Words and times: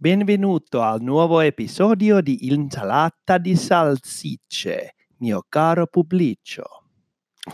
Benvenuto 0.00 0.80
al 0.80 1.00
nuovo 1.00 1.40
episodio 1.40 2.20
di 2.20 2.46
Insalata 2.46 3.36
di 3.36 3.56
Salsicce, 3.56 4.94
mio 5.18 5.42
caro 5.48 5.88
pubblico. 5.88 6.84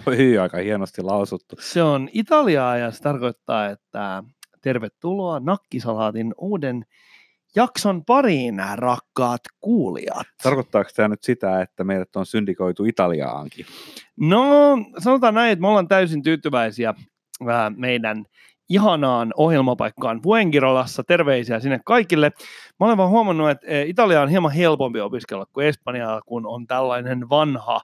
Oi, 0.06 0.36
aika 0.36 0.58
hienosti 0.58 1.02
lausuttu. 1.02 1.56
Se 1.58 1.82
on 1.82 2.08
italiaa 2.12 2.76
ja 2.76 2.90
se 2.90 3.02
tarkoittaa, 3.02 3.70
että 3.70 4.22
tervetuloa 4.60 5.40
Nakkisalaatin 5.40 6.34
uuden 6.38 6.84
jakson 7.56 8.04
pariin, 8.04 8.56
rakkaat 8.74 9.42
kuulijat. 9.60 10.26
Tarkoittaako 10.42 10.90
tämä 10.96 11.08
nyt 11.08 11.22
sitä, 11.22 11.62
että 11.62 11.84
meidät 11.84 12.16
on 12.16 12.26
syndikoitu 12.26 12.84
Italiaankin? 12.84 13.66
No, 14.16 14.76
sanotaan 14.98 15.34
näin, 15.34 15.52
että 15.52 15.60
me 15.60 15.68
ollaan 15.68 15.88
täysin 15.88 16.22
tyytyväisiä 16.22 16.94
meidän 17.76 18.24
ihanaan 18.68 19.32
ohjelmapaikkaan 19.36 20.20
Fuengirolassa. 20.22 21.04
Terveisiä 21.04 21.60
sinne 21.60 21.80
kaikille. 21.84 22.30
Mä 22.80 22.86
olen 22.86 22.96
vaan 22.96 23.10
huomannut, 23.10 23.50
että 23.50 23.66
e, 23.66 23.82
Italia 23.82 24.22
on 24.22 24.28
hieman 24.28 24.52
helpompi 24.52 25.00
opiskella 25.00 25.46
kuin 25.52 25.66
Espanjaa, 25.66 26.22
kun 26.26 26.46
on 26.46 26.66
tällainen 26.66 27.28
vanha 27.28 27.80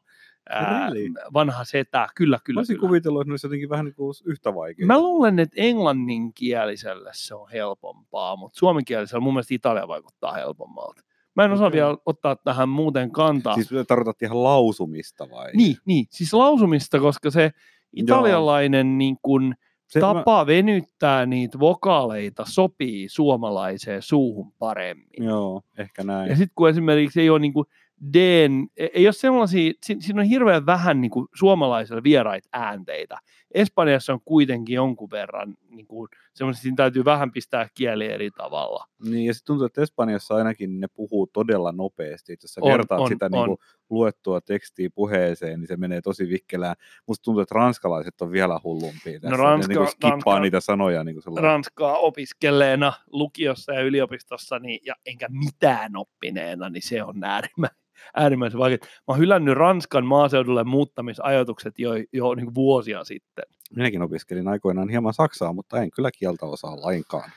ää, 0.50 0.90
Really? 0.90 1.12
vanha 1.32 1.64
setä. 1.64 2.08
Kyllä, 2.16 2.36
Mä 2.36 2.40
kyllä, 2.44 2.58
olisin 2.60 2.76
kyllä. 2.76 2.88
kuvitellut, 2.88 3.20
että 3.20 3.28
ne 3.28 3.32
olisi 3.32 3.46
jotenkin 3.46 3.68
vähän 3.68 3.84
niin 3.84 3.94
kuin 3.94 4.14
yhtä 4.24 4.54
vaikea. 4.54 4.86
Mä 4.86 4.98
luulen, 4.98 5.38
että 5.38 5.54
englanninkieliselle 5.60 7.10
se 7.14 7.34
on 7.34 7.48
helpompaa, 7.52 8.36
mutta 8.36 8.58
suomenkielisellä 8.58 9.20
mun 9.20 9.34
mielestä 9.34 9.54
Italia 9.54 9.88
vaikuttaa 9.88 10.32
helpommalta. 10.32 11.02
Mä 11.36 11.44
en 11.44 11.52
osaa 11.52 11.66
Okei. 11.66 11.80
vielä 11.80 11.96
ottaa 12.06 12.36
tähän 12.36 12.68
muuten 12.68 13.10
kantaa. 13.12 13.54
Siis 13.54 13.68
tarkoitat 13.88 14.22
ihan 14.22 14.44
lausumista 14.44 15.30
vai? 15.30 15.50
Niin, 15.54 15.76
niin, 15.84 16.06
siis 16.10 16.34
lausumista, 16.34 17.00
koska 17.00 17.30
se 17.30 17.50
italialainen 17.92 18.98
niin 18.98 19.16
kun, 19.22 19.54
Se, 19.90 20.00
tapa 20.00 20.46
venyttää 20.46 21.26
niitä 21.26 21.58
vokaaleita 21.58 22.44
sopii 22.48 23.08
suomalaiseen 23.08 24.02
suuhun 24.02 24.52
paremmin. 24.58 25.08
Mä, 25.18 25.24
joo, 25.24 25.62
ehkä 25.78 26.04
näin. 26.04 26.30
Ja 26.30 26.36
sitten 26.36 26.54
kun 26.54 26.68
esimerkiksi 26.68 27.20
ei 27.20 27.30
ole 27.30 27.38
niin 27.38 27.52
kuin 27.52 27.66
Dn, 28.12 28.66
ei 28.94 29.06
ole 29.06 29.12
sellaisia, 29.12 29.72
si- 29.84 29.96
siinä 30.00 30.20
on 30.20 30.26
hirveän 30.26 30.66
vähän 30.66 31.00
niin 31.00 31.10
kuin 31.10 31.26
suomalaisilla 31.34 32.02
vieraita 32.02 32.48
äänteitä. 32.52 33.18
Espanjassa 33.54 34.12
on 34.12 34.20
kuitenkin 34.24 34.74
jonkun 34.74 35.10
verran, 35.10 35.54
niin 35.70 35.86
kuin, 35.86 36.08
siinä 36.52 36.76
täytyy 36.76 37.04
vähän 37.04 37.32
pistää 37.32 37.68
kieli 37.74 38.06
eri 38.06 38.30
tavalla. 38.30 38.84
Niin, 39.04 39.26
ja 39.26 39.34
sitten 39.34 39.46
tuntuu, 39.46 39.66
että 39.66 39.82
Espanjassa 39.82 40.34
ainakin 40.34 40.80
ne 40.80 40.86
puhuu 40.94 41.26
todella 41.26 41.72
nopeasti. 41.72 42.36
Jos 42.42 42.54
sä 42.54 42.60
On, 42.64 42.72
vertaat 42.72 43.00
on, 43.00 43.08
sitä 43.08 43.26
on. 43.26 43.32
Niin 43.32 43.46
kuin 43.46 43.58
luettua 43.90 44.40
tekstiä 44.40 44.90
puheeseen, 44.94 45.60
niin 45.60 45.68
se 45.68 45.76
menee 45.76 46.00
tosi 46.00 46.28
vikkelään. 46.28 46.76
Musta 47.06 47.22
tuntuu, 47.22 47.40
että 47.40 47.54
ranskalaiset 47.54 48.20
on 48.20 48.32
vielä 48.32 48.60
hullumpia 48.64 49.20
tässä. 49.20 49.36
No 49.36 49.44
Ranska- 49.44 49.68
ne 49.68 49.68
niin 49.68 49.78
kuin 49.78 49.88
skippaa 49.88 50.34
Ranska- 50.38 50.40
niitä 50.40 50.60
sanoja. 50.60 51.04
Niin 51.04 51.16
kuin 51.24 51.38
Ranskaa 51.38 51.96
opiskelleena 51.98 52.92
lukiossa 53.12 53.72
ja 53.72 53.80
yliopistossa, 53.80 54.58
niin, 54.58 54.80
ja 54.86 54.94
enkä 55.06 55.26
mitään 55.28 55.96
oppineena, 55.96 56.70
niin 56.70 56.82
se 56.82 57.02
on 57.02 57.24
äärimmäisen, 57.24 57.79
äärimmäisen 58.16 58.60
vaikea. 58.60 58.78
Mä 58.82 58.88
oon 59.06 59.18
hylännyt 59.18 59.54
Ranskan 59.54 60.06
maaseudulle 60.06 60.64
muuttamisajatukset 60.64 61.78
jo, 61.78 61.90
jo 62.12 62.34
niin 62.34 62.46
kuin 62.46 62.54
vuosia 62.54 63.04
sitten. 63.04 63.44
Minäkin 63.76 64.02
opiskelin 64.02 64.48
aikoinaan 64.48 64.88
hieman 64.88 65.14
saksaa, 65.14 65.52
mutta 65.52 65.82
en 65.82 65.90
kyllä 65.90 66.10
kieltä 66.18 66.46
osaa 66.46 66.80
lainkaan. 66.80 67.30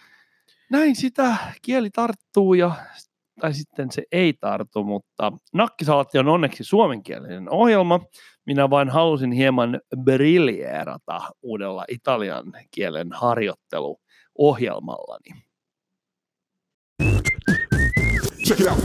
näin 0.71 0.95
sitä 0.95 1.37
kieli 1.61 1.89
tarttuu 1.89 2.53
ja 2.53 2.71
tai 3.41 3.53
sitten 3.53 3.91
se 3.91 4.03
ei 4.11 4.33
tartu, 4.33 4.83
mutta 4.83 5.31
Nakkisalatti 5.53 6.19
on 6.19 6.27
onneksi 6.27 6.63
suomenkielinen 6.63 7.49
ohjelma. 7.49 7.99
Minä 8.45 8.69
vain 8.69 8.89
halusin 8.89 9.31
hieman 9.31 9.81
briljeerata 10.03 11.21
uudella 11.41 11.85
italian 11.87 12.53
kielen 12.71 13.11
harjoitteluohjelmallani. 13.11 15.43
Check 18.47 18.59
it 18.59 18.67
out. 18.67 18.79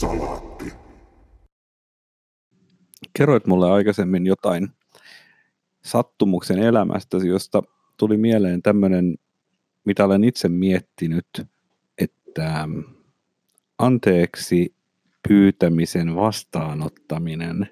Salaatti. 0.00 0.72
Kerroit 3.12 3.46
mulle 3.46 3.70
aikaisemmin 3.70 4.26
jotain 4.26 4.68
sattumuksen 5.84 6.58
elämästäsi, 6.58 7.28
josta 7.28 7.62
tuli 7.96 8.16
mieleen 8.16 8.62
tämmöinen, 8.62 9.14
mitä 9.84 10.04
olen 10.04 10.24
itse 10.24 10.48
miettinyt, 10.48 11.26
että 11.98 12.68
anteeksi 13.78 14.74
pyytämisen 15.28 16.14
vastaanottaminen 16.14 17.68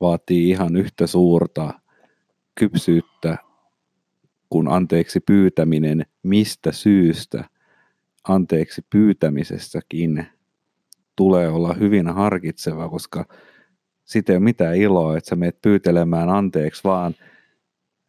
vaatii 0.00 0.50
ihan 0.50 0.76
yhtä 0.76 1.06
suurta 1.06 1.80
kypsyyttä 2.54 3.38
kuin 4.50 4.68
anteeksi 4.68 5.20
pyytäminen 5.20 6.06
mistä 6.22 6.72
syystä 6.72 7.44
anteeksi 8.28 8.82
pyytämisessäkin 8.90 10.35
tulee 11.16 11.48
olla 11.48 11.74
hyvin 11.74 12.08
harkitseva, 12.08 12.88
koska 12.88 13.24
siitä 14.04 14.32
ei 14.32 14.36
ole 14.36 14.44
mitään 14.44 14.76
iloa, 14.76 15.16
että 15.16 15.28
sä 15.28 15.36
meet 15.36 15.62
pyytelemään 15.62 16.28
anteeksi 16.28 16.84
vaan 16.84 17.14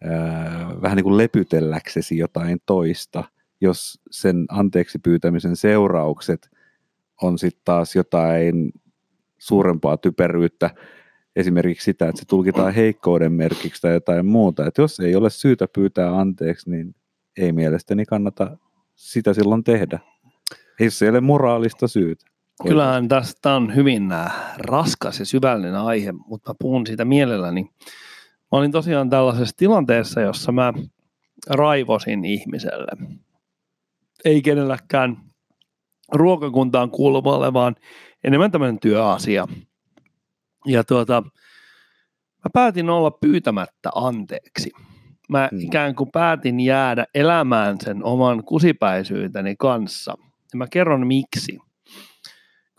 ää, 0.04 0.70
vähän 0.82 0.96
niin 0.96 1.04
kuin 1.04 1.18
lepytelläksesi 1.18 2.18
jotain 2.18 2.60
toista, 2.66 3.24
jos 3.62 4.02
sen 4.12 4.46
anteeksi 4.50 5.00
pyytämisen 5.00 5.56
seuraukset 5.56 6.50
on 7.22 7.40
sitten 7.40 7.62
taas 7.66 7.96
jotain 7.96 8.72
suurempaa 9.38 9.98
typeryyttä, 9.98 10.70
esimerkiksi 11.36 11.86
sitä, 11.86 12.08
että 12.08 12.20
se 12.20 12.28
tulkitaan 12.28 12.74
heikkouden 12.74 13.32
merkiksi 13.32 13.82
tai 13.82 13.94
jotain 13.94 14.26
muuta. 14.26 14.66
Että 14.66 14.82
jos 14.82 15.00
ei 15.00 15.16
ole 15.16 15.30
syytä 15.30 15.68
pyytää 15.76 16.20
anteeksi, 16.20 16.70
niin 16.70 16.96
ei 17.38 17.52
mielestäni 17.52 18.06
kannata 18.06 18.58
sitä 18.96 19.34
silloin 19.34 19.64
tehdä. 19.64 20.00
Ei 20.80 20.90
se 20.90 21.10
ole 21.10 21.22
moraalista 21.22 21.88
syytä. 21.88 22.26
Kyllähän 22.64 23.08
tästä 23.08 23.56
on 23.56 23.76
hyvin 23.76 24.12
äh, 24.12 24.34
raskas 24.58 25.20
ja 25.20 25.26
syvällinen 25.26 25.76
aihe, 25.76 26.12
mutta 26.12 26.50
mä 26.52 26.56
puhun 26.60 26.88
siitä 26.88 27.06
mielelläni. 27.06 27.64
Mä 28.52 28.58
olin 28.58 28.72
tosiaan 28.72 29.10
tällaisessa 29.10 29.58
tilanteessa, 29.58 30.22
jossa 30.22 30.52
mä 30.52 30.74
raivosin 31.50 32.26
ihmiselle. 32.26 33.14
Ei 34.26 34.42
kenelläkään 34.42 35.18
ruokakuntaan 36.14 36.92
kuuluvalle, 36.92 37.54
vaan 37.54 37.76
enemmän 38.24 38.52
tämmöinen 38.52 38.80
työasia. 38.80 39.48
Ja 40.66 40.84
tuota, 40.84 41.24
mä 42.46 42.50
päätin 42.54 42.90
olla 42.90 43.12
pyytämättä 43.12 43.90
anteeksi. 43.96 44.72
Mä 45.30 45.50
Hmm. 45.52 45.60
ikään 45.60 45.96
kuin 45.96 46.12
päätin 46.12 46.60
jäädä 46.60 47.06
elämään 47.16 47.78
sen 47.82 48.04
oman 48.04 48.44
kusipäisyyteni 48.44 49.56
kanssa. 49.60 50.16
Ja 50.54 50.58
mä 50.58 50.68
kerron 50.68 51.08
miksi. 51.08 51.60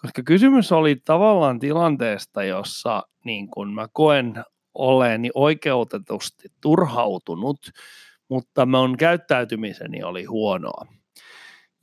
Koska 0.02 0.22
kysymys 0.22 0.72
oli 0.72 0.96
tavallaan 1.04 1.58
tilanteesta, 1.58 2.44
jossa 2.44 3.02
niin 3.24 3.48
kun 3.48 3.74
mä 3.74 3.88
koen 3.92 4.44
oleeni 4.74 5.30
oikeutetusti 5.34 6.48
turhautunut, 6.60 7.70
mutta 8.28 8.66
mun 8.66 8.96
käyttäytymiseni 8.96 10.02
oli 10.02 10.24
huonoa. 10.24 10.86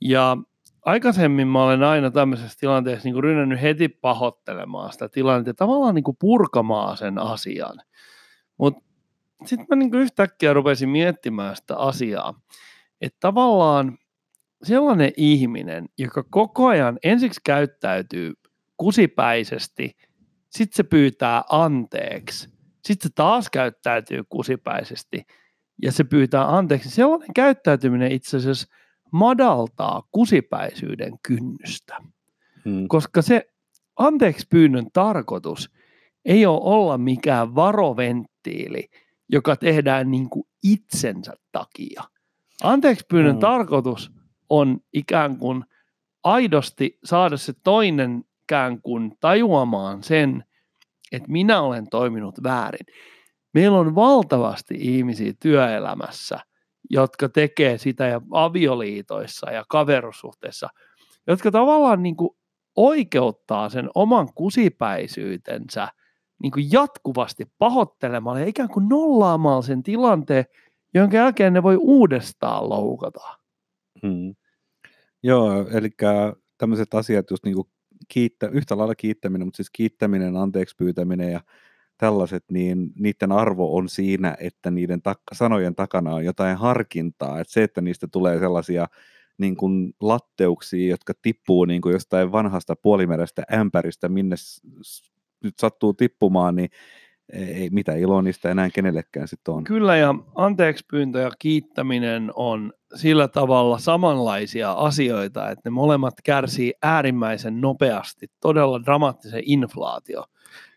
Ja 0.00 0.36
aikaisemmin 0.84 1.48
mä 1.48 1.64
olen 1.64 1.82
aina 1.82 2.10
tämmöisessä 2.10 2.58
tilanteessa 2.60 3.08
niin 3.08 3.22
rynnännyt 3.22 3.62
heti 3.62 3.88
pahoittelemaan 3.88 4.92
sitä 4.92 5.08
tilannetta 5.08 5.54
tavallaan 5.54 5.94
niin 5.94 6.04
kuin 6.04 6.16
purkamaan 6.20 6.96
sen 6.96 7.18
asian. 7.18 7.80
Mutta 8.58 8.84
sitten 9.44 9.66
mä 9.70 9.76
niin 9.76 9.94
yhtäkkiä 9.94 10.52
rupesin 10.52 10.88
miettimään 10.88 11.56
sitä 11.56 11.76
asiaa, 11.76 12.40
että 13.00 13.16
tavallaan 13.20 13.98
sellainen 14.62 15.12
ihminen, 15.16 15.86
joka 15.98 16.24
koko 16.30 16.66
ajan 16.66 16.98
ensiksi 17.04 17.40
käyttäytyy 17.44 18.32
kusipäisesti, 18.76 19.96
sitten 20.50 20.76
se 20.76 20.82
pyytää 20.82 21.42
anteeksi, 21.50 22.48
sitten 22.84 23.08
se 23.08 23.14
taas 23.14 23.50
käyttäytyy 23.50 24.22
kusipäisesti 24.28 25.22
ja 25.82 25.92
se 25.92 26.04
pyytää 26.04 26.56
anteeksi. 26.56 26.90
Sellainen 26.90 27.34
käyttäytyminen 27.34 28.12
itse 28.12 28.36
asiassa 28.36 28.68
madaltaa 29.12 30.02
kusipäisyyden 30.12 31.12
kynnystä, 31.26 31.96
Hmm. 32.64 32.88
koska 32.88 33.22
se 33.22 33.46
anteeksi 33.96 34.46
pyynnön 34.50 34.86
tarkoitus 34.92 35.70
ei 36.24 36.46
ole 36.46 36.60
olla 36.62 36.98
mikään 36.98 37.54
varoventtiili, 37.54 38.88
joka 39.28 39.56
tehdään 39.56 40.10
niin 40.10 40.30
kuin 40.30 40.44
itsensä 40.62 41.32
takia. 41.52 42.02
Anteeksi 42.62 43.04
pyynnön 43.08 43.34
Mm. 43.34 43.40
tarkoitus 43.40 44.12
on 44.50 44.80
ikään 44.92 45.38
kuin 45.38 45.64
aidosti 46.24 46.98
saada 47.04 47.36
se 47.36 47.52
toinen 47.64 48.24
ikään 48.46 48.82
kuin 48.82 49.12
tajuamaan 49.20 50.02
sen, 50.02 50.44
että 51.12 51.30
minä 51.30 51.60
olen 51.60 51.86
toiminut 51.90 52.34
väärin. 52.42 52.86
Meillä 53.54 53.78
on 53.78 53.94
valtavasti 53.94 54.74
ihmisiä 54.78 55.32
työelämässä, 55.40 56.38
jotka 56.90 57.28
tekee 57.28 57.78
sitä 57.78 58.06
ja 58.06 58.20
avioliitoissa 58.30 59.50
ja 59.50 59.64
kaverussuhteissa, 59.68 60.68
jotka 61.26 61.50
tavallaan 61.50 62.02
niin 62.02 62.16
kuin 62.16 62.30
oikeuttaa 62.76 63.68
sen 63.68 63.90
oman 63.94 64.28
kusipäisyytensä 64.34 65.88
niin 66.42 66.52
kuin 66.52 66.72
jatkuvasti 66.72 67.44
pahoittelemalla 67.58 68.40
ja 68.40 68.46
ikään 68.46 68.68
kuin 68.68 68.88
nollaamaan 68.88 69.62
sen 69.62 69.82
tilanteen, 69.82 70.44
jonka 70.94 71.16
jälkeen 71.16 71.52
ne 71.52 71.62
voi 71.62 71.76
uudestaan 71.76 72.68
loukata. 72.68 73.45
Mm. 74.02 74.34
Joo, 75.22 75.68
eli 75.68 75.90
tämmöiset 76.58 76.94
asiat 76.94 77.30
just 77.30 77.44
niinku 77.44 77.70
kiittä, 78.08 78.48
yhtä 78.48 78.78
lailla 78.78 78.94
kiittäminen, 78.94 79.46
mutta 79.46 79.56
siis 79.56 79.70
kiittäminen, 79.72 80.36
anteeksi 80.36 80.76
pyytäminen 80.78 81.32
ja 81.32 81.40
tällaiset, 81.98 82.44
niin 82.50 82.92
niiden 82.94 83.32
arvo 83.32 83.76
on 83.76 83.88
siinä, 83.88 84.36
että 84.40 84.70
niiden 84.70 85.00
tak- 85.08 85.34
sanojen 85.36 85.74
takana 85.74 86.14
on 86.14 86.24
jotain 86.24 86.56
harkintaa. 86.56 87.40
Että 87.40 87.52
se, 87.52 87.62
että 87.62 87.80
niistä 87.80 88.08
tulee 88.12 88.38
sellaisia 88.38 88.86
niin 89.38 89.56
kuin 89.56 89.94
latteuksia, 90.00 90.88
jotka 90.88 91.12
tippuu 91.22 91.64
niin 91.64 91.82
kuin 91.82 91.92
jostain 91.92 92.32
vanhasta 92.32 92.76
puolimerestä 92.76 93.42
ämpäristä, 93.54 94.08
minne 94.08 94.36
nyt 95.44 95.54
sattuu 95.58 95.94
tippumaan, 95.94 96.56
niin 96.56 96.68
ei 97.32 97.70
mitä 97.70 97.94
iloa 97.94 98.22
niistä 98.22 98.50
enää 98.50 98.70
kenellekään 98.70 99.28
sitten 99.28 99.54
on. 99.54 99.64
Kyllä 99.64 99.96
ja 99.96 100.14
anteeksi 100.34 100.84
pyyntö 100.90 101.20
ja 101.20 101.30
kiittäminen 101.38 102.30
on 102.34 102.72
sillä 102.94 103.28
tavalla 103.28 103.78
samanlaisia 103.78 104.72
asioita, 104.72 105.50
että 105.50 105.60
ne 105.64 105.70
molemmat 105.70 106.14
kärsii 106.24 106.74
äärimmäisen 106.82 107.60
nopeasti, 107.60 108.26
todella 108.40 108.82
dramaattisen 108.84 109.42
inflaatio. 109.46 110.24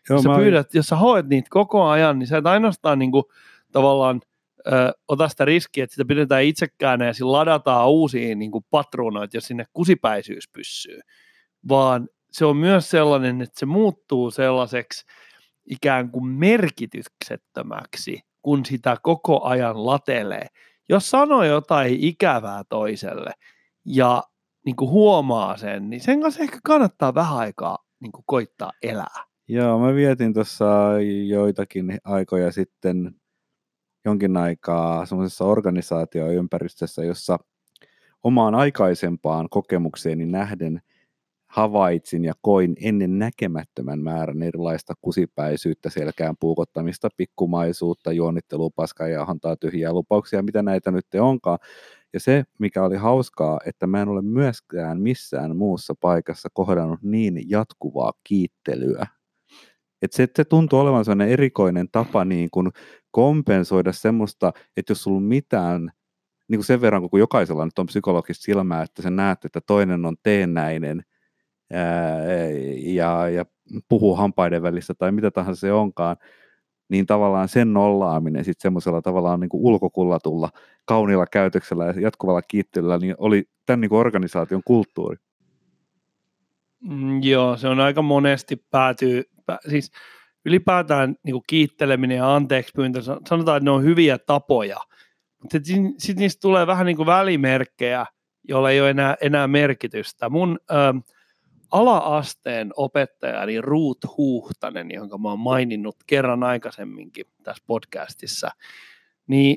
Joo, 0.08 0.16
jos, 0.16 0.22
sä 0.22 0.28
mä- 0.28 0.36
pyydät, 0.36 0.74
jos 0.74 0.86
sä 0.86 0.96
hoet 0.96 1.28
niitä 1.28 1.48
koko 1.50 1.84
ajan, 1.88 2.18
niin 2.18 2.26
sä 2.26 2.38
et 2.38 2.46
ainoastaan 2.46 2.98
niin 2.98 3.12
kuin, 3.12 3.24
tavallaan 3.72 4.20
ö, 4.66 4.92
ota 5.08 5.28
sitä 5.28 5.44
riskiä, 5.44 5.84
että 5.84 5.94
sitä 5.94 6.08
pidetään 6.08 6.42
itsekään 6.44 7.00
ja 7.00 7.12
sillä 7.12 7.32
ladataan 7.32 7.88
uusia 7.88 8.34
niin 8.34 8.50
kuin 8.50 8.64
patruunoita, 8.70 9.36
jos 9.36 9.44
sinne 9.44 9.64
kusipäisyys 9.72 10.48
pyssyy, 10.52 11.00
vaan 11.68 12.08
se 12.32 12.44
on 12.44 12.56
myös 12.56 12.90
sellainen, 12.90 13.42
että 13.42 13.58
se 13.60 13.66
muuttuu 13.66 14.30
sellaiseksi 14.30 15.06
ikään 15.66 16.10
kuin 16.10 16.26
merkityksettömäksi, 16.26 18.20
kun 18.42 18.64
sitä 18.64 18.96
koko 19.02 19.44
ajan 19.44 19.86
latelee. 19.86 20.46
Jos 20.88 21.10
sanoo 21.10 21.44
jotain 21.44 21.96
ikävää 22.00 22.62
toiselle 22.68 23.30
ja 23.84 24.22
niin 24.66 24.76
kuin 24.76 24.90
huomaa 24.90 25.56
sen, 25.56 25.90
niin 25.90 26.00
sen 26.00 26.20
kanssa 26.20 26.42
ehkä 26.42 26.58
kannattaa 26.64 27.14
vähän 27.14 27.36
aikaa 27.36 27.78
niin 28.00 28.12
kuin 28.12 28.24
koittaa 28.26 28.70
elää. 28.82 29.24
Joo, 29.48 29.78
mä 29.78 29.94
vietin 29.94 30.34
tuossa 30.34 30.66
joitakin 31.26 31.98
aikoja 32.04 32.52
sitten 32.52 33.14
jonkin 34.04 34.36
aikaa 34.36 35.06
semmoisessa 35.06 35.44
organisaatioympäristössä, 35.44 37.04
jossa 37.04 37.38
omaan 38.22 38.54
aikaisempaan 38.54 39.48
kokemukseeni 39.48 40.26
nähden 40.26 40.82
havaitsin 41.50 42.24
ja 42.24 42.32
koin 42.42 42.76
ennen 42.82 43.18
näkemättömän 43.18 44.00
määrän 44.00 44.42
erilaista 44.42 44.94
kusipäisyyttä, 45.00 45.90
selkään 45.90 46.34
puukottamista, 46.40 47.08
pikkumaisuutta, 47.16 48.12
juonittelua, 48.12 48.70
paskaa 48.76 49.08
ja 49.08 49.24
hantaa 49.24 49.56
tyhjiä 49.56 49.92
lupauksia, 49.92 50.42
mitä 50.42 50.62
näitä 50.62 50.90
nyt 50.90 51.06
onkaan. 51.20 51.58
Ja 52.12 52.20
se, 52.20 52.44
mikä 52.58 52.84
oli 52.84 52.96
hauskaa, 52.96 53.60
että 53.66 53.86
mä 53.86 54.02
en 54.02 54.08
ole 54.08 54.22
myöskään 54.22 55.00
missään 55.00 55.56
muussa 55.56 55.94
paikassa 56.00 56.48
kohdannut 56.52 57.02
niin 57.02 57.50
jatkuvaa 57.50 58.12
kiittelyä. 58.24 59.06
Et 60.02 60.12
se, 60.12 60.28
se 60.36 60.44
tuntuu 60.44 60.78
olevan 60.78 61.04
sellainen 61.04 61.28
erikoinen 61.28 61.88
tapa 61.92 62.24
niin 62.24 62.48
kuin 62.50 62.70
kompensoida 63.10 63.92
semmoista, 63.92 64.52
että 64.76 64.90
jos 64.90 65.02
sulla 65.02 65.16
on 65.16 65.22
mitään, 65.22 65.90
niin 66.48 66.58
kuin 66.58 66.66
sen 66.66 66.80
verran, 66.80 67.10
kun 67.10 67.20
jokaisella 67.20 67.64
nyt 67.64 67.78
on 67.78 67.86
psykologista 67.86 68.42
silmää, 68.42 68.82
että 68.82 69.02
sä 69.02 69.10
näet, 69.10 69.44
että 69.44 69.60
toinen 69.60 70.06
on 70.06 70.16
teennäinen 70.22 71.02
ja, 72.76 73.28
ja 73.28 73.44
puhuu 73.88 74.14
hampaiden 74.14 74.62
välissä 74.62 74.94
tai 74.94 75.12
mitä 75.12 75.30
tahansa 75.30 75.60
se 75.60 75.72
onkaan, 75.72 76.16
niin 76.88 77.06
tavallaan 77.06 77.48
sen 77.48 77.72
nollaaminen 77.72 78.44
sitten 78.44 78.62
semmoisella 78.62 79.02
tavallaan 79.02 79.40
niin 79.40 79.48
kuin 79.48 79.62
ulkokullatulla, 79.62 80.48
kauniilla 80.84 81.26
käytöksellä 81.26 81.86
ja 81.86 82.00
jatkuvalla 82.00 82.42
kiittelyllä, 82.42 82.98
niin 82.98 83.14
oli 83.18 83.44
tämän 83.66 83.80
niin 83.80 83.88
kuin 83.88 84.00
organisaation 84.00 84.62
kulttuuri. 84.64 85.16
Mm, 86.80 87.22
joo, 87.22 87.56
se 87.56 87.68
on 87.68 87.80
aika 87.80 88.02
monesti 88.02 88.64
päätyy, 88.70 89.24
pä, 89.46 89.58
siis 89.68 89.90
ylipäätään 90.44 91.16
niin 91.22 91.34
kuin 91.34 91.44
kiitteleminen 91.46 92.16
ja 92.16 92.34
anteeksi 92.34 92.72
pyyntö, 92.76 93.02
sanotaan, 93.02 93.56
että 93.56 93.64
ne 93.64 93.70
on 93.70 93.84
hyviä 93.84 94.18
tapoja, 94.18 94.76
mutta 95.42 95.58
sitten 95.62 95.94
sit 95.98 96.16
niistä 96.16 96.40
tulee 96.40 96.66
vähän 96.66 96.86
niin 96.86 96.96
kuin 96.96 97.06
välimerkkejä, 97.06 98.06
joilla 98.48 98.70
ei 98.70 98.80
ole 98.80 98.90
enää, 98.90 99.16
enää 99.20 99.48
merkitystä. 99.48 100.28
Mun 100.28 100.58
ö, 100.70 100.74
ala-asteen 101.70 102.70
opettajani 102.76 103.60
Ruut 103.60 103.98
Huhtanen, 104.16 104.90
jonka 104.90 105.18
mä 105.18 105.28
oon 105.28 105.40
maininnut 105.40 105.96
kerran 106.06 106.42
aikaisemminkin 106.42 107.24
tässä 107.42 107.64
podcastissa, 107.66 108.50
niin 109.26 109.56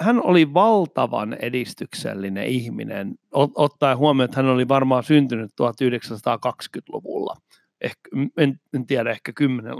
hän, 0.00 0.20
oli 0.24 0.54
valtavan 0.54 1.36
edistyksellinen 1.40 2.46
ihminen, 2.46 3.14
ot, 3.32 3.50
ottaen 3.54 3.98
huomioon, 3.98 4.24
että 4.24 4.42
hän 4.42 4.50
oli 4.50 4.68
varmaan 4.68 5.04
syntynyt 5.04 5.50
1920-luvulla. 5.50 7.36
Ehkä, 7.80 8.10
en, 8.36 8.60
en 8.74 8.86
tiedä, 8.86 9.10
ehkä 9.10 9.32
10 9.32 9.74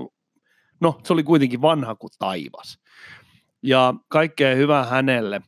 No, 0.80 1.00
se 1.04 1.12
oli 1.12 1.22
kuitenkin 1.22 1.62
vanha 1.62 1.94
kuin 1.94 2.10
taivas. 2.18 2.78
Ja 3.62 3.94
kaikkea 4.08 4.54
hyvää 4.54 4.84
hänelle. 4.84 5.42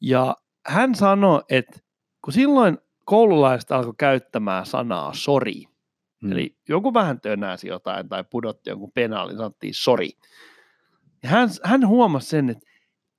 Ja 0.00 0.36
hän 0.66 0.94
sanoi, 0.94 1.42
että 1.48 1.80
kun 2.24 2.32
silloin 2.32 2.78
koululaiset 3.12 3.72
alkoi 3.72 3.94
käyttämään 3.98 4.66
sanaa 4.66 5.14
sori, 5.14 5.64
hmm. 6.22 6.32
eli 6.32 6.56
joku 6.68 6.94
vähän 6.94 7.20
tönäsi 7.20 7.68
jotain 7.68 8.08
tai 8.08 8.24
pudotti 8.30 8.70
jonkun 8.70 8.92
penaalin, 8.94 9.36
sanottiin 9.36 9.74
sori. 9.74 10.10
Ja 11.22 11.28
hän, 11.28 11.48
hän 11.64 11.88
huomasi 11.88 12.28
sen, 12.28 12.50
että 12.50 12.66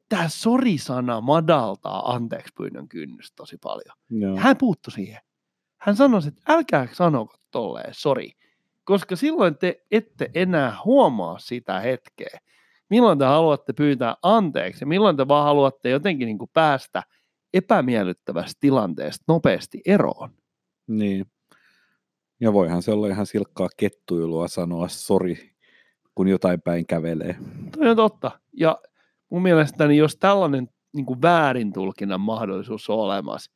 tämä 0.09 0.25
sori-sana 0.27 1.21
madaltaa 1.21 2.13
anteeksi 2.13 2.53
pyynnön 2.57 2.87
kynnystä 2.87 3.35
tosi 3.35 3.57
paljon. 3.63 3.97
Joo. 4.09 4.37
Hän 4.37 4.57
puuttu 4.57 4.91
siihen. 4.91 5.21
Hän 5.77 5.95
sanoi, 5.95 6.21
että 6.27 6.53
älkää 6.53 6.87
sanoko 6.91 7.35
tolleen 7.51 7.93
sori, 7.93 8.31
koska 8.83 9.15
silloin 9.15 9.57
te 9.57 9.83
ette 9.91 10.31
enää 10.35 10.77
huomaa 10.85 11.39
sitä 11.39 11.79
hetkeä, 11.79 12.39
milloin 12.89 13.19
te 13.19 13.25
haluatte 13.25 13.73
pyytää 13.73 14.15
anteeksi 14.23 14.83
ja 14.83 14.87
milloin 14.87 15.17
te 15.17 15.27
vaan 15.27 15.45
haluatte 15.45 15.89
jotenkin 15.89 16.25
niin 16.25 16.37
kuin 16.37 16.51
päästä 16.53 17.03
epämiellyttävästä 17.53 18.57
tilanteesta 18.59 19.23
nopeasti 19.27 19.81
eroon. 19.85 20.29
Niin. 20.87 21.25
Ja 22.39 22.53
voihan 22.53 22.81
se 22.81 22.91
olla 22.91 23.07
ihan 23.07 23.25
silkkaa 23.25 23.69
kettuilua 23.77 24.47
sanoa 24.47 24.87
sori, 24.87 25.51
kun 26.15 26.27
jotain 26.27 26.61
päin 26.61 26.87
kävelee. 26.87 27.35
Toi 27.77 27.89
on 27.89 27.95
totta. 27.95 28.31
Ja 28.53 28.81
mun 29.29 29.41
mielestäni, 29.41 29.97
jos 29.97 30.17
tällainen 30.17 30.69
niin 30.93 31.05
kuin 31.05 31.21
väärin 31.21 31.73
tulkinnan 31.73 32.21
mahdollisuus 32.21 32.89
on 32.89 32.97
olemassa, 32.97 33.51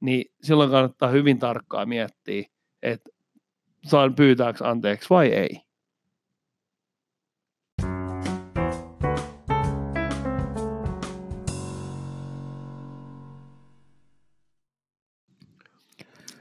niin 0.00 0.24
silloin 0.42 0.70
kannattaa 0.70 1.08
hyvin 1.08 1.38
tarkkaan 1.38 1.88
miettiä, 1.88 2.44
että 2.82 3.10
saan 3.84 4.14
pyytääkö 4.14 4.68
anteeksi 4.68 5.10
vai 5.10 5.28
ei. 5.28 5.60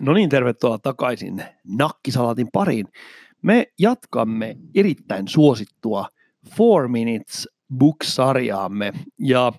No 0.01 0.13
niin, 0.13 0.29
tervetuloa 0.29 0.77
takaisin 0.77 1.43
Nakkisalatin 1.77 2.47
pariin. 2.53 2.87
Me 3.41 3.65
jatkamme 3.79 4.55
erittäin 4.75 5.27
suosittua 5.27 6.07
Four 6.57 6.87
Minutes 6.87 7.49
Book-sarjaamme 7.77 8.93
ja 9.19 9.53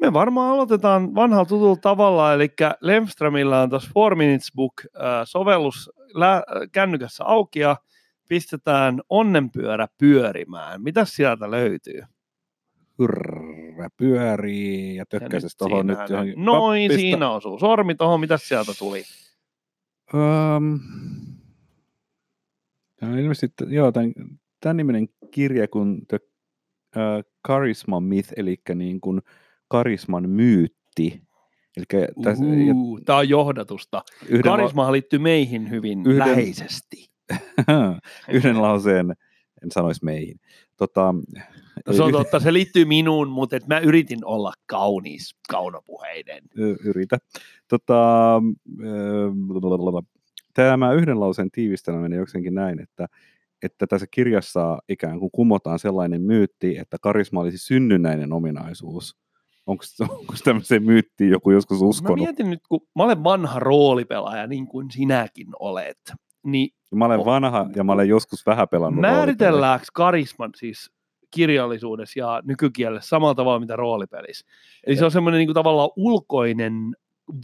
me 0.00 0.12
varmaan 0.12 0.50
aloitetaan 0.50 1.14
vanhalla 1.14 1.44
tutulla 1.44 1.76
tavalla, 1.76 2.32
eli 2.32 2.48
Lemströmillä 2.80 3.60
on 3.60 3.70
tuossa 3.70 3.90
Four 3.94 4.14
Minutes 4.14 4.52
Book-sovellus 4.56 5.90
kännykässä 6.72 7.24
auki 7.24 7.60
ja 7.60 7.76
pistetään 8.28 9.00
onnenpyörä 9.08 9.88
pyörimään. 9.98 10.82
Mitä 10.82 11.04
sieltä 11.04 11.50
löytyy? 11.50 12.02
Hyrrä 12.98 13.88
pyörii 13.96 14.96
ja 14.96 15.06
tökkäses 15.06 15.56
tuohon 15.56 15.86
nyt 15.86 15.98
johonkin. 16.08 16.44
Noin, 16.44 16.92
siinä 16.92 17.30
osuu 17.30 17.58
sormi 17.58 17.94
tuohon. 17.94 18.20
Mitä 18.20 18.36
sieltä 18.36 18.72
tuli? 18.78 19.02
Um, 20.14 20.80
tämä 22.96 23.12
on 23.12 23.18
ilmeisesti, 23.18 23.64
joo, 23.68 23.92
tämän, 23.92 24.12
tämän 24.60 24.76
niminen 24.76 25.08
kirja 25.30 25.68
kuin 25.68 26.06
The 26.06 26.18
uh, 26.96 27.24
Charisma 27.46 28.00
Myth, 28.00 28.32
eli 28.36 28.56
niin 28.74 29.00
kuin 29.00 29.20
karisman 29.68 30.28
myytti. 30.30 31.22
Eli 31.76 32.04
tässä, 32.24 32.44
ja 32.44 32.74
Uh, 32.74 33.00
Tämä 33.04 33.18
on 33.18 33.28
johdatusta. 33.28 34.02
yhden, 34.28 34.52
la- 34.52 34.92
liittyy 34.92 35.18
meihin 35.18 35.70
hyvin 35.70 35.98
Yhden- 36.06 36.18
läheisesti. 36.18 37.10
yhden 38.32 38.62
lauseen, 38.62 39.10
en 39.62 39.70
sanoisi 39.70 40.04
meihin. 40.04 40.40
Tota, 40.76 41.14
No, 41.86 41.92
se 41.92 42.02
on 42.02 42.12
totta, 42.12 42.40
se 42.40 42.52
liittyy 42.52 42.84
minuun, 42.84 43.28
mutta 43.28 43.56
et 43.56 43.66
mä 43.66 43.78
yritin 43.78 44.24
olla 44.24 44.52
kaunis, 44.66 45.36
kaunopuheinen. 45.48 46.42
Yritä. 46.84 47.18
Tota, 47.68 48.42
blablabla. 49.46 50.02
tämä 50.54 50.92
yhden 50.92 51.20
lauseen 51.20 51.50
tiivistelmä 51.50 52.00
menee 52.00 52.18
jokseenkin 52.18 52.54
näin, 52.54 52.80
että 52.80 53.06
että 53.62 53.86
tässä 53.86 54.06
kirjassa 54.10 54.78
ikään 54.88 55.20
kuin 55.20 55.30
kumotaan 55.30 55.78
sellainen 55.78 56.22
myytti, 56.22 56.78
että 56.78 56.96
karisma 57.00 57.40
olisi 57.40 57.58
synnynnäinen 57.58 58.32
ominaisuus. 58.32 59.16
Onko, 59.66 59.84
onko 60.08 60.34
tämmöiseen 60.44 60.82
myyttiin 60.82 61.30
joku 61.30 61.50
joskus 61.50 61.80
Mä 61.80 61.86
uskonut? 61.86 62.18
mietin 62.18 62.50
nyt, 62.50 62.60
kun 62.68 62.80
mä 62.96 63.04
olen 63.04 63.24
vanha 63.24 63.58
roolipelaaja, 63.58 64.46
niin 64.46 64.66
kuin 64.66 64.90
sinäkin 64.90 65.46
olet, 65.60 66.12
niin 66.46 66.70
Mä 66.94 67.04
olen 67.04 67.24
vanha 67.24 67.66
ja 67.76 67.84
mä 67.84 67.92
olen 67.92 68.08
joskus 68.08 68.46
vähän 68.46 68.68
pelannut 68.68 69.00
määritelläänkö 69.00 69.86
karisman 69.94 70.50
siis 70.56 70.90
kirjallisuudessa 71.30 72.18
ja 72.18 72.42
nykykielessä 72.44 73.08
samalla 73.08 73.34
tavalla 73.34 73.60
mitä 73.60 73.76
roolipelissä? 73.76 74.46
Eli 74.86 74.96
se 74.96 75.04
on 75.04 75.10
semmoinen 75.10 75.38
niin 75.38 75.48
kuin 75.48 75.54
tavallaan 75.54 75.90
ulkoinen 75.96 76.72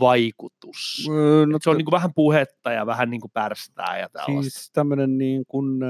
vaikutus. 0.00 1.09
No, 1.47 1.59
Se 1.62 1.71
on 1.71 1.76
niin 1.76 1.85
kuin 1.85 1.92
vähän 1.92 2.14
puhetta 2.14 2.73
ja 2.73 2.87
vähän 2.87 3.11
niin 3.11 3.21
kuin 3.21 3.30
pärstää 3.30 3.99
ja 3.99 4.09
tällaista. 4.09 4.50
siis 4.50 4.71
tämmöinen 4.73 5.18
niin 5.18 5.44
kuin 5.49 5.80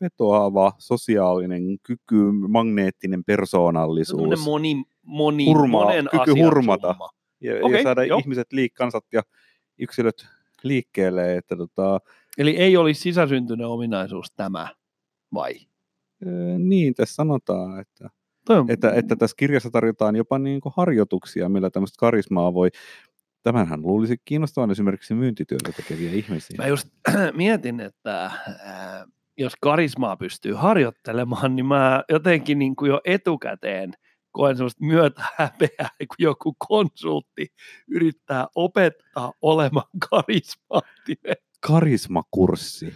vetoava 0.00 0.72
sosiaalinen 0.78 1.62
kyky, 1.82 2.32
magneettinen 2.48 3.24
persoonallisuus. 3.24 4.20
Semmoinen 4.20 4.44
moni, 4.44 4.84
moni, 5.02 5.46
Hurmaa, 5.46 5.84
monen 5.84 6.08
kyky 6.10 6.22
asian 6.22 6.46
hurmata. 6.46 6.88
summa. 6.92 7.08
ja, 7.40 7.54
Okei, 7.62 7.76
ja 7.78 7.82
saada 7.82 8.04
joo. 8.04 8.18
ihmiset, 8.18 8.52
liik, 8.52 8.74
kansat 8.74 9.04
ja 9.12 9.22
yksilöt 9.78 10.26
liikkeelle. 10.62 11.36
Että 11.36 11.56
tota, 11.56 12.00
Eli 12.38 12.56
ei 12.56 12.76
olisi 12.76 13.00
sisäsyntyinen 13.00 13.66
ominaisuus 13.66 14.32
tämä, 14.36 14.68
vai? 15.34 15.54
ö, 16.26 16.58
niin, 16.58 16.94
tässä 16.94 17.14
sanotaan, 17.14 17.80
että 17.80 18.10
on, 18.48 18.70
että, 18.70 18.90
että 18.90 19.16
tässä 19.16 19.34
kirjassa 19.36 19.70
tarjotaan 19.70 20.16
jopa 20.16 20.38
niin 20.38 20.60
kuin 20.60 20.72
harjoituksia, 20.76 21.48
millä 21.48 21.70
tämmöistä 21.70 21.96
karismaa 21.98 22.54
voi, 22.54 22.68
tämänhän 23.42 23.82
luulisi 23.82 24.16
kiinnostavan 24.24 24.70
esimerkiksi 24.70 25.14
myyntityötä 25.14 25.72
tekeviä 25.72 26.12
ihmisiä. 26.12 26.56
Mä 26.58 26.66
just 26.66 26.88
mietin, 27.36 27.80
että 27.80 28.30
ää, 28.64 29.06
jos 29.38 29.52
karismaa 29.60 30.16
pystyy 30.16 30.54
harjoittelemaan, 30.54 31.56
niin 31.56 31.66
mä 31.66 32.04
jotenkin 32.08 32.58
niin 32.58 32.76
kuin 32.76 32.88
jo 32.88 33.00
etukäteen 33.04 33.92
koen 34.32 34.56
sellaista 34.56 34.84
myötähäpeää, 34.84 35.88
kun 36.08 36.16
joku 36.18 36.54
konsultti 36.68 37.46
yrittää 37.88 38.46
opettaa 38.54 39.32
olemaan 39.42 39.88
karismaattinen. 40.10 41.36
Karismakurssi. 41.66 42.94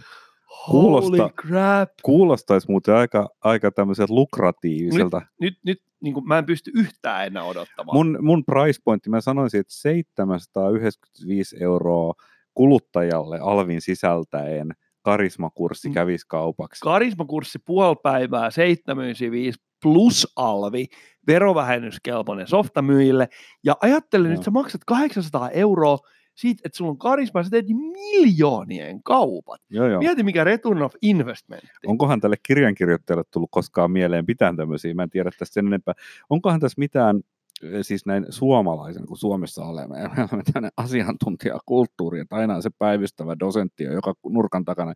Holy 0.67 0.81
Kuulostaa- 0.81 1.29
crap! 1.29 1.89
Kuulostaisi 2.03 2.67
muuten 2.71 2.95
aika, 2.95 3.29
aika 3.43 3.71
tämmöiseltä 3.71 4.13
lukratiiviselta. 4.13 5.21
Nyt, 5.41 5.53
nyt 5.65 5.81
niin 6.01 6.13
kuin, 6.13 6.27
mä 6.27 6.37
en 6.37 6.45
pysty 6.45 6.71
yhtään 6.75 7.27
enää 7.27 7.43
odottamaan. 7.43 7.95
Mun, 7.97 8.17
mun 8.21 8.43
price 8.45 8.79
pointti, 8.85 9.09
mä 9.09 9.21
sanoisin, 9.21 9.59
että 9.59 9.73
795 9.73 11.57
euroa 11.63 12.13
kuluttajalle 12.53 13.39
alvin 13.41 13.81
sisältäen 13.81 14.71
karismakurssi 15.01 15.87
Mm. 15.87 15.93
kävisi 15.93 16.25
kaupaksi. 16.27 16.81
Karismakurssi 16.81 17.59
puoli 17.65 17.95
päivää, 18.03 18.51
795 18.51 19.59
plus 19.83 20.33
alvi, 20.35 20.85
verovähennyskelpoinen 21.27 22.47
softamyyjille. 22.47 23.27
Ja 23.63 23.75
ajattelen 23.81 24.25
Joo. 24.29 24.35
nyt, 24.35 24.43
sä 24.43 24.51
maksat 24.51 24.81
800 24.85 25.49
euroa 25.49 25.97
siitä, 26.37 26.61
että 26.65 26.77
sulla 26.77 26.91
on 26.91 26.97
karisma, 26.97 27.43
sä 27.43 27.49
teet 27.49 27.65
miljoonien 27.67 29.03
kaupat. 29.03 29.61
joo, 29.69 29.87
joo. 29.87 29.99
Mieti, 29.99 30.23
mikä 30.23 30.43
return 30.43 30.81
of 30.81 30.93
investment. 31.01 31.63
Onkohan 31.85 32.21
tälle 32.21 32.35
kirjankirjoittajalle 32.47 33.23
tullut 33.31 33.51
koskaan 33.51 33.91
mieleen 33.91 34.25
mitään 34.27 34.57
tämmöisiä? 34.57 34.93
Mä 34.93 35.03
en 35.03 35.09
tiedä 35.09 35.31
tästä 35.39 35.53
sen 35.53 35.67
enempää. 35.67 35.93
Onkohan 36.29 36.59
tässä 36.59 36.79
mitään, 36.79 37.21
eh, 37.63 37.79
siis 37.81 38.05
näin 38.05 38.25
suomalaisen, 38.29 39.05
kun 39.05 39.17
Suomessa 39.17 39.65
olemme, 39.65 39.99
ja 39.99 40.09
me 40.09 40.21
olemme 40.21 40.43
tämmöinen 40.53 40.71
asiantuntijakulttuuri, 40.77 42.19
että 42.19 42.35
aina 42.35 42.55
on 42.55 42.63
se 42.63 42.69
päivystävä 42.79 43.35
dosentti 43.39 43.83
joka 43.83 44.13
nurkan 44.29 44.65
takana, 44.65 44.93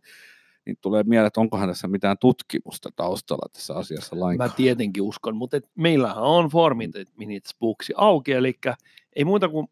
niin 0.66 0.76
tulee 0.80 1.02
mieleen, 1.06 1.26
että 1.26 1.40
onkohan 1.40 1.68
tässä 1.68 1.88
mitään 1.88 2.16
tutkimusta 2.20 2.88
taustalla 2.96 3.46
tässä 3.52 3.74
asiassa 3.74 4.16
Mä 4.16 4.20
lainkaan. 4.20 4.52
tietenkin 4.56 5.02
uskon, 5.02 5.36
mutta 5.36 5.56
et 5.56 5.70
meillähän 5.74 6.22
on 6.22 6.48
Formit 6.48 6.90
Minutes 7.16 7.56
Booksi 7.60 7.92
auki, 7.96 8.32
eli 8.32 8.54
ei 9.16 9.24
muuta 9.24 9.48
kuin 9.48 9.66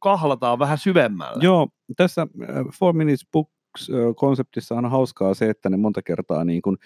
kahlataan 0.00 0.58
vähän 0.58 0.78
syvemmälle. 0.78 1.44
Joo, 1.44 1.68
tässä 1.96 2.22
äh, 2.22 2.64
Four 2.78 2.92
Minutes 2.94 3.26
Books-konseptissa 3.32 4.74
on 4.74 4.90
hauskaa 4.90 5.34
se, 5.34 5.50
että 5.50 5.70
ne 5.70 5.76
monta 5.76 6.02
kertaa 6.02 6.44
niin 6.44 6.62
kuin 6.62 6.76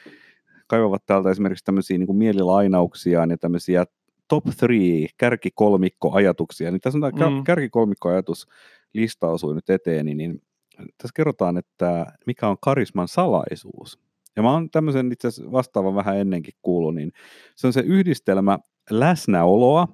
kaivavat 0.66 1.02
täältä 1.06 1.30
esimerkiksi 1.30 1.64
tämmöisiä 1.64 1.98
niin 1.98 2.06
kuin 2.06 2.16
mielilainauksiaan 2.18 3.30
ja 3.30 3.38
tämmöisiä 3.38 3.84
top 4.28 4.44
three, 4.58 5.06
kärkikolmikko-ajatuksia. 5.16 6.70
Niin 6.70 6.80
tässä 6.80 6.98
on 7.02 7.12
tämä 7.14 7.30
Mm. 7.30 7.44
kärkikolmikko-ajatus 7.44 8.46
listausui 8.94 9.54
nyt 9.54 9.70
eteeni, 9.70 10.14
niin 10.14 10.42
tässä 10.76 11.12
kerrotaan, 11.14 11.58
että 11.58 12.06
mikä 12.26 12.48
on 12.48 12.56
karisman 12.60 13.08
salaisuus. 13.08 13.98
Ja 14.36 14.42
mä 14.42 14.52
oon 14.52 14.70
tämmöisen 14.70 15.12
itse 15.12 15.28
asiassa 15.28 15.52
vastaavan 15.52 15.94
vähän 15.94 16.18
ennenkin 16.18 16.54
kuullut, 16.62 16.94
niin 16.94 17.12
se 17.56 17.66
on 17.66 17.72
se 17.72 17.80
yhdistelmä 17.80 18.58
läsnäoloa, 18.90 19.88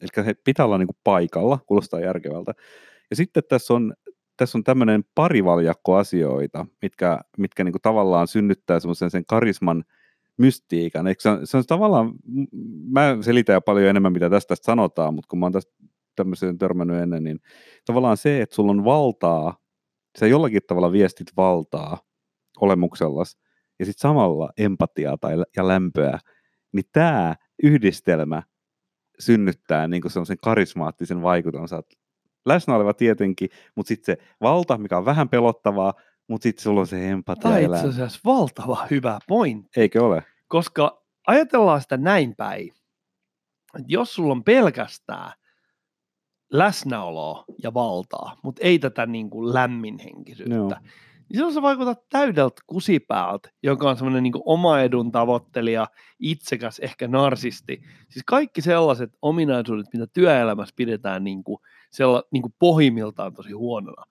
eli 0.00 0.24
se 0.24 0.34
pitää 0.44 0.66
olla 0.66 0.78
niin 0.78 0.86
kuin 0.86 0.98
paikalla, 1.04 1.58
kuulostaa 1.66 2.00
järkevältä. 2.00 2.52
Ja 3.10 3.16
sitten 3.16 3.42
tässä 3.48 3.74
on, 3.74 3.94
tässä 4.36 4.58
on 4.58 4.64
tämmöinen 4.64 5.04
parivaljakko 5.14 5.96
asioita, 5.96 6.66
mitkä, 6.82 7.20
mitkä 7.38 7.64
niin 7.64 7.72
kuin 7.72 7.82
tavallaan 7.82 8.28
synnyttää 8.28 8.80
semmoisen 8.80 9.10
sen 9.10 9.26
karisman 9.26 9.84
mystiikan. 10.36 11.06
Eikö 11.06 11.22
se, 11.22 11.28
on, 11.28 11.46
se 11.46 11.56
on 11.56 11.64
tavallaan, 11.66 12.12
mä 12.90 13.18
selitän 13.20 13.54
jo 13.54 13.60
paljon 13.60 13.88
enemmän, 13.88 14.12
mitä 14.12 14.30
tästä, 14.30 14.48
tästä 14.48 14.64
sanotaan, 14.64 15.14
mutta 15.14 15.28
kun 15.28 15.38
mä 15.38 15.46
oon 15.46 15.52
tästä 15.52 15.72
tämmöiseen 16.16 16.58
törmännyt 16.58 16.96
ennen, 16.96 17.24
niin 17.24 17.40
tavallaan 17.86 18.16
se, 18.16 18.42
että 18.42 18.54
sulla 18.54 18.70
on 18.70 18.84
valtaa, 18.84 19.63
sä 20.18 20.26
jollakin 20.26 20.62
tavalla 20.66 20.92
viestit 20.92 21.26
valtaa 21.36 21.98
olemuksellas, 22.60 23.38
ja 23.78 23.84
sitten 23.84 24.00
samalla 24.00 24.50
empatiaa 24.56 25.18
tai, 25.18 25.34
ja 25.56 25.68
lämpöä, 25.68 26.18
niin 26.72 26.84
tämä 26.92 27.34
yhdistelmä 27.62 28.42
synnyttää 29.18 29.88
niin 29.88 30.10
semmoisen 30.10 30.38
karismaattisen 30.42 31.22
vaikutuksen. 31.22 31.68
Sä 31.68 31.82
läsnä 32.46 32.74
oleva 32.74 32.94
tietenkin, 32.94 33.48
mutta 33.76 33.88
sitten 33.88 34.16
se 34.16 34.24
valta, 34.40 34.78
mikä 34.78 34.98
on 34.98 35.04
vähän 35.04 35.28
pelottavaa, 35.28 35.94
mutta 36.28 36.42
sitten 36.42 36.62
sulla 36.62 36.80
on 36.80 36.86
se 36.86 37.10
empatia 37.10 37.42
Tämä 37.42 37.58
itse 37.58 37.88
asiassa 37.88 38.20
valtava 38.24 38.86
hyvä 38.90 39.18
pointti. 39.28 39.80
Eikö 39.80 40.04
ole? 40.04 40.22
Koska 40.48 41.04
ajatellaan 41.26 41.82
sitä 41.82 41.96
näin 41.96 42.34
päin, 42.36 42.68
että 43.78 43.86
jos 43.88 44.14
sulla 44.14 44.32
on 44.32 44.44
pelkästään 44.44 45.32
läsnäoloa 46.54 47.44
ja 47.62 47.74
valtaa, 47.74 48.36
mutta 48.42 48.62
ei 48.64 48.78
tätä 48.78 49.06
niin 49.06 49.30
kuin 49.30 49.54
lämminhenkisyyttä, 49.54 50.54
Joo. 50.54 50.68
niin 50.68 51.34
silloin 51.34 51.54
sä 51.54 51.62
vaikutat 51.62 52.08
täydeltä 52.08 52.62
kusipäältä, 52.66 53.50
joka 53.62 53.90
on 53.90 53.96
semmoinen 53.96 54.22
niin 54.22 54.32
oma 54.44 54.80
edun 54.80 55.12
tavoittelija, 55.12 55.86
itsekäs, 56.18 56.78
ehkä 56.78 57.08
narsisti. 57.08 57.82
Siis 58.08 58.24
kaikki 58.26 58.62
sellaiset 58.62 59.10
ominaisuudet, 59.22 59.86
mitä 59.92 60.06
työelämässä 60.06 60.74
pidetään 60.76 61.24
niin 61.24 61.44
kuin, 61.44 61.58
sella, 61.90 62.22
niin 62.32 62.42
kuin 62.42 62.54
pohjimmiltaan 62.58 63.34
tosi 63.34 63.52
huonona. 63.52 64.04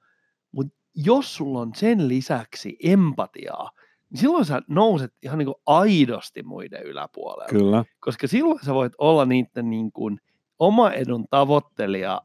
Mutta 0.51 0.73
jos 0.95 1.35
sulla 1.35 1.59
on 1.59 1.71
sen 1.75 2.07
lisäksi 2.07 2.77
empatiaa, 2.83 3.71
niin 4.09 4.19
silloin 4.19 4.45
sä 4.45 4.61
nouset 4.67 5.13
ihan 5.21 5.37
niin 5.37 5.45
kuin 5.45 5.61
aidosti 5.65 6.43
muiden 6.43 6.83
yläpuolelle. 6.83 7.59
Kyllä. 7.59 7.85
Koska 7.99 8.27
silloin 8.27 8.59
sä 8.65 8.73
voit 8.73 8.93
olla 8.97 9.25
niiden 9.25 9.69
niin 9.69 9.91
kuin 9.91 10.19
oma 10.59 10.91
edun 10.91 11.25
tavoittelija 11.29 12.21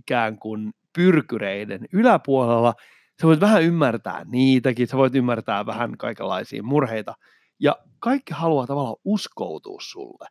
ikään 0.00 0.38
kuin 0.38 0.72
pyrkyreiden 0.92 1.86
yläpuolella. 1.92 2.74
Sä 3.20 3.26
voit 3.26 3.40
vähän 3.40 3.62
ymmärtää 3.62 4.24
niitäkin, 4.24 4.86
sä 4.86 4.96
voit 4.96 5.14
ymmärtää 5.14 5.66
vähän 5.66 5.96
kaikenlaisia 5.98 6.62
murheita. 6.62 7.14
Ja 7.58 7.76
kaikki 7.98 8.34
haluaa 8.34 8.66
tavallaan 8.66 8.96
uskoutua 9.04 9.78
sulle. 9.80 10.28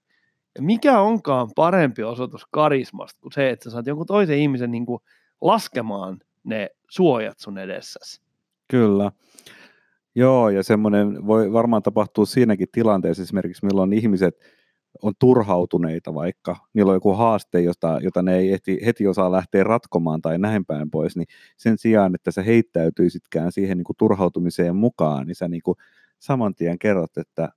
Ja 0.56 0.62
mikä 0.62 1.00
onkaan 1.00 1.50
parempi 1.56 2.04
osoitus 2.04 2.46
karismasta 2.52 3.22
kuin 3.22 3.32
se, 3.32 3.50
että 3.50 3.64
sä 3.64 3.70
saat 3.70 3.88
jonkun 3.88 4.06
toisen 4.06 4.38
ihmisen 4.38 4.72
niin 4.72 4.86
kuin 4.86 5.00
laskemaan 5.42 6.20
ne 6.44 6.70
suojat 6.90 7.40
sun 7.40 7.58
edessäsi. 7.58 8.22
Kyllä. 8.68 9.12
Joo, 10.16 10.50
ja 10.50 10.64
semmoinen 10.64 11.28
voi 11.28 11.54
varmaan 11.54 11.84
tapahtua 11.84 12.26
siinäkin 12.26 12.68
tilanteessa 12.72 13.24
esimerkiksi, 13.24 13.66
milloin 13.66 13.94
ihmiset 13.94 14.59
on 15.02 15.14
turhautuneita 15.20 16.14
vaikka, 16.14 16.56
niillä 16.74 16.90
on 16.90 16.96
joku 16.96 17.14
haaste, 17.14 17.62
jota, 17.62 18.00
jota 18.02 18.22
ne 18.22 18.38
ei 18.38 18.52
heti, 18.52 18.80
heti 18.86 19.08
osaa 19.08 19.32
lähteä 19.32 19.64
ratkomaan 19.64 20.22
tai 20.22 20.38
näin 20.38 20.66
päin 20.66 20.92
pois, 20.92 21.16
niin 21.16 21.28
sen 21.58 21.78
sijaan, 21.78 22.16
että 22.16 22.32
sä 22.32 22.44
heittäytyisitkään 22.44 23.52
siihen 23.52 23.78
niin 23.78 23.86
kuin 23.86 23.98
turhautumiseen 23.98 24.76
mukaan, 24.76 25.28
niin 25.28 25.36
sä 25.36 25.48
niin 25.48 25.62
kuin 25.64 25.76
saman 26.20 26.56
tien 26.56 26.80
kerrot, 26.80 27.18
että 27.18 27.50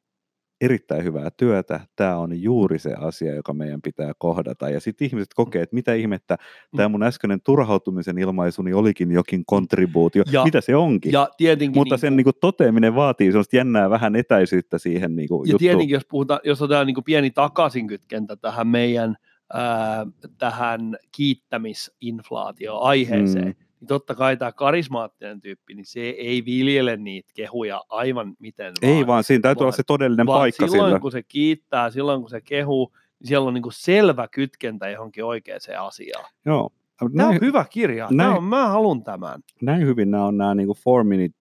erittäin 0.62 1.04
hyvää 1.04 1.28
työtä, 1.36 1.80
tämä 1.96 2.16
on 2.16 2.42
juuri 2.42 2.78
se 2.78 2.94
asia, 2.94 3.34
joka 3.34 3.54
meidän 3.54 3.82
pitää 3.82 4.12
kohdata. 4.18 4.70
Ja 4.70 4.80
sitten 4.80 5.06
ihmiset 5.06 5.34
kokee, 5.34 5.62
että 5.62 5.74
mitä 5.74 5.94
ihmettä, 5.94 6.36
tämä 6.76 6.88
mun 6.88 7.02
äskeinen 7.02 7.40
turhautumisen 7.40 8.18
ilmaisuni 8.18 8.72
olikin 8.72 9.12
jokin 9.12 9.42
kontribuutio. 9.46 10.22
Ja- 10.32 10.44
mitä 10.44 10.60
se 10.60 10.76
onkin? 10.76 11.12
Ja 11.12 11.28
tietenkin, 11.36 11.78
Mutta 11.80 11.94
niin 11.94 12.00
sen 12.00 12.16
niin 12.16 12.24
kuin, 12.24 12.34
toteaminen 12.40 12.94
vaatii 12.94 13.30
sellaista 13.32 13.56
jännää 13.56 13.90
vähän 13.90 14.16
etäisyyttä 14.16 14.78
siihen 14.78 15.16
niin 15.16 15.28
kuin, 15.28 15.48
Ja 15.48 15.52
juttuun. 15.52 15.58
tietenkin, 15.58 15.94
jos, 15.94 16.06
puhutaan, 16.10 16.40
jos 16.44 16.62
otetaan 16.62 16.86
niin 16.86 17.04
pieni 17.04 17.30
takaisinkytkentä 17.30 18.36
tähän 18.36 18.66
meidän 18.66 19.16
ää, 19.52 20.06
tähän 20.38 20.96
kiittämisinflaatio-aiheeseen, 21.16 23.44
Mm. 23.48 23.54
Niin 23.82 23.88
totta 23.88 24.14
kai 24.14 24.36
tämä 24.36 24.52
karismaattinen 24.52 25.40
tyyppi, 25.40 25.74
niin 25.74 25.86
se 25.86 26.00
ei 26.00 26.44
viljele 26.44 26.96
niitä 26.96 27.30
kehuja 27.34 27.82
aivan 27.88 28.34
miten 28.38 28.72
Ei 28.82 29.06
vaan, 29.06 29.24
siinä 29.24 29.42
täytyy 29.42 29.58
vaan- 29.60 29.64
olla 29.66 29.76
se 29.76 29.82
todellinen 29.86 30.26
vaan 30.26 30.38
paikka 30.40 30.68
silloin, 30.68 30.88
sillä. 30.90 31.00
kun 31.00 31.12
se 31.12 31.22
kiittää, 31.22 31.90
silloin 31.90 32.20
kun 32.20 32.30
se 32.30 32.40
kehuu, 32.40 32.92
niin 33.20 33.28
siellä 33.28 33.48
on 33.48 33.54
niin 33.54 33.62
kuin 33.62 33.72
selvä 33.72 34.28
kytkentä 34.28 34.88
johonkin 34.90 35.24
oikeaan 35.24 35.60
asiaan. 35.80 36.24
Joo. 36.46 36.70
Tämä 36.98 37.06
on 37.06 37.12
Näin, 37.32 37.40
hyvä 37.40 37.64
kirja. 37.70 38.08
Tämä 38.08 38.22
näin- 38.24 38.36
on, 38.36 38.44
mä 38.44 38.68
haluan 38.68 39.04
tämän. 39.04 39.40
näin 39.62 39.86
hyvin 39.86 40.10
nämä 40.10 40.24
on 40.26 40.36
nämä 40.36 40.54
niin 40.54 40.68
four 40.84 41.04
minute 41.04 41.34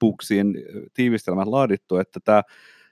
booksien 0.00 0.54
tiivistelmät 0.94 1.48
laadittu, 1.48 1.96
että 1.96 2.20
tämä 2.24 2.42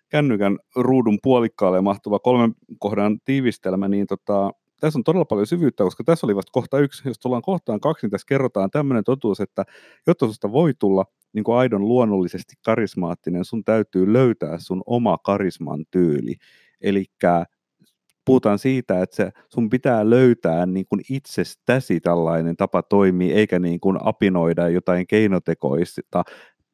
kännykän 0.09 0.59
ruudun 0.77 1.19
puolikkaalle 1.23 1.81
mahtuva 1.81 2.19
kolmen 2.19 2.55
kohdan 2.79 3.19
tiivistelmä, 3.25 3.89
niin 3.89 4.07
tota, 4.07 4.51
tässä 4.85 4.99
on 4.99 5.05
todella 5.05 5.25
paljon 5.25 5.47
syvyyttä, 5.47 5.85
koska 5.85 6.05
tässä 6.05 6.27
oli 6.27 6.37
vasta 6.37 6.53
kohta 6.53 6.79
yksi. 6.79 7.09
Jos 7.09 7.19
tullaan 7.19 7.43
kohtaan 7.43 7.81
kaksi, 7.81 8.07
niin 8.07 8.11
tässä 8.11 8.27
kerrotaan 8.27 8.71
tämmöinen 8.71 9.05
totuus, 9.05 9.41
että 9.41 9.65
jotta 10.07 10.27
susta 10.27 10.53
voi 10.53 10.75
tulla 10.79 11.05
niin 11.33 11.45
kuin 11.45 11.57
aidon 11.57 11.89
luonnollisesti 11.89 12.55
karismaattinen, 12.65 13.45
sun 13.45 13.65
täytyy 13.65 14.13
löytää 14.13 14.59
sun 14.59 14.83
oma 14.87 15.19
karisman 15.19 15.85
tyyli. 15.91 16.35
Eli 16.81 17.05
puhutaan 18.25 18.59
siitä, 18.59 19.03
että 19.03 19.17
se, 19.17 19.31
sun 19.49 19.71
pitää 19.71 20.11
löytää 20.11 20.67
niin 20.67 20.87
kuin 20.89 21.01
itsestäsi 21.11 22.01
tällainen 22.01 22.57
tapa 22.57 22.83
toimia, 22.83 23.35
eikä 23.35 23.59
niin 23.59 23.81
kuin 23.81 23.99
apinoida 24.01 24.69
jotain 24.69 25.07
keinotekoista 25.07 26.23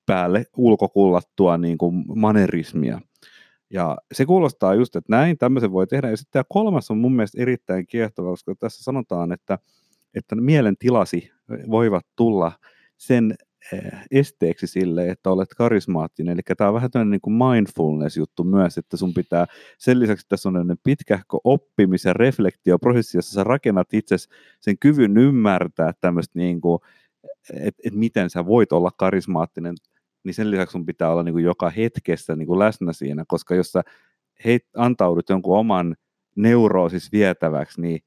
päälle 0.06 0.44
ulkokullattua 0.56 1.58
niin 1.58 1.78
kuin 1.78 2.04
manerismia. 2.16 3.00
Ja 3.70 3.98
se 4.12 4.26
kuulostaa 4.26 4.74
just, 4.74 4.96
että 4.96 5.16
näin 5.16 5.38
tämmöisen 5.38 5.72
voi 5.72 5.86
tehdä. 5.86 6.10
Ja 6.10 6.16
sitten 6.16 6.32
tämä 6.32 6.44
kolmas 6.48 6.90
on 6.90 6.98
mun 6.98 7.16
mielestä 7.16 7.42
erittäin 7.42 7.86
kiehtova, 7.86 8.30
koska 8.30 8.54
tässä 8.54 8.82
sanotaan, 8.82 9.32
että, 9.32 9.58
että 10.14 10.36
mielentilasi 10.36 11.30
voivat 11.70 12.06
tulla 12.16 12.52
sen 12.96 13.34
eh, 13.72 13.92
esteeksi 14.10 14.66
sille, 14.66 15.08
että 15.08 15.30
olet 15.30 15.48
karismaattinen. 15.56 16.32
Eli 16.32 16.40
tämä 16.56 16.68
on 16.68 16.74
vähän 16.74 16.90
tämmöinen 16.90 17.20
niin 17.24 17.36
mindfulness-juttu 17.36 18.44
myös, 18.44 18.78
että 18.78 18.96
sun 18.96 19.14
pitää, 19.14 19.46
sen 19.78 20.00
lisäksi 20.00 20.26
tässä 20.28 20.48
on 20.48 20.76
pitkähkö 20.84 21.36
oppimis- 21.44 22.04
ja 22.04 22.12
reflektioprosessi, 22.12 23.18
jossa 23.18 23.32
sä 23.32 23.44
rakennat 23.44 23.94
itse 23.94 24.16
sen 24.60 24.78
kyvyn 24.78 25.16
ymmärtää 25.16 25.92
tämmöistä 26.00 26.38
niin 26.38 26.60
kuin, 26.60 26.78
että 27.54 27.82
et 27.84 27.94
miten 27.94 28.30
sä 28.30 28.46
voit 28.46 28.72
olla 28.72 28.90
karismaattinen, 28.96 29.74
niin 30.24 30.34
sen 30.34 30.50
lisäksi 30.50 30.72
sun 30.72 30.86
pitää 30.86 31.10
olla 31.10 31.22
niin 31.22 31.32
kuin 31.32 31.44
joka 31.44 31.70
hetkessä 31.70 32.36
niin 32.36 32.46
kuin 32.46 32.58
läsnä 32.58 32.92
siinä, 32.92 33.24
koska 33.28 33.54
jos 33.54 33.72
sä 33.72 33.82
heit, 34.44 34.66
antaudut 34.76 35.28
jonkun 35.28 35.58
oman 35.58 35.96
neuroosis 36.36 37.12
vietäväksi, 37.12 37.80
niin 37.80 38.00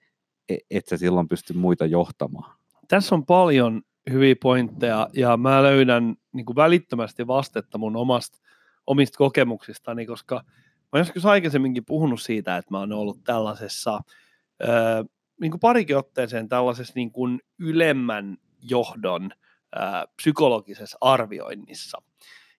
e- 0.50 0.58
et 0.72 0.88
sä 0.88 0.98
silloin 0.98 1.28
pysty 1.28 1.54
muita 1.54 1.86
johtamaan. 1.86 2.56
Tässä 2.88 3.16
on 3.16 3.26
paljon 3.26 3.82
hyviä 4.10 4.36
pointteja 4.42 5.10
ja 5.14 5.38
mä 5.38 5.64
löydän 5.64 6.16
niin 6.34 6.46
kuin 6.46 6.56
välittömästi 6.56 7.28
vastetta 7.28 7.78
mun 7.78 7.96
omasta, 7.96 8.40
omista 8.88 9.18
kokemuksistani, 9.18 10.06
koska 10.06 10.44
mä 10.92 11.00
joskus 11.00 11.26
aikaisemminkin 11.26 11.86
puhunut 11.86 12.22
siitä, 12.22 12.58
että 12.58 12.72
mä 12.72 12.80
oon 12.80 12.94
ollut 12.94 13.24
tällaisessa 13.24 13.92
ää, 13.92 15.06
niin 15.42 15.52
kuin 15.52 15.60
parikin 15.60 15.98
otteeseen 15.98 16.50
tällaisessa 16.50 16.94
niin 16.96 17.12
kuin 17.12 17.40
ylemmän 17.60 18.38
johdon 18.62 19.32
ää, 19.76 20.06
psykologisessa 20.16 20.98
arvioinnissa. 21.02 22.02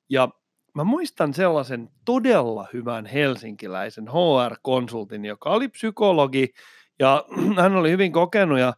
Ja 0.09 0.29
mä 0.75 0.85
muistan 0.85 1.35
sellaisen 1.35 1.91
todella 2.05 2.67
hyvän 2.73 3.07
helsinkiläisen 3.07 4.09
HR-konsultin, 4.09 5.25
joka 5.25 5.51
oli 5.51 5.69
psykologi 5.69 6.55
ja 6.99 7.25
hän 7.63 7.77
oli 7.77 7.91
hyvin 7.91 8.13
kokenut 8.13 8.59
ja 8.59 8.75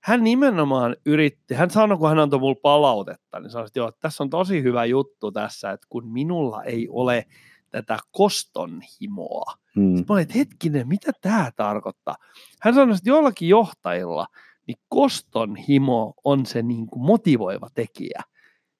hän 0.00 0.24
nimenomaan 0.24 0.96
yritti, 1.06 1.54
hän 1.54 1.70
sanoi, 1.70 1.98
kun 1.98 2.08
hän 2.08 2.18
antoi 2.18 2.40
mulle 2.40 2.60
palautetta, 2.62 3.40
niin 3.40 3.50
sanoi, 3.50 3.66
että 3.66 3.78
joo, 3.78 3.88
että 3.88 4.00
tässä 4.00 4.22
on 4.22 4.30
tosi 4.30 4.62
hyvä 4.62 4.84
juttu 4.84 5.32
tässä, 5.32 5.70
että 5.70 5.86
kun 5.90 6.12
minulla 6.12 6.62
ei 6.62 6.88
ole 6.90 7.26
tätä 7.70 7.98
kostonhimoa. 8.10 9.54
Hmm. 9.74 9.94
Mä 9.94 10.04
olin, 10.08 10.22
että 10.22 10.38
hetkinen, 10.38 10.88
mitä 10.88 11.12
tämä 11.20 11.50
tarkoittaa? 11.56 12.16
Hän 12.60 12.74
sanoi, 12.74 12.94
että 12.94 13.10
joillakin 13.10 13.48
johtajilla 13.48 14.26
niin 14.70 14.84
kostonhimo 14.88 16.14
on 16.24 16.46
se 16.46 16.62
niin 16.62 16.86
kuin 16.86 17.02
motivoiva 17.02 17.68
tekijä. 17.74 18.20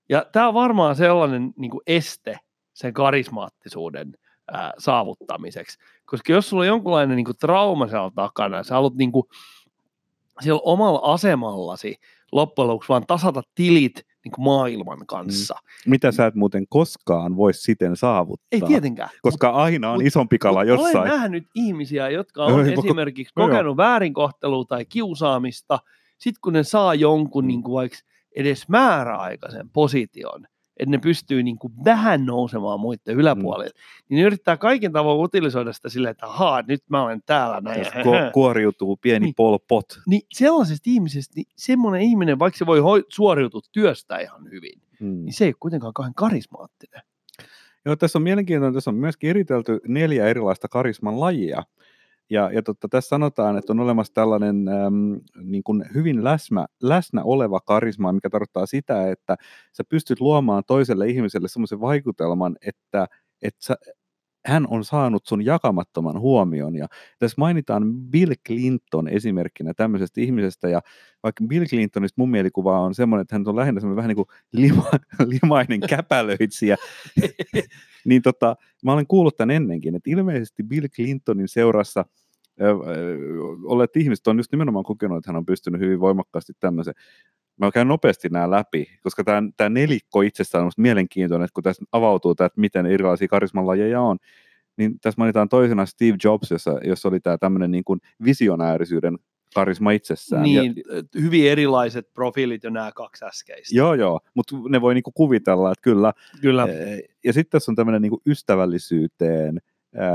Ja 0.08 0.26
tämä 0.32 0.48
on 0.48 0.54
varmaan 0.54 0.96
sellainen 0.96 1.52
niin 1.56 1.70
kuin 1.70 1.80
este 1.86 2.38
sen 2.72 2.92
karismaattisuuden 2.92 4.12
ää, 4.52 4.72
saavuttamiseksi. 4.78 5.78
Koska 6.04 6.32
jos 6.32 6.48
sulla 6.48 6.62
on 6.62 6.66
jonkunlainen 6.66 7.16
niin 7.16 7.24
kuin 7.24 7.36
trauma 7.40 7.88
siellä 7.88 8.10
takana, 8.14 8.62
sä 8.62 8.74
haluat 8.74 8.94
niin 8.94 9.12
kuin, 9.12 9.24
siellä 10.40 10.60
omalla 10.64 11.00
asemallasi 11.02 11.96
loppujen 12.32 12.68
lopuksi 12.68 12.88
vaan 12.88 13.06
tasata 13.06 13.42
tilit 13.54 14.06
niin 14.24 14.32
kuin 14.32 14.44
maailman 14.44 15.06
kanssa. 15.06 15.54
Mm. 15.86 15.90
Mitä 15.90 16.12
sä 16.12 16.26
et 16.26 16.34
muuten 16.34 16.64
koskaan 16.68 17.36
voi 17.36 17.54
siten 17.54 17.96
saavuttaa? 17.96 18.46
Ei 18.52 18.60
tietenkään. 18.60 19.10
Koska 19.22 19.50
aina 19.50 19.90
on 19.90 20.00
Mut- 20.00 20.06
isompi 20.06 20.38
kala 20.38 20.60
Mut 20.60 20.68
jossain. 20.68 20.96
Olen 20.98 21.08
nähnyt 21.10 21.46
ihmisiä, 21.54 22.08
jotka 22.08 22.44
on 22.44 22.50
ei, 22.50 22.56
vaikka- 22.66 22.80
esimerkiksi 22.80 23.32
joo. 23.36 23.48
kokenut 23.48 23.76
väärinkohtelua 23.76 24.64
tai 24.64 24.84
kiusaamista, 24.84 25.78
sitten 26.18 26.40
kun 26.42 26.52
ne 26.52 26.62
saa 26.62 26.94
jonkun 26.94 27.44
Mm. 27.44 27.48
niin 27.48 27.62
kuin 27.62 27.72
vaikka 27.74 27.98
edes 28.36 28.68
määräaikaisen 28.68 29.70
position, 29.70 30.46
että 30.80 30.90
ne 30.90 30.98
pystyy 30.98 31.42
niin 31.42 31.58
kuin 31.58 31.72
vähän 31.84 32.26
nousemaan 32.26 32.80
muiden 32.80 33.16
yläpuolelle, 33.16 33.70
niin 34.08 34.16
ne 34.16 34.22
yrittää 34.26 34.56
kaikin 34.56 34.92
tavoin 34.92 35.20
utilisoida 35.24 35.72
sitä 35.72 35.88
silleen, 35.88 36.10
että 36.10 36.26
ahaa, 36.26 36.62
nyt 36.68 36.82
mä 36.90 37.02
olen 37.02 37.22
täällä 37.26 37.60
näin. 37.60 37.84
Ku- 38.02 38.32
kuoriutuu 38.32 38.96
pieni 38.96 39.24
Niin. 39.24 39.34
Pol 39.34 39.58
Pot. 39.68 39.86
Niin 40.06 40.22
sellaisesta 40.32 40.90
ihmisestä, 40.90 41.32
niin 41.36 41.46
semmoinen 41.56 42.02
ihminen, 42.02 42.38
vaikka 42.38 42.58
se 42.58 42.66
voi 42.66 42.80
hoi- 42.80 43.04
suoriutua 43.08 43.60
työstä 43.72 44.18
ihan 44.18 44.50
hyvin, 44.50 44.82
Hmm. 45.00 45.24
niin 45.24 45.32
se 45.32 45.44
ei 45.44 45.48
ole 45.48 45.54
kuitenkaan 45.60 45.94
kauhean 45.94 46.14
karismaattinen. 46.14 47.02
Joo, 47.84 47.96
tässä 47.96 48.18
on 48.18 48.22
mielenkiintoinen, 48.22 48.74
tässä 48.74 48.90
on 48.90 48.94
myöskin 48.96 49.30
eritelty 49.30 49.80
neljä 49.88 50.26
erilaista 50.26 50.68
karisman 50.68 51.20
lajia. 51.20 51.62
Ja, 52.30 52.50
ja 52.52 52.62
totta, 52.62 52.88
tässä 52.88 53.08
sanotaan, 53.08 53.58
että 53.58 53.72
on 53.72 53.80
olemassa 53.80 54.14
tällainen 54.14 54.68
äm, 54.68 55.20
niin 55.42 55.62
kuin 55.62 55.84
hyvin 55.94 56.24
läsnä, 56.24 56.66
läsnä 56.82 57.22
oleva 57.22 57.60
karisma, 57.60 58.12
mikä 58.12 58.30
tarkoittaa 58.30 58.66
sitä, 58.66 59.10
että 59.10 59.36
sä 59.72 59.84
pystyt 59.88 60.20
luomaan 60.20 60.62
toiselle 60.66 61.08
ihmiselle 61.08 61.48
semmoisen 61.48 61.80
vaikutelman, 61.80 62.56
että, 62.66 63.06
että 63.42 63.64
sä, 63.64 63.76
hän 64.46 64.66
on 64.70 64.84
saanut 64.84 65.26
sun 65.26 65.44
jakamattoman 65.44 66.20
huomion. 66.20 66.76
Ja 66.76 66.86
tässä 67.18 67.34
mainitaan 67.38 67.94
Bill 67.94 68.32
Clinton 68.46 69.08
esimerkkinä 69.08 69.74
tämmöisestä 69.74 70.20
ihmisestä, 70.20 70.68
ja 70.68 70.80
vaikka 71.22 71.44
Bill 71.44 71.64
Clintonista 71.64 72.20
mun 72.20 72.30
mielikuva 72.30 72.80
on 72.80 72.94
semmoinen, 72.94 73.22
että 73.22 73.34
hän 73.34 73.48
on 73.48 73.56
lähinnä 73.56 73.80
semmoinen 73.80 73.96
vähän 73.96 74.08
niin 74.08 74.16
kuin 74.16 74.28
lima, 74.52 74.84
limainen 75.42 75.80
käpälöitsijä, 75.80 76.76
niin 78.08 78.22
tota, 78.22 78.56
mä 78.84 78.92
olen 78.92 79.06
kuullut 79.06 79.36
tämän 79.36 79.56
ennenkin, 79.56 79.94
että 79.94 80.10
ilmeisesti 80.10 80.62
Bill 80.62 80.86
Clintonin 80.88 81.48
seurassa 81.48 82.04
olleet 83.64 83.96
ihmiset 83.96 84.26
on 84.26 84.36
just 84.38 84.52
nimenomaan 84.52 84.84
kokenut, 84.84 85.18
että 85.18 85.28
hän 85.28 85.36
on 85.36 85.46
pystynyt 85.46 85.80
hyvin 85.80 86.00
voimakkaasti 86.00 86.52
tämmöisen. 86.60 86.94
Mä 87.60 87.70
käyn 87.70 87.88
nopeasti 87.88 88.28
nämä 88.28 88.50
läpi, 88.50 88.86
koska 89.02 89.24
tämä, 89.24 89.42
tämä 89.56 89.68
nelikko 89.68 90.22
itsessään 90.22 90.64
on 90.64 90.70
mielenkiintoinen, 90.76 91.44
että 91.44 91.54
kun 91.54 91.64
tässä 91.64 91.84
avautuu 91.92 92.34
tämä, 92.34 92.46
että 92.46 92.60
miten 92.60 92.86
erilaisia 92.86 93.28
karismanlajeja 93.28 94.00
on, 94.00 94.18
niin 94.76 95.00
tässä 95.00 95.18
mainitaan 95.18 95.48
toisena 95.48 95.86
Steve 95.86 96.16
Jobs, 96.24 96.50
jossa, 96.50 96.78
jossa 96.84 97.08
oli 97.08 97.20
tämä 97.20 97.38
tämmöinen 97.38 97.70
niin 97.70 97.84
kuin 97.84 98.00
visionäärisyyden 98.24 99.18
karisma 99.54 99.90
itsessään. 99.90 100.46
Ja, 100.46 100.62
Niin, 100.62 100.74
hyvin 101.20 101.50
erilaiset 101.50 102.12
profiilit 102.14 102.64
jo 102.64 102.70
nämä 102.70 102.92
kaksi 102.94 103.24
äskeistä. 103.24 103.76
joo, 103.76 103.94
joo, 103.94 104.20
mutta 104.34 104.56
ne 104.68 104.80
voi 104.80 104.94
niinku 104.94 105.12
kuvitella, 105.12 105.72
että 105.72 105.82
kyllä 105.82 106.12
Kyllä. 106.40 106.68
Eh, 106.70 106.98
Ja 107.24 107.32
sitten 107.32 107.50
tässä 107.50 107.72
on 107.72 107.76
tämmöinen 107.76 108.02
niin 108.02 108.20
ystävällisyyteen 108.26 109.60
ää, 109.94 110.10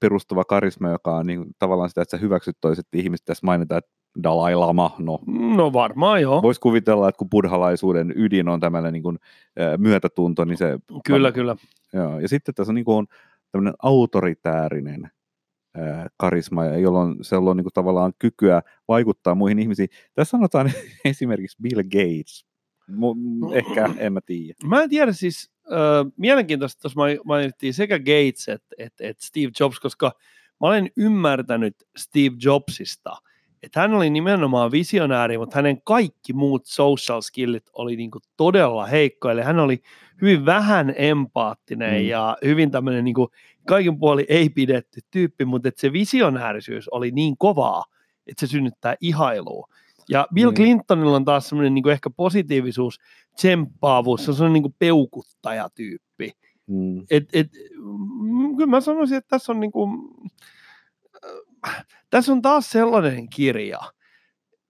perustuva 0.00 0.44
karisma, 0.44 0.90
joka 0.90 1.16
on 1.16 1.26
niin 1.26 1.44
tavallaan 1.58 1.88
sitä, 1.88 2.02
että 2.02 2.16
sä 2.16 2.20
hyväksyt 2.20 2.56
toiset 2.60 2.86
ihmiset. 2.92 3.24
Tässä 3.24 3.46
mainitaan, 3.46 3.78
että 3.78 3.90
Dalai 4.22 4.54
Lama, 4.54 4.94
no 4.98 5.18
No 5.56 5.72
varmaan 5.72 6.22
joo. 6.22 6.42
voisi 6.42 6.60
kuvitella, 6.60 7.08
että 7.08 7.18
kun 7.18 7.30
buddhalaisuuden 7.30 8.12
ydin 8.16 8.48
on 8.48 8.60
tämmöinen 8.60 8.92
niin 8.92 9.02
kuin, 9.02 9.18
myötätunto, 9.78 10.44
niin 10.44 10.58
se... 10.58 10.78
Kyllä, 11.06 11.32
kyllä. 11.32 11.56
Joo. 11.92 12.20
Ja 12.20 12.28
sitten 12.28 12.54
tässä 12.54 12.70
on, 12.70 12.74
niin 12.74 12.84
kuin, 12.84 12.96
on 12.96 13.06
tämmöinen 13.52 13.74
autoritäärinen 13.82 15.10
ää, 15.76 16.06
karisma, 16.16 16.64
jolloin 16.64 17.16
se 17.22 17.36
on 17.36 17.56
niin 17.56 17.64
kuin, 17.64 17.72
tavallaan 17.72 18.12
kykyä 18.18 18.62
vaikuttaa 18.88 19.34
muihin 19.34 19.58
ihmisiin. 19.58 19.88
Tässä 20.14 20.30
sanotaan 20.30 20.72
esimerkiksi 21.04 21.56
Bill 21.62 21.82
Gates. 21.82 22.46
Mu- 22.90 23.54
ehkä, 23.54 23.90
en 23.98 24.12
mä 24.12 24.20
tiedä. 24.20 24.54
Mä 24.64 24.82
en 24.82 24.90
tiedä 24.90 25.12
siis, 25.12 25.50
äh, 25.72 26.12
mielenkiintoista 26.16 26.80
tuossa 26.80 26.96
mai- 27.00 27.20
mainittiin 27.24 27.74
sekä 27.74 27.98
Gates 27.98 28.48
että 28.48 28.74
et, 28.78 28.92
et 29.00 29.20
Steve 29.20 29.50
Jobs, 29.60 29.80
koska 29.80 30.06
mä 30.60 30.68
olen 30.68 30.90
ymmärtänyt 30.96 31.74
Steve 31.96 32.36
Jobsista, 32.44 33.16
että 33.62 33.80
hän 33.80 33.94
oli 33.94 34.10
nimenomaan 34.10 34.70
visionääri, 34.70 35.38
mutta 35.38 35.56
hänen 35.56 35.82
kaikki 35.82 36.32
muut 36.32 36.66
social 36.66 37.20
skillit 37.20 37.64
oli 37.72 37.96
niinku 37.96 38.18
todella 38.36 38.86
heikkoja. 38.86 39.32
Eli 39.32 39.42
hän 39.42 39.58
oli 39.58 39.82
hyvin 40.22 40.46
vähän 40.46 40.94
empaattinen 40.96 42.02
Mm. 42.02 42.08
ja 42.08 42.36
hyvin 42.44 42.70
tämmöinen 42.70 43.04
niinku 43.04 43.30
kaikin 43.66 43.98
puoli 43.98 44.26
ei 44.28 44.48
pidetty 44.48 45.00
tyyppi, 45.10 45.44
mutta 45.44 45.68
et 45.68 45.78
se 45.78 45.92
visionäärisyys 45.92 46.88
oli 46.88 47.10
niin 47.10 47.36
kovaa, 47.38 47.84
että 48.26 48.46
se 48.46 48.50
synnyttää 48.50 48.96
ihailua. 49.00 49.68
Ja 50.10 50.26
Bill 50.34 50.50
Niin. 50.50 50.56
Clintonilla 50.56 51.16
on 51.16 51.24
taas 51.24 51.48
semmoinen 51.48 51.74
niin 51.74 51.88
ehkä 51.88 52.10
positiivisuus, 52.10 52.98
tsemppaavuus, 53.36 54.24
se 54.24 54.30
on 54.30 54.36
semmoinen 54.36 54.62
niin 54.62 54.74
peukuttajatyyppi. 54.78 56.32
Mm. 56.66 57.00
Et, 57.10 57.28
et, 57.32 57.50
mm, 58.20 58.56
kyllä 58.56 58.70
mä 58.70 58.80
sanoisin, 58.80 59.16
että 59.16 59.28
tässä 59.28 59.52
on, 59.52 59.60
niin 59.60 59.72
kuin, 59.72 59.90
äh, 61.68 61.86
tässä 62.10 62.32
on 62.32 62.42
taas 62.42 62.70
sellainen 62.70 63.28
kirja, 63.28 63.78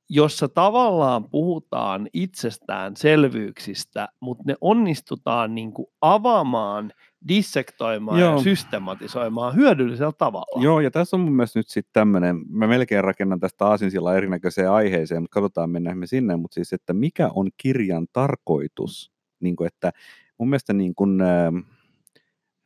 jossa 0.08 0.48
tavallaan 0.48 1.30
puhutaan 1.30 2.08
itsestäänselvyyksistä, 2.12 4.08
mutta 4.20 4.44
ne 4.46 4.56
onnistutaan 4.60 5.54
niin 5.54 5.72
kuin 5.72 5.86
avaamaan, 6.00 6.92
dissektoimaan 7.28 8.20
Joo. 8.20 8.36
ja 8.36 8.42
systematisoimaan 8.42 9.54
hyödyllisellä 9.54 10.12
tavalla. 10.18 10.62
Joo, 10.62 10.80
ja 10.80 10.90
tässä 10.90 11.16
on 11.16 11.20
mun 11.20 11.32
mielestä 11.32 11.58
nyt 11.58 11.68
sitten 11.68 11.92
tämmöinen, 11.92 12.44
mä 12.48 12.66
melkein 12.66 13.04
rakennan 13.04 13.40
tästä 13.40 13.66
aasinsillan 13.66 14.16
erinäköiseen 14.16 14.70
aiheeseen, 14.70 15.22
mutta 15.22 15.34
katsotaan 15.34 15.70
mennään 15.70 15.98
me 15.98 16.06
sinne, 16.06 16.36
mutta 16.36 16.54
siis, 16.54 16.72
että 16.72 16.92
mikä 16.92 17.30
on 17.34 17.50
kirjan 17.56 18.06
tarkoitus, 18.12 19.12
niin 19.40 19.56
kuin, 19.56 19.66
että 19.66 19.92
mun 20.38 20.48
mielestä 20.48 20.72
niin 20.72 20.94
kuin, 20.94 21.20
äh, 21.20 21.52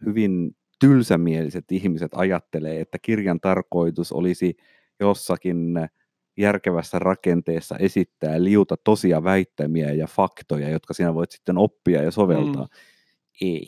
hyvin 0.06 0.56
tylsämieliset 0.80 1.72
ihmiset 1.72 2.12
ajattelee, 2.14 2.80
että 2.80 2.98
kirjan 3.02 3.40
tarkoitus 3.40 4.12
olisi 4.12 4.56
jossakin 5.00 5.88
järkevässä 6.36 6.98
rakenteessa 6.98 7.76
esittää 7.76 8.44
liuta 8.44 8.76
tosia 8.84 9.24
väittämiä 9.24 9.92
ja 9.92 10.06
faktoja, 10.06 10.68
jotka 10.68 10.94
sinä 10.94 11.14
voit 11.14 11.30
sitten 11.30 11.58
oppia 11.58 12.02
ja 12.02 12.10
soveltaa. 12.10 12.64
Mm. 12.64 13.48
Ei. 13.48 13.66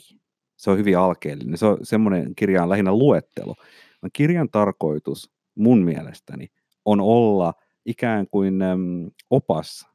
Se 0.63 0.71
on 0.71 0.77
hyvin 0.77 0.97
alkeellinen. 0.97 1.57
Se 1.57 1.65
on 1.65 1.77
semmoinen 1.83 2.35
kirja 2.35 2.63
on 2.63 2.69
lähinnä 2.69 2.91
luettelo. 2.91 3.55
Vaan 4.01 4.09
Kirjan 4.13 4.49
tarkoitus 4.49 5.31
mun 5.55 5.83
mielestäni 5.83 6.47
on 6.85 7.01
olla 7.01 7.53
ikään 7.85 8.27
kuin 8.31 8.61
äm, 8.61 9.11
opas 9.29 9.87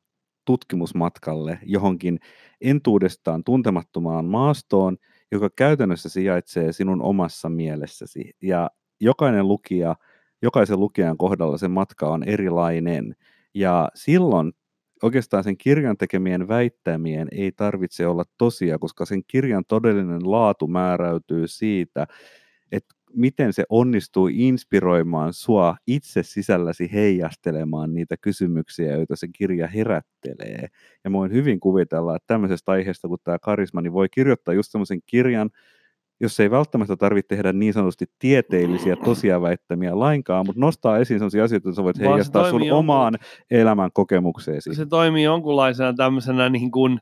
tutkimusmatkalle 0.45 1.59
johonkin 1.63 2.19
entuudestaan 2.61 3.45
tuntemattomaan 3.45 4.25
maastoon, 4.25 4.97
joka 5.33 5.51
käytännössä 5.57 6.09
sijaitsee 6.09 6.73
sinun 6.73 7.03
omassa 7.03 7.49
mielessäsi. 7.49 8.31
Ja 8.43 8.71
jokainen 9.01 9.49
lukija, 9.49 9.97
jokaisen 10.43 10.81
lukijan 10.81 11.19
kohdalla 11.19 11.59
se 11.59 11.69
matka 11.69 12.09
on 12.09 12.23
erilainen. 12.23 13.17
Ja 13.55 13.89
silloin 13.95 14.53
oikeastaan 15.03 15.45
sen 15.45 15.57
kirjan 15.59 15.97
tekemien 15.97 16.49
väittämien 16.49 17.29
ei 17.33 17.53
tarvitse 17.53 18.07
olla 18.07 18.25
tosia, 18.39 18.79
koska 18.79 19.05
sen 19.05 19.23
kirjan 19.27 19.65
todellinen 19.69 20.31
laatu 20.31 20.67
määräytyy 20.67 21.49
siitä, 21.49 22.07
että 22.73 22.95
miten 23.13 23.53
se 23.53 23.65
onnistuu 23.69 24.29
inspiroimaan 24.33 25.33
sua 25.33 25.77
itse 25.87 26.23
sisälläsi 26.23 26.91
heijastelemaan 26.93 27.95
niitä 27.95 28.17
kysymyksiä, 28.21 28.93
joita 28.97 29.17
se 29.17 29.29
kirja 29.29 29.67
herättelee. 29.67 30.69
Ja 31.05 31.13
voin 31.13 31.33
hyvin 31.33 31.61
kuvitella, 31.61 32.17
että 32.17 32.27
tämmöisestä 32.27 32.73
aiheesta 32.73 33.09
kuin 33.09 33.21
tämä 33.25 33.39
karisma, 33.39 33.81
niin 33.81 33.93
voi 33.93 34.09
kirjoittaa 34.09 34.55
just 34.55 34.73
semmoisen 34.73 35.01
kirjan, 35.07 35.51
jos 36.21 36.41
ei 36.41 36.51
välttämättä 36.51 36.97
tarvitse 36.97 37.29
tehdä 37.29 37.53
niin 37.53 37.73
sanotusti 37.73 38.07
tieteellisiä 38.19 38.97
tosia 38.97 39.43
väittämiä 39.43 39.99
lainkaan, 39.99 40.47
mutta 40.47 40.61
nostaa 40.61 40.99
esiin 40.99 41.19
sellaisia 41.21 41.45
asioita, 41.45 41.69
joita 41.69 41.77
sä 41.77 41.85
voit 41.85 41.99
heijastaa 41.99 42.51
sun 42.51 42.65
jonkun- 42.65 42.79
omaan 42.79 43.19
elämän 43.51 43.91
kokemukseesi. 43.93 44.75
se 44.75 44.87
toimii 44.87 45.25
jonkunlaisena 45.25 45.93
tämmöisenä 45.93 46.49
niin 46.49 46.71
kuin, 46.71 47.01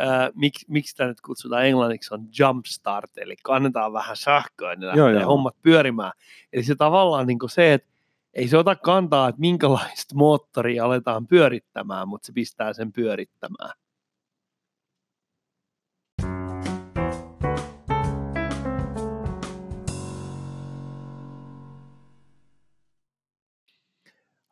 äh, 0.00 0.30
miksi, 0.34 0.66
miksi 0.68 0.96
tämä 0.96 1.08
nyt 1.08 1.20
kutsutaan 1.20 1.66
englanniksi, 1.66 2.14
on 2.14 2.26
jumpstart, 2.38 3.10
eli 3.18 3.36
annetaan 3.48 3.92
vähän 3.92 4.16
sähköä, 4.16 4.74
niin 4.74 4.86
lähtee 4.86 4.98
joo, 4.98 5.08
joo. 5.08 5.26
hommat 5.26 5.56
pyörimään. 5.62 6.12
Eli 6.52 6.62
se 6.62 6.74
tavallaan 6.74 7.26
niin 7.26 7.38
kuin 7.38 7.50
se, 7.50 7.72
että 7.72 7.88
ei 8.34 8.48
se 8.48 8.58
ota 8.58 8.76
kantaa, 8.76 9.28
että 9.28 9.40
minkälaista 9.40 10.14
moottoria 10.14 10.84
aletaan 10.84 11.26
pyörittämään, 11.26 12.08
mutta 12.08 12.26
se 12.26 12.32
pistää 12.32 12.72
sen 12.72 12.92
pyörittämään. 12.92 13.72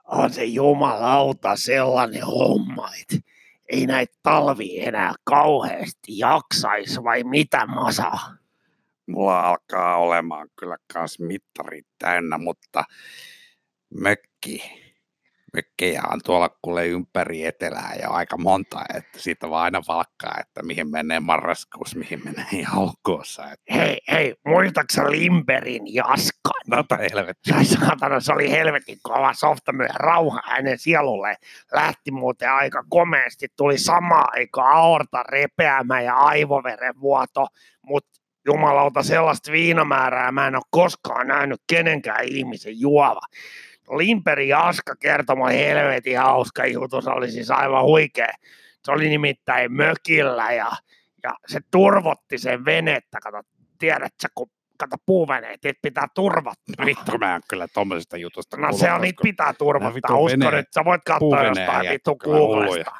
On 0.07 0.33
se 0.33 0.45
jumalauta 0.45 1.57
sellainen 1.57 2.27
homma, 2.27 2.90
että 3.03 3.29
ei 3.69 3.87
näitä 3.87 4.14
talvi 4.23 4.81
enää 4.81 5.14
kauheasti 5.25 6.19
jaksaisi 6.19 7.05
vai 7.05 7.25
mitä 7.25 7.66
masa? 7.66 8.12
mulla 9.07 9.40
alkaa 9.40 9.97
olemaan 9.97 10.49
kyllä 10.59 10.77
kans 10.92 11.19
mittarit 11.19 11.87
täynnä, 11.99 12.38
mutta 12.38 12.85
mökki, 13.95 14.62
mökkejä 15.57 16.03
on 16.12 16.21
tuolla 16.25 16.51
kuule 16.62 16.87
ympäri 16.87 17.45
etelää 17.45 17.95
ja 18.03 18.11
aika 18.11 18.37
monta, 18.37 18.85
että 18.95 19.19
siitä 19.19 19.51
vaan 19.51 19.64
aina 19.64 19.83
valkkaa, 19.88 20.37
että 20.40 20.62
mihin 20.62 20.90
menee 20.90 21.21
marraskuussa, 21.21 21.99
mihin 21.99 22.21
menee 22.25 22.47
joulukuussa. 22.73 23.45
Että, 23.53 23.75
Hei, 23.75 23.99
hei, 24.12 24.35
muistaaksä 24.47 25.11
Limberin 25.11 25.95
Jaskan? 25.95 26.61
no 26.66 26.83
tai 26.83 27.07
helvetti. 27.12 27.53
Ai 27.53 27.64
saatana, 27.64 28.21
se 28.21 28.33
oli 28.33 28.51
helvetin 28.51 28.99
kova 29.03 29.33
softamyö 29.35 29.88
rauha 29.95 30.40
hänen 30.45 30.79
sielulle. 30.79 31.37
Lähti 31.73 32.11
muuten 32.11 32.51
aika 32.51 32.85
komeasti, 32.88 33.47
tuli 33.57 33.79
sama 33.79 34.25
aika 34.33 34.62
aorta 34.71 35.23
repeämä 35.23 36.01
ja 36.01 36.14
aivoveren 36.16 37.01
vuoto, 37.01 37.47
mutta 37.83 38.21
jumalauta 38.47 39.03
sellaista 39.03 39.53
viinamäärää 39.53 40.33
mä 40.33 40.47
en 40.47 40.57
ole 40.57 40.62
koskaan 40.71 41.27
nähnyt 41.27 41.61
kenenkään 41.66 42.25
ihmisen 42.25 42.81
juova. 42.81 43.21
Limperi 43.90 44.53
Aska 44.53 44.96
kertoi 44.96 45.37
mun 45.37 45.51
helvetin 45.51 46.18
hauska 46.18 46.66
juttu, 46.66 47.01
se 47.01 47.11
oli 47.11 47.31
siis 47.31 47.51
aivan 47.51 47.85
huikea. 47.85 48.33
Se 48.85 48.92
oli 48.92 49.09
nimittäin 49.09 49.72
mökillä 49.72 50.53
ja, 50.53 50.72
ja 51.22 51.35
se 51.46 51.61
turvotti 51.70 52.38
sen 52.38 52.64
venettä, 52.64 53.18
kato, 53.22 53.42
tiedätkö, 53.79 54.29
kun 54.35 54.51
kato 54.79 54.96
puuveneet, 55.07 55.64
niitä 55.64 55.79
pitää 55.83 56.07
turvottaa. 56.14 56.87
Vittu, 56.87 57.18
mä 57.18 57.37
en 57.37 57.42
kyllä 57.49 57.68
tommosesta 57.68 58.16
jutusta 58.16 58.57
No 58.57 58.72
se 58.72 58.92
on, 58.92 59.01
niitä 59.01 59.22
pitää 59.22 59.53
Uskon, 60.16 60.40
veneen- 60.40 60.59
että 60.59 60.81
sä 60.81 60.85
voit 60.85 61.03
katsoa 61.07 61.42
jostain 61.42 61.88
vittu. 61.90 62.16
Googlesta. 62.16 62.92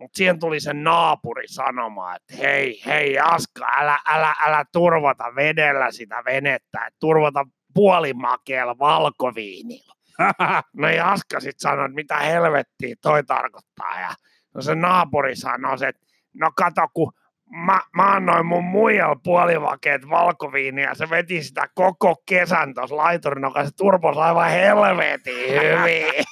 Mutta 0.00 0.16
siihen 0.16 0.38
tuli 0.38 0.60
sen 0.60 0.84
naapuri 0.84 1.48
sanomaan, 1.48 2.16
että 2.16 2.36
hei, 2.36 2.82
hei 2.86 3.18
Aska, 3.18 3.66
älä, 3.76 3.98
älä, 4.06 4.34
älä 4.46 4.64
turvota 4.72 5.24
vedellä 5.36 5.92
sitä 5.92 6.22
venettä, 6.24 6.86
että 6.86 6.96
turvota 7.00 7.46
puolimakeella 7.74 8.78
valkoviinilla. 8.78 9.94
No 10.76 10.88
ja 10.88 11.10
Aska 11.10 11.40
sitten 11.40 11.60
sanoi, 11.60 11.84
että 11.84 11.94
mitä 11.94 12.16
helvettiä 12.16 12.94
toi 13.02 13.24
tarkoittaa. 13.24 14.00
Ja 14.00 14.14
no 14.54 14.62
se 14.62 14.74
naapuri 14.74 15.36
sanoi, 15.36 15.76
että 15.88 16.06
no 16.34 16.50
kato, 16.56 16.88
kun 16.94 17.12
mä, 17.50 17.80
mä 17.96 18.12
annoin 18.12 18.46
mun 18.46 18.64
muijalla 18.64 19.20
puolivakeet 19.24 20.08
valkoviiniä 20.08 20.88
ja 20.88 20.94
se 20.94 21.10
veti 21.10 21.42
sitä 21.42 21.68
koko 21.74 22.16
kesän 22.26 22.74
tuossa 22.74 22.96
joka 23.42 23.64
se 23.64 23.70
turpos 23.76 24.16
aivan 24.16 24.50
helvetin 24.50 25.50
hyvin. 25.50 26.04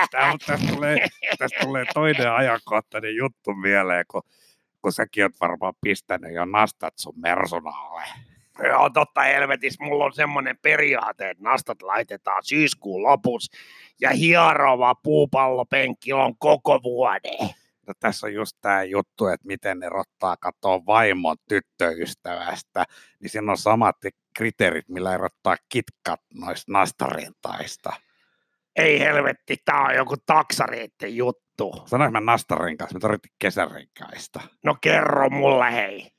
Mutta 0.00 0.18
tästä 0.46 0.74
tulee, 0.74 1.06
tästä 1.38 1.60
tulee 1.62 1.84
toinen 1.94 2.32
ajankohtainen 2.32 3.16
juttu 3.16 3.54
mieleen, 3.54 4.04
kun, 4.10 4.22
kun 4.82 4.92
säkin 4.92 5.24
oot 5.24 5.40
varmaan 5.40 5.74
pistänyt 5.80 6.34
jo 6.34 6.44
nastat 6.44 6.94
sun 6.96 7.14
mersunalle. 7.16 8.02
Joo, 8.58 8.90
totta 8.90 9.20
helvetis, 9.20 9.80
mulla 9.80 10.04
on 10.04 10.12
semmoinen 10.12 10.58
periaate, 10.62 11.30
että 11.30 11.44
nastat 11.44 11.82
laitetaan 11.82 12.44
syyskuun 12.44 13.02
lopussa 13.02 13.58
ja 14.00 14.10
hierova 14.10 14.94
puupallopenkki 14.94 16.12
on 16.12 16.38
koko 16.38 16.80
vuoden. 16.82 17.48
No, 17.86 17.94
tässä 18.00 18.26
on 18.26 18.34
just 18.34 18.56
tämä 18.60 18.82
juttu, 18.82 19.26
että 19.26 19.46
miten 19.46 19.82
erottaa 19.82 20.36
katoa 20.36 20.86
vaimon 20.86 21.36
tyttöystävästä, 21.48 22.84
niin 23.20 23.30
siinä 23.30 23.52
on 23.52 23.58
samat 23.58 23.96
kriteerit, 24.36 24.88
millä 24.88 25.14
erottaa 25.14 25.56
kitkat 25.68 26.20
noista 26.34 26.72
nastarintaista. 26.72 27.92
Ei 28.76 29.00
helvetti, 29.00 29.56
tää 29.64 29.82
on 29.82 29.94
joku 29.94 30.16
taksariitten 30.26 31.16
juttu. 31.16 31.82
Sanoinko 31.86 32.12
mä 32.12 32.20
nastarin 32.20 32.76
kanssa, 32.76 32.94
me 32.94 33.00
tarvittiin 33.00 33.34
kesärinkaista. 33.38 34.40
No 34.64 34.76
kerro 34.80 35.30
mulle 35.30 35.72
hei. 35.72 36.12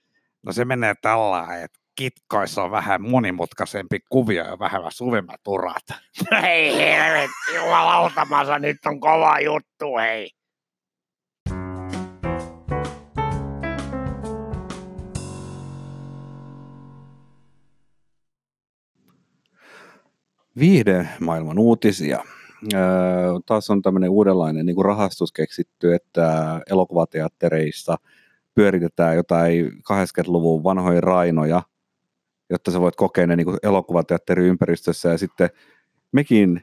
No 0.44 0.52
se 0.52 0.66
menee 0.66 0.94
tällä 1.02 1.64
että 1.64 1.80
kitkoissa 1.96 2.64
on 2.64 2.72
vähän 2.72 3.02
monimutkaisempi 3.02 4.00
kuvio 4.10 4.46
ja 4.46 4.60
vähän 4.60 4.82
suvemmat 4.90 5.48
urat. 5.48 5.84
Hei 6.42 6.78
helvetti, 6.78 7.56
jumalautamassa, 7.56 8.60
nyt 8.60 8.78
on 8.86 9.00
kova 9.00 9.40
juttu, 9.40 9.98
hei. 9.98 10.30
viihdemaailman 20.60 21.60
uutisia. 21.60 22.24
Öö, 22.74 22.80
taas 23.46 23.70
on 23.70 23.82
tämmöinen 23.82 24.10
uudenlainen 24.10 24.66
niin 24.66 24.76
kuin 24.76 24.86
rahastus 24.86 25.32
keksitty, 25.32 25.94
että 25.94 26.62
elokuvateattereissa 26.70 27.98
pyöritetään 28.56 29.16
jotain 29.16 29.72
80-luvun 29.72 30.64
vanhoja 30.64 31.02
rainoja, 31.02 31.62
jotta 32.50 32.72
sä 32.72 32.82
voit 32.82 32.96
kokea 32.96 33.28
ne 33.28 33.36
niin 33.36 33.46
kuin 33.46 33.58
elokuvateatteriympäristössä 33.64 35.10
ja 35.10 35.18
sitten 35.18 35.50
mekin 36.12 36.62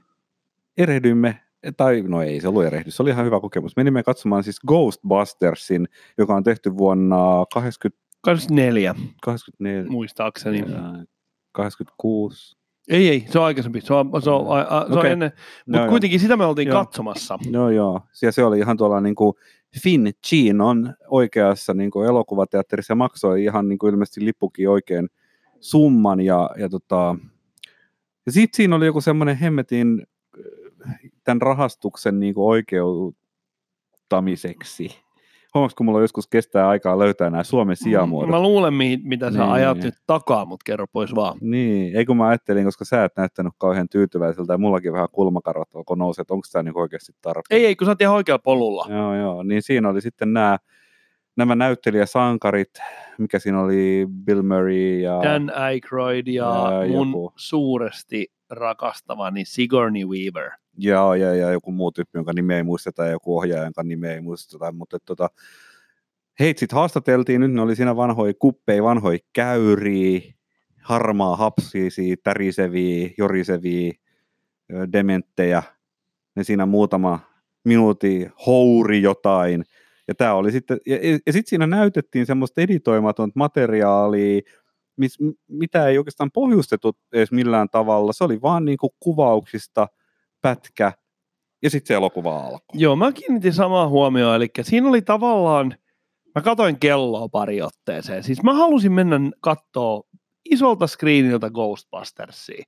erehdymme 0.79 1.41
tai 1.77 2.03
no 2.07 2.23
ei 2.23 2.41
se 2.41 2.49
ollut 2.49 2.65
erehdys, 2.65 2.97
se 2.97 3.03
oli 3.03 3.11
ihan 3.11 3.27
hyvä 3.27 3.41
kokemus. 3.41 3.77
Menimme 3.77 4.03
katsomaan 4.03 4.45
siis 4.45 4.61
Ghostbustersin, 4.67 5.89
joka 6.19 6.35
on 6.35 6.43
tehty 6.45 6.77
vuonna 6.77 7.45
80, 7.55 8.03
24, 8.21 8.95
84, 9.23 9.85
muistaakseni. 9.91 10.63
ää, 10.75 11.05
86. 11.53 12.57
Ei, 12.89 13.09
ei, 13.09 13.25
se 13.29 13.39
on 13.39 13.45
aikaisempi. 13.45 13.81
Se 13.81 13.95
on, 13.95 14.23
se 14.23 14.31
on, 14.31 14.59
a, 14.59 14.61
a, 14.61 14.87
se 14.87 14.93
on 14.93 14.99
Okei. 14.99 15.11
ennen, 15.11 15.31
No, 15.35 15.43
mutta 15.67 15.79
joo. 15.79 15.89
kuitenkin 15.89 16.21
sitä 16.21 16.37
me 16.37 16.45
oltiin 16.45 16.69
Joo. 16.69 16.85
katsomassa. 16.85 17.39
No 17.51 17.71
joo, 17.71 18.01
ja 18.23 18.33
se 18.33 18.45
oli 18.45 18.59
ihan 18.59 18.77
tuolla 18.77 19.01
niin 19.01 19.15
kuin 19.15 19.35
Finn 19.83 20.07
Chinon 20.27 20.95
oikeassa 21.09 21.75
niin 21.75 21.91
kuin 21.91 22.09
elokuvateatterissa 22.09 22.93
ja 22.93 22.97
maksoi 22.97 23.45
ihan 23.45 23.69
niin 23.69 23.79
kuin 23.79 23.91
ilmeisesti 23.93 24.25
lippukin 24.25 24.69
oikein 24.69 25.09
summan 25.61 26.21
ja, 26.21 26.51
ja, 26.57 26.69
tota, 26.69 27.17
ja 28.27 28.33
sitten 28.33 28.57
siinä 28.57 28.77
oli 28.77 28.87
joku 28.87 29.01
semmoinen 29.01 29.37
hemmetin 29.37 30.07
äh, 30.89 30.99
tämän 31.25 31.43
rahastuksen 31.43 32.21
niin 32.21 32.35
kuin 32.35 32.47
oikeuttamiseksi. 32.47 34.97
Huomaatko, 35.55 35.77
kun 35.77 35.87
mulla 35.87 36.01
joskus 36.01 36.27
kestää 36.29 36.69
aikaa 36.69 36.99
löytää 36.99 37.31
nämä 37.31 37.45
Suomen 37.45 37.77
sijamuodot? 37.77 38.29
Mm, 38.29 38.35
Mä 38.35 38.43
luulen, 38.43 38.75
mi- 38.75 39.01
mitä 39.05 39.31
sä 39.33 39.39
Niin. 39.39 39.51
ajat 39.51 39.79
nyt 39.79 39.95
takaa, 40.07 40.45
mutta 40.45 40.65
kerro 40.65 40.87
pois 40.93 41.15
vaan. 41.15 41.39
Niin, 41.41 41.97
ei 41.97 42.05
kun 42.07 42.17
mä 42.17 42.29
ajattelin, 42.29 42.65
koska 42.65 42.85
sä 42.85 43.05
et 43.05 43.13
näyttänyt 43.17 43.53
kauhean 43.59 43.89
tyytyväiseltä 43.89 44.53
ja 44.53 44.59
mullakin 44.59 44.93
vähän 44.93 45.09
kulmakarvat 45.13 45.69
alkoi 45.75 45.97
nousee, 45.97 46.23
että 46.23 46.35
onko 46.35 46.47
tämä 46.53 46.63
niin 46.63 46.79
oikeasti 46.79 47.13
tarpeen. 47.23 47.61
Ei, 47.61 47.67
ei, 47.67 47.77
kun 47.77 47.85
sä 47.85 47.91
oot 47.91 48.01
ihan 48.01 48.15
oikealla 48.15 48.43
polulla. 48.45 48.87
Joo, 48.91 49.15
joo. 49.15 49.43
Niin 49.43 49.63
siinä 49.63 49.89
oli 49.89 50.01
sitten 50.01 50.33
nämä, 50.33 50.59
nämä 51.41 51.55
näyttelijäsankarit, 51.55 52.71
mikä 53.19 53.39
siinä 53.39 53.61
oli, 53.61 54.07
Bill 54.25 54.43
Murray 54.43 55.01
ja... 55.01 55.21
Dan 55.23 55.53
Aykroyd 55.55 56.27
ja, 56.27 56.45
Ja 56.83 56.89
mun 56.89 57.09
joku. 57.09 57.33
suuresti 57.37 58.33
rakastamani 58.51 59.45
Sigourney 59.45 60.05
Weaver. 60.05 60.51
Ja, 60.79 61.17
ja, 61.17 61.35
ja 61.35 61.51
joku 61.51 61.73
muu 61.73 61.93
tyyppi, 61.93 62.19
jonka 62.19 62.33
nimeä 62.33 62.57
ei 62.57 62.63
muisteta, 62.63 63.05
ja 63.05 63.11
joku 63.11 63.39
ohjaaja, 63.39 63.65
jonka 63.65 63.83
nimeä 63.83 64.15
ei 64.15 64.21
muisteta, 64.21 64.73
mutta 64.73 64.99
tota, 65.05 65.29
heitä 66.41 66.61
sitten 66.61 66.77
haastateltiin, 66.77 67.41
nyt 67.41 67.53
ne 67.53 67.61
oli 67.63 67.77
siinä 67.77 67.97
vanhoja 67.97 68.33
kuppeja, 68.39 68.83
vanhoja 68.83 69.19
käyriä, 69.33 70.21
harmaa 70.83 71.37
hapsiisia, 71.37 72.17
täriseviä, 72.23 73.11
joriseviä, 73.19 73.93
dementtejä, 74.93 75.63
ne 76.37 76.45
siinä 76.45 76.67
muutama 76.67 77.21
minuutin 77.65 78.33
houri 78.47 79.03
jotain, 79.03 79.65
ja 80.11 80.15
tämä 80.15 80.35
oli 80.35 80.53
sitten, 80.53 80.79
ja, 80.87 80.97
ja, 81.27 81.33
sitten 81.33 81.51
siinä 81.51 81.67
näytettiin 81.67 82.27
semmoista 82.27 82.61
editoimatonta 82.61 83.33
materiaalia, 83.39 84.41
mis, 84.97 85.19
mitä 85.49 85.89
ei 85.89 85.99
oikeastaan 85.99 86.31
pohjustettu 86.31 86.97
edes 87.13 87.33
millään 87.33 87.69
tavalla, 87.69 88.13
se 88.13 88.25
oli 88.25 88.43
vaan 88.43 88.65
niinku 88.65 88.95
kuvauksista 89.01 89.89
pätkä, 90.41 90.93
ja 91.63 91.71
sitten 91.71 91.89
se 91.89 91.95
elokuva 91.95 92.41
alkoi. 92.41 92.81
Joo, 92.81 92.97
mä 92.97 93.13
kiinnitin 93.13 93.53
samaa 93.53 93.89
huomioon, 93.89 94.37
eli 94.37 94.49
siinä 94.63 94.89
oli 94.89 95.03
tavallaan, 95.03 95.75
mä 96.35 96.43
katoin 96.43 96.79
kelloa 96.79 97.29
pari 97.29 97.63
otteeseen, 97.63 98.23
siis 98.23 98.43
mä 98.43 98.55
halusin 98.55 98.93
mennä 98.93 99.21
katsoa 99.41 100.03
isolta 100.51 100.87
screeniltä 100.87 101.51
Ghostbustersia. 101.51 102.65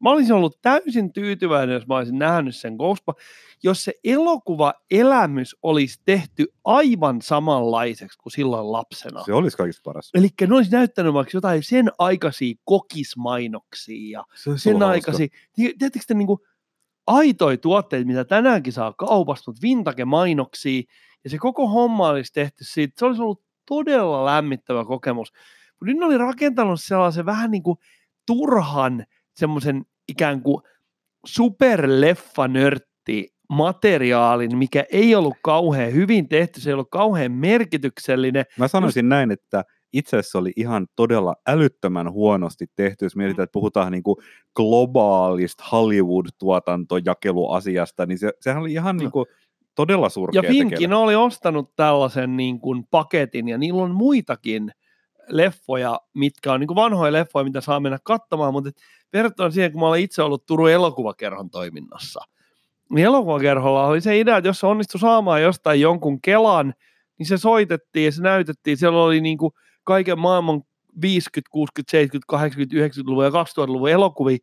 Mä 0.00 0.10
olisin 0.10 0.34
ollut 0.34 0.58
täysin 0.62 1.12
tyytyväinen, 1.12 1.74
jos 1.74 1.86
mä 1.86 1.96
olisin 1.96 2.18
nähnyt 2.18 2.56
sen 2.56 2.74
Ghostbusters, 2.74 3.26
jos 3.62 3.84
se 3.84 3.92
elokuva 4.04 4.74
elämys 4.90 5.56
olisi 5.62 6.00
tehty 6.04 6.46
aivan 6.64 7.22
samanlaiseksi 7.22 8.18
kuin 8.18 8.32
silloin 8.32 8.72
lapsena. 8.72 9.24
Se 9.24 9.32
olisi 9.32 9.56
kaikista 9.56 9.82
paras. 9.84 10.10
Eli 10.14 10.28
ne 10.40 10.54
olisi 10.54 10.70
näyttänyt 10.70 11.14
vaikka 11.14 11.36
jotain 11.36 11.62
sen 11.62 11.90
aikaisia 11.98 12.54
kokismainoksia 12.64 14.18
ja 14.18 14.24
Se 14.34 14.58
sen 14.58 14.82
aikaisia, 14.82 15.26
Ti- 15.52 15.74
tiedättekö 15.78 16.04
te 16.08 16.14
niin 16.14 16.26
kuin 16.26 16.40
aitoja 17.06 17.56
tuotteita, 17.56 18.06
mitä 18.06 18.24
tänäänkin 18.24 18.72
saa 18.72 18.92
kaupasta, 18.92 19.50
mutta 19.50 19.62
vintage-mainoksia, 19.62 20.82
ja 21.24 21.30
se 21.30 21.38
koko 21.38 21.68
homma 21.68 22.08
olisi 22.08 22.32
tehty 22.32 22.64
siitä, 22.64 22.94
se 22.98 23.04
olisi 23.04 23.22
ollut 23.22 23.42
todella 23.68 24.24
lämmittävä 24.24 24.84
kokemus. 24.84 25.32
Mutta 25.70 25.84
nyt 25.86 25.96
ne 25.96 26.06
oli 26.06 26.18
rakentanut 26.18 26.80
sellaisen 26.80 27.26
vähän 27.26 27.50
niin 27.50 27.62
kuin 27.62 27.78
turhan 28.26 29.06
semmoisen 29.36 29.84
ikään 30.08 30.42
kuin 30.42 30.62
superleffanörtti 31.26 33.28
materiaalin, 33.48 34.58
mikä 34.58 34.84
ei 34.92 35.14
ollut 35.14 35.34
kauhean 35.42 35.92
hyvin 35.92 36.28
tehty, 36.28 36.60
se 36.60 36.70
ei 36.70 36.74
ollut 36.74 36.90
kauhean 36.90 37.32
merkityksellinen. 37.32 38.44
Mä 38.58 38.68
sanoisin 38.68 39.08
näin, 39.08 39.30
että 39.30 39.64
itse 39.92 40.16
asiassa 40.16 40.38
oli 40.38 40.52
ihan 40.56 40.86
todella 40.96 41.34
älyttömän 41.48 42.12
huonosti 42.12 42.66
tehty, 42.76 43.04
jos 43.04 43.16
mietitään, 43.16 43.44
että 43.44 43.52
puhutaan 43.52 43.92
niin 43.92 44.02
kuin 44.02 44.16
globaalista 44.56 45.64
Hollywood-tuotantojakeluasiasta, 45.72 48.06
niin 48.06 48.18
se, 48.18 48.32
sehän 48.40 48.62
oli 48.62 48.72
ihan 48.72 48.96
niin 48.96 49.10
kuin 49.10 49.26
todella 49.74 50.08
surkea 50.08 50.42
Ja 50.42 50.50
Finkin 50.50 50.78
tekele. 50.78 50.94
oli 50.94 51.14
ostanut 51.14 51.72
tällaisen 51.76 52.36
niin 52.36 52.60
kuin 52.60 52.84
paketin, 52.90 53.48
ja 53.48 53.58
niillä 53.58 53.82
on 53.82 53.94
muitakin 53.94 54.72
leffoja, 55.28 56.00
mitkä 56.14 56.52
on 56.52 56.60
niin 56.60 56.68
kuin 56.68 56.76
vanhoja 56.76 57.12
leffoja, 57.12 57.44
mitä 57.44 57.60
saa 57.60 57.80
mennä 57.80 57.98
katsomaan, 58.04 58.52
mutta 58.52 58.70
verrattuna 59.12 59.50
siihen, 59.50 59.72
kun 59.72 59.80
mä 59.80 59.88
olen 59.88 60.00
itse 60.00 60.22
ollut 60.22 60.46
Turun 60.46 60.70
elokuvakerhon 60.70 61.50
toiminnassa, 61.50 62.20
niin 62.90 63.04
elokuvakerholla 63.06 63.86
oli 63.86 64.00
se 64.00 64.18
idea, 64.18 64.36
että 64.36 64.48
jos 64.48 64.60
se 64.60 64.66
onnistui 64.66 65.00
saamaan 65.00 65.42
jostain 65.42 65.80
jonkun 65.80 66.20
kelan, 66.20 66.74
niin 67.18 67.26
se 67.26 67.38
soitettiin 67.38 68.04
ja 68.04 68.12
se 68.12 68.22
näytettiin. 68.22 68.76
Siellä 68.76 69.02
oli 69.02 69.20
niin 69.20 69.38
kuin 69.38 69.52
kaiken 69.84 70.18
maailman 70.18 70.62
50, 71.02 71.50
60, 71.52 71.90
70, 71.90 72.26
80, 72.26 72.76
90-luvun 72.76 73.24
ja 73.24 73.30
2000-luvun 73.30 73.90
elokuvia, 73.90 74.38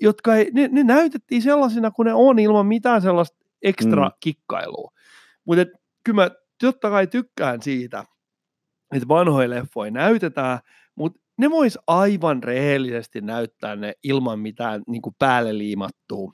jotka 0.00 0.36
ei, 0.36 0.50
ne, 0.52 0.68
ne 0.72 0.84
näytettiin 0.84 1.42
sellaisina 1.42 1.90
kuin 1.90 2.06
ne 2.06 2.14
on 2.14 2.38
ilman 2.38 2.66
mitään 2.66 3.02
sellaista 3.02 3.38
ekstra 3.62 4.04
Mm. 4.08 4.12
kikkailua. 4.20 4.90
Mutta 5.44 5.64
kyllä 6.04 6.22
mä 6.22 6.30
totta 6.60 6.90
kai 6.90 7.06
tykkään 7.06 7.62
siitä, 7.62 8.04
että 8.92 9.08
vanhoja 9.08 9.50
leffoja 9.50 9.90
näytetään, 9.90 10.58
mutta 10.94 11.20
ne 11.38 11.50
vois 11.50 11.78
aivan 11.86 12.42
rehellisesti 12.42 13.20
näyttää 13.20 13.76
ne 13.76 13.94
ilman 14.04 14.38
mitään 14.38 14.82
niin 14.86 15.02
kuin 15.02 15.16
päälle 15.18 15.58
liimattua 15.58 16.32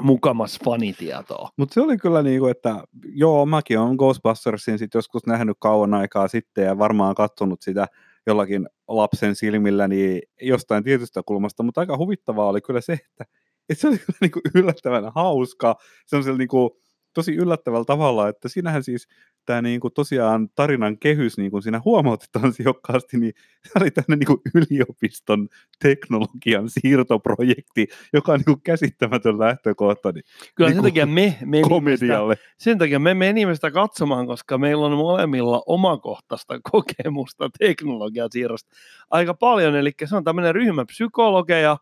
mukamas 0.00 0.58
fanitietoa. 0.64 1.48
Mutta 1.56 1.74
se 1.74 1.80
oli 1.80 1.96
kyllä 1.96 2.22
niin 2.22 2.40
kuin, 2.40 2.50
että 2.50 2.84
joo, 3.04 3.46
mäkin 3.46 3.78
olen 3.78 3.96
Ghostbustersin 3.96 4.78
sit 4.78 4.94
joskus 4.94 5.26
nähnyt 5.26 5.56
kauan 5.60 5.94
aikaa 5.94 6.28
sitten 6.28 6.64
ja 6.64 6.78
varmaan 6.78 7.14
katsonut 7.14 7.62
sitä 7.62 7.86
jollakin 8.26 8.68
lapsen 8.88 9.36
silmillä 9.36 9.88
niin 9.88 10.22
jostain 10.42 10.84
tietystä 10.84 11.22
kulmasta, 11.26 11.62
mutta 11.62 11.80
aika 11.80 11.96
huvittavaa 11.96 12.48
oli 12.48 12.60
kyllä 12.60 12.80
se, 12.80 12.92
että, 12.92 13.24
että 13.68 13.80
se 13.80 13.88
oli 13.88 13.98
kyllä 13.98 14.18
niin 14.20 14.30
kuin 14.30 14.42
yllättävän 14.54 15.12
hauska, 15.14 15.74
semmoisella 16.06 16.38
niin 16.38 16.48
kuin, 16.48 16.70
tosi 17.14 17.34
yllättävällä 17.34 17.84
tavalla, 17.84 18.28
että 18.28 18.48
siinähän 18.48 18.82
siis 18.82 19.08
tämä 19.46 19.62
niin 19.62 19.80
kuin 19.80 19.94
tosiaan 19.94 20.48
tarinan 20.54 20.98
kehys, 20.98 21.38
niin 21.38 21.50
kuin 21.50 21.62
siinä 21.62 21.80
huomautetaan 21.84 22.52
sijoikkaasti, 22.52 23.18
niin 23.18 23.32
se 23.62 23.70
oli 23.80 23.90
tämmöinen 23.90 24.18
niin 24.18 24.26
kuin 24.26 24.40
yliopiston 24.54 25.48
teknologian 25.82 26.68
siirtoprojekti, 26.68 27.86
joka 28.12 28.32
on 28.32 28.38
niin 28.38 28.44
kuin 28.44 28.62
käsittämätön 28.62 29.38
lähtökohta 29.38 30.12
niin 30.12 30.24
Kyllä 30.54 30.70
Niin 30.70 30.76
sen 30.76 30.84
takia 30.84 31.06
me 31.06 31.38
menimme 31.44 31.96
sitä, 31.96 32.18
sen 32.58 32.78
takia 32.78 32.98
me 32.98 33.14
menimme 33.14 33.54
sitä 33.54 33.70
katsomaan, 33.70 34.26
koska 34.26 34.58
meillä 34.58 34.86
on 34.86 34.92
molemmilla 34.92 35.62
omakohtaista 35.66 36.60
kokemusta 36.72 37.50
teknologian 37.58 38.28
siirrosta 38.32 38.70
aika 39.10 39.34
paljon. 39.34 39.76
Eli 39.76 39.92
se 40.04 40.16
on 40.16 40.24
tämmöinen 40.24 40.54
ryhmä 40.54 40.84
psykologeja, 40.84 41.76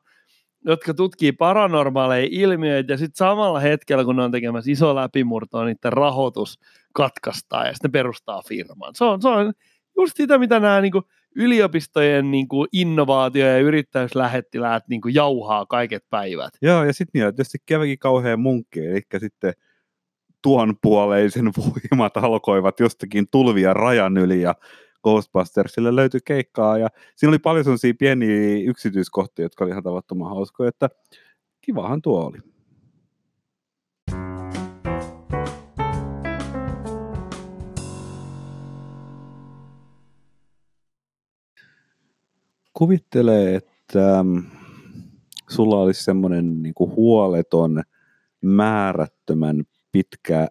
jotka 0.65 0.95
tutkii 0.95 1.33
paranormaaleja 1.33 2.29
ilmiöitä 2.31 2.93
ja 2.93 2.97
sitten 2.97 3.17
samalla 3.17 3.61
hetkellä, 3.61 4.05
kun 4.05 4.17
ne 4.17 4.23
on 4.23 4.31
tekemässä 4.31 4.71
iso 4.71 4.95
läpimurtoa, 4.95 5.65
niiden 5.65 5.93
rahoitus 5.93 6.59
katkaistaan 6.95 7.67
ja 7.67 7.73
sitten 7.73 7.93
perustaa 7.93 8.43
firman. 8.49 8.95
Se 8.95 9.05
on, 9.05 9.23
se 9.23 9.29
on 9.29 9.53
just 9.97 10.17
sitä, 10.17 10.39
mitä 10.39 10.61
nämä 10.61 10.81
niin 10.81 10.93
kuin, 10.93 11.05
yliopistojen 11.37 12.31
niin 12.31 12.49
kuin, 12.49 12.69
innovaatio- 12.73 13.47
ja 13.47 13.59
yrittäjyyslähettiläät 13.59 14.89
niin 14.89 15.01
kuin, 15.01 15.15
jauhaa 15.15 15.67
kaiket 15.67 16.05
päivät. 16.11 16.51
Joo, 16.63 16.85
ja 16.85 16.93
sitten 16.93 17.11
niillä 17.15 17.33
tietysti 17.33 17.59
kävikin 17.67 17.99
kauhean 17.99 18.41
munkki, 18.41 18.87
eli 18.87 19.01
sitten 19.19 19.53
tuon 20.43 20.75
puoleisen 20.83 21.45
voimat 21.59 22.17
alkoivat 22.17 22.81
jostakin 22.81 23.27
tulvia 23.31 23.75
rajan 23.75 24.17
yli 24.17 24.41
ja 24.41 24.55
Ghostbustersille 25.03 25.97
löytyi 25.97 26.21
keikkaa 26.25 26.79
ja 26.79 26.89
siinä 27.17 27.31
oli 27.31 27.39
paljon 27.39 27.65
sellaisia 27.65 27.95
pieniä 27.99 28.63
yksityiskohtia, 28.67 29.45
jotka 29.45 29.65
oli 29.65 29.71
ihan 29.71 29.83
tavattoman 29.83 30.29
hauskoja, 30.31 30.69
että 30.69 30.91
kivahan 31.61 32.03
tuo 32.03 32.25
oli. 32.25 32.39
Kuvittele, 42.75 43.55
että 43.55 44.25
sulla 45.49 45.81
olisi 45.81 46.05
semmoinen 46.05 46.63
niin 46.63 46.75
huoleton, 46.79 47.83
määrättömän 48.41 49.65
pitkä 49.93 50.49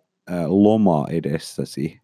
loma 0.48 1.06
edessäsi. 1.10 2.01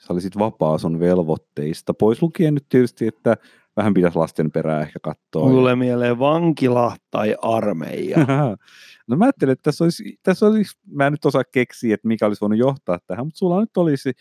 Sä 0.00 0.12
olisit 0.12 0.38
vapaa 0.38 0.78
sun 0.78 1.00
velvoitteista. 1.00 1.94
Pois 1.94 2.22
lukien 2.22 2.54
nyt 2.54 2.66
tietysti, 2.68 3.06
että 3.06 3.36
vähän 3.76 3.94
pitäisi 3.94 4.18
lasten 4.18 4.50
perää 4.50 4.80
ehkä 4.80 4.98
katsoa. 5.02 5.50
Tulee 5.50 5.76
mieleen 5.76 6.18
vankila 6.18 6.96
tai 7.10 7.36
armeija. 7.42 8.18
no 9.08 9.16
mä 9.16 9.24
ajattelin, 9.24 9.52
että 9.52 9.62
tässä 9.62 9.84
olisi, 9.84 10.18
tässä 10.22 10.46
olisi, 10.46 10.78
mä 10.90 11.06
en 11.06 11.12
nyt 11.12 11.24
osaa 11.24 11.44
keksiä, 11.44 11.94
että 11.94 12.08
mikä 12.08 12.26
olisi 12.26 12.40
voinut 12.40 12.58
johtaa 12.58 12.98
tähän, 13.06 13.26
mutta 13.26 13.38
sulla 13.38 13.60
nyt 13.60 13.76
olisi, 13.76 14.12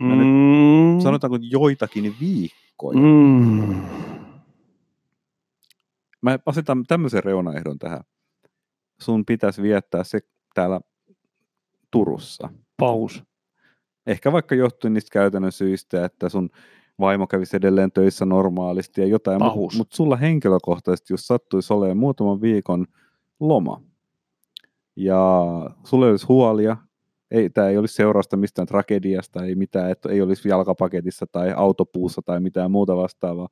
Mä 0.00 0.16
nyt 0.16 0.26
Mm, 0.26 1.00
sanotaanko 1.00 1.38
joitakin 1.50 2.14
viikkoja. 2.20 2.98
mm. 2.98 3.82
Mä 6.22 6.38
asetan 6.46 6.84
tämmöisen 6.88 7.24
reunaehdon 7.24 7.78
tähän. 7.78 8.00
Sun 9.00 9.24
pitäisi 9.26 9.62
viettää 9.62 10.04
se 10.04 10.18
täällä 10.54 10.80
Turussa. 11.90 12.48
Paus. 12.76 13.24
Ehkä 14.06 14.32
vaikka 14.32 14.54
johtuen 14.54 14.94
niistä 14.94 15.12
käytännön 15.12 15.52
syistä, 15.52 16.04
että 16.04 16.28
sun 16.28 16.50
vaimo 17.00 17.26
kävisi 17.26 17.56
edelleen 17.56 17.92
töissä 17.92 18.24
normaalisti 18.24 19.00
ja 19.00 19.06
jotain, 19.06 19.42
mutta 19.42 19.76
mut 19.76 19.92
sulla 19.92 20.16
henkilökohtaisesti, 20.16 21.12
jos 21.12 21.26
sattuisi 21.26 21.72
olemaan 21.72 21.96
muutaman 21.96 22.40
viikon 22.40 22.86
loma, 23.40 23.82
ja 24.96 25.44
sulla 25.84 26.06
olisi 26.06 26.26
huolia, 26.26 26.76
ei, 27.30 27.50
tämä 27.50 27.68
ei 27.68 27.78
olisi 27.78 27.94
seurausta 27.94 28.36
mistään 28.36 28.66
tragediasta, 28.66 29.44
ei 29.44 29.54
mitään, 29.54 29.90
että 29.90 30.08
ei 30.08 30.22
olisi 30.22 30.48
jalkapaketissa 30.48 31.26
tai 31.32 31.52
autopuussa 31.56 32.22
tai 32.24 32.40
mitään 32.40 32.70
muuta 32.70 32.96
vastaavaa. 32.96 33.48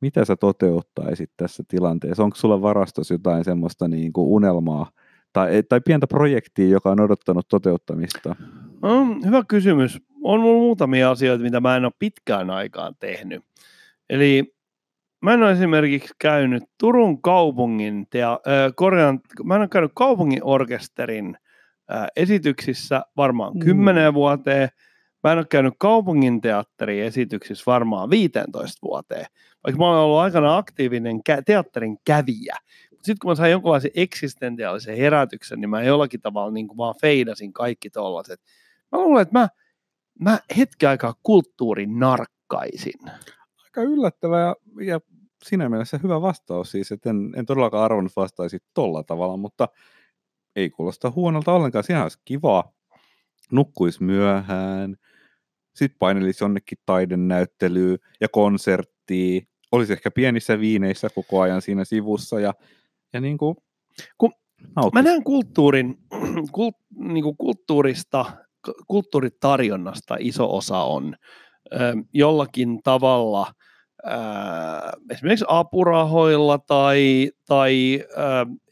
Mitä 0.00 0.24
sä 0.24 0.36
toteuttaisit 0.36 1.30
tässä 1.36 1.62
tilanteessa? 1.68 2.24
Onko 2.24 2.36
sulla 2.36 2.62
varastossa 2.62 3.14
jotain 3.14 3.44
semmoista 3.44 3.88
niin 3.88 4.12
kuin 4.12 4.26
unelmaa 4.26 4.90
tai, 5.36 5.62
tai 5.68 5.80
pientä 5.80 6.06
projektia, 6.06 6.68
joka 6.68 6.90
on 6.90 7.00
odottanut 7.00 7.48
toteuttamista? 7.48 8.36
Mm, 8.82 9.24
hyvä 9.26 9.42
kysymys. 9.48 9.98
On 10.22 10.40
mulla 10.40 10.58
muutamia 10.60 11.10
asioita, 11.10 11.42
mitä 11.44 11.60
mä 11.60 11.76
en 11.76 11.84
ole 11.84 11.92
pitkään 11.98 12.50
aikaan 12.50 12.94
tehnyt. 13.00 13.44
Eli 14.10 14.54
mä 15.22 15.34
en 15.34 15.42
ole 15.42 15.52
esimerkiksi 15.52 16.14
käynyt 16.18 16.62
Turun 16.78 17.22
kaupungin, 17.22 18.06
tea, 18.10 18.32
äh, 18.32 18.72
korjaan, 18.76 19.20
mä 19.44 19.54
en 19.54 19.60
ole 19.60 19.68
käynyt 19.68 19.92
kaupungin 19.94 20.40
orkesterin 20.44 21.36
äh, 21.94 22.06
esityksissä 22.16 23.02
varmaan 23.16 23.52
Mm. 23.54 23.60
kymmeneen 23.60 24.14
vuoteen. 24.14 24.68
Mä 25.24 25.32
en 25.32 25.38
ole 25.38 25.46
käynyt 25.50 25.74
kaupungin 25.78 26.40
teatterin 26.40 27.04
esityksissä 27.04 27.64
varmaan 27.66 28.10
15 28.10 28.78
vuoteen. 28.86 29.26
Vaikka 29.64 29.78
mä 29.78 29.88
olen 29.88 29.98
ollut 30.00 30.18
aikana 30.18 30.56
aktiivinen 30.56 31.16
kä- 31.16 31.42
teatterin 31.46 31.96
kävijä. 32.04 32.56
Sitten 33.06 33.18
kun 33.22 33.30
mä 33.30 33.34
sain 33.34 33.52
jonkinlaisen 33.52 33.90
eksistentiaalisen 33.94 34.96
herätyksen, 34.96 35.60
niin 35.60 35.70
mä 35.70 35.82
jollakin 35.82 36.20
tavalla 36.20 36.50
niin 36.50 36.68
kuin 36.68 36.76
vaan 36.76 36.94
feidasin 37.00 37.52
kaikki 37.52 37.90
tollaset. 37.90 38.40
Mä 38.92 38.98
luulen, 38.98 39.22
että 39.22 39.38
mä, 39.38 39.48
mä 40.20 40.38
hetken 40.56 40.88
aikaa 40.88 41.14
kulttuurin 41.22 41.98
narkkaisin. 41.98 43.00
Aika 43.64 43.82
yllättävä 43.82 44.40
ja, 44.40 44.56
ja 44.80 45.00
siinä 45.44 45.68
mielessä 45.68 46.00
hyvä 46.02 46.22
vastaus 46.22 46.70
siis, 46.70 46.92
että 46.92 47.10
en, 47.10 47.32
en 47.36 47.46
todellakaan 47.46 47.84
arvannut 47.84 48.16
vastaisit 48.16 48.62
tolla 48.74 49.02
tavalla, 49.02 49.36
mutta 49.36 49.68
ei 50.56 50.70
kuulosta 50.70 51.12
huonolta 51.16 51.52
ollenkaan. 51.52 51.84
Siinä 51.84 52.02
olisi 52.02 52.18
kivaa. 52.24 52.72
Nukkuisi 53.52 54.02
myöhään, 54.02 54.96
sitten 55.74 55.98
painelisi 55.98 56.44
jonnekin 56.44 56.78
taidenäyttelyyn 56.86 57.98
ja 58.20 58.28
konserttiin. 58.28 59.48
Olisi 59.72 59.92
ehkä 59.92 60.10
pienissä 60.10 60.60
viineissä 60.60 61.08
koko 61.14 61.40
ajan 61.40 61.62
siinä 61.62 61.84
sivussa 61.84 62.40
ja, 62.40 62.54
ja 63.16 63.20
niin 63.20 63.38
kuin 63.38 63.56
Kun. 64.18 64.32
Mä 64.92 65.02
näen 65.02 65.24
kulttuurin, 65.24 65.98
kult, 66.52 66.74
niin 66.98 67.22
kuin 67.22 67.36
kulttuurista, 67.36 68.24
kulttuuritarjonnasta 68.86 70.16
iso 70.18 70.56
osa 70.56 70.78
on 70.82 71.14
ö, 71.72 71.78
jollakin 72.12 72.82
tavalla 72.82 73.52
ö, 74.06 74.10
esimerkiksi 75.10 75.44
apurahoilla 75.48 76.58
tai, 76.58 77.30
tai 77.46 78.00
ö, 78.02 78.16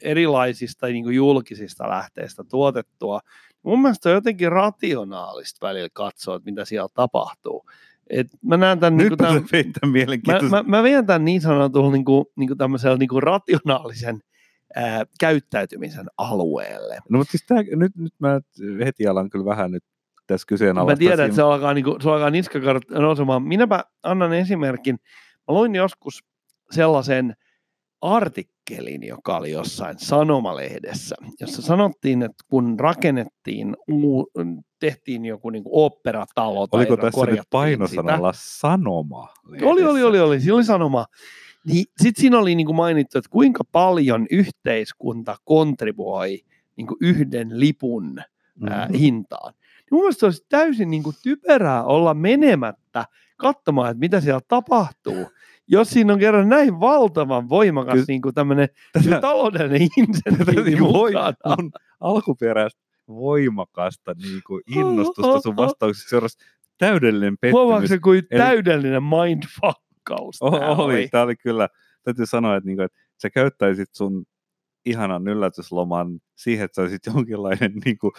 erilaisista 0.03 0.87
niin 0.87 1.05
kuin 1.05 1.17
julkisista 1.17 1.89
lähteistä 1.89 2.45
tuotettua. 2.51 3.21
Mun 3.63 3.83
mielestä 3.83 4.09
on 4.09 4.15
jotenkin 4.15 4.53
rationaalista 4.53 5.67
välillä 5.67 5.89
katsoa, 5.93 6.37
että 6.37 6.51
mitä 6.51 6.65
siellä 6.65 6.89
tapahtuu. 6.95 7.65
Et 8.11 8.27
mä 8.43 8.57
näen 8.57 8.81
tämän, 8.81 8.97
niin 8.97 9.05
Nyt 9.05 9.13
on 9.13 9.19
tämän, 9.19 9.45
mä, 10.51 10.63
mä, 10.63 10.63
mä 10.63 10.83
vien 10.83 11.07
tämän 11.07 11.25
niin 11.25 11.41
sanotulla 11.41 11.93
niin 11.93 12.05
kuin, 12.05 12.25
niin 12.37 12.49
kuin 12.49 12.59
tämmöisellä 12.59 12.97
niin 12.97 13.09
kuin 13.09 13.23
rationaalisen 13.23 14.21
ää, 14.77 15.05
käyttäytymisen 15.21 16.07
alueelle. 16.19 16.99
No 17.11 17.19
mutta 17.19 17.31
siis 17.31 17.45
tää, 17.47 17.63
nyt, 17.77 17.97
nyt 17.97 18.15
mä 18.19 18.41
heti 18.85 19.07
alan 19.07 19.31
kyllä 19.31 19.45
vähän 19.45 19.71
nyt 19.71 19.85
tässä 20.27 20.47
kyseenalaistaa. 20.47 21.07
Mä 21.07 21.11
tiedän, 21.11 21.27
että 21.27 21.37
se 21.37 21.43
alkaa, 21.43 21.75
niin 21.75 21.85
kuin, 21.85 22.01
se 22.01 22.11
alkaa 22.11 22.31
niskakarvat 22.31 22.91
nousemaan. 22.91 23.43
Minäpä 23.43 23.85
annan 24.03 24.33
esimerkin. 24.33 24.97
Mä 25.49 25.55
luin 25.55 25.75
joskus 25.75 26.25
sellaisen 26.71 27.35
artikkelin, 28.01 29.07
joka 29.07 29.37
oli 29.37 29.51
jossain 29.51 29.99
sanomalehdessä, 29.99 31.17
jossa 31.41 31.63
sanottiin, 31.63 32.23
että 32.23 32.45
kun 32.49 32.81
rakennettiin, 32.81 33.77
uu, 33.93 34.31
tehtiin 34.81 35.25
joku 35.25 35.51
niin 35.51 35.65
kuin 35.65 35.73
oopperatalo 35.75 36.67
tai 36.67 36.79
Oliko 36.79 36.97
tässä 36.97 37.27
nyt 37.27 37.41
painosanalla 37.51 38.33
sanoma? 38.37 39.29
Sitä. 39.53 39.67
Oli, 39.67 39.85
oli, 39.85 40.03
oli, 40.03 40.21
oli. 40.21 40.41
Siinä 40.41 40.55
oli 40.55 40.65
sanoma. 40.65 41.07
Niin, 41.67 41.85
Sitten 42.03 42.21
siinä 42.23 42.39
oli 42.39 42.55
niin 42.55 42.67
kuin 42.67 42.77
mainittu, 42.77 43.19
että 43.19 43.31
kuinka 43.31 43.65
paljon 43.73 44.27
yhteiskunta 44.31 45.37
kontribuoi 45.45 46.41
niin 46.77 46.87
kuin 46.87 46.99
yhden 47.01 47.61
lipun 47.61 48.19
ää, 48.71 48.87
Mhm. 48.87 48.95
hintaan. 48.95 49.55
Niin 49.55 49.87
mun 49.91 50.01
mielestä 50.01 50.27
olisi 50.27 50.47
täysin 50.49 50.91
niin 50.91 51.03
kuin 51.03 51.17
typerää 51.23 51.85
olla 51.85 52.15
menemättä 52.15 53.05
katsomaan, 53.37 53.91
että 53.91 53.99
mitä 54.01 54.21
siellä 54.21 54.41
tapahtuu. 54.49 55.27
Jos 55.69 55.91
siinä 55.91 56.13
on 56.13 56.19
kerran 56.19 56.49
näin 56.49 56.81
valtavan 56.81 57.49
voimakas 57.49 57.93
Kyllä- 57.93 58.05
niin 58.09 58.23
kuin 58.23 58.35
tämmöinen 58.35 58.69
Tätä- 58.93 59.21
taloudellinen 59.21 59.89
insentiivi 59.97 60.71
niinku 60.71 60.93
voi- 60.93 61.11
mukana. 61.13 61.35
on 61.45 61.71
alkuperäistä 62.01 62.81
voimakasta 63.09 64.15
niin 64.23 64.41
kuin 64.47 64.63
innostusta 64.67 65.41
sun 65.41 65.57
vastauksessa 65.57 66.09
seurasi 66.09 66.39
täydellinen 66.79 67.37
Huomaatko 67.53 67.81
pettymys. 67.81 67.89
se 67.89 67.99
kuin 67.99 68.23
Eli- 68.31 68.41
täydellinen 68.41 69.03
mindfuckkaus 70.11 70.43
O- 70.43 70.59
tää 70.59 70.71
oli, 70.71 71.09
tämä 71.11 71.25
oli 71.25 71.37
kyllä, 71.37 71.69
täytyy 72.03 72.27
sanoa, 72.27 72.57
että, 72.57 72.67
niin 72.67 72.77
kuin, 72.77 72.85
että 72.85 72.99
sä 73.23 73.31
käyttäisit 73.31 73.89
sun 73.93 74.25
ihanan 74.85 75.29
yllätysloman 75.29 76.21
siihen, 76.37 76.65
että 76.65 76.75
sä 76.75 76.83
olisit 76.83 77.07
jonkinlainen 77.07 77.73
niin 77.85 77.99
kuin, 77.99 78.13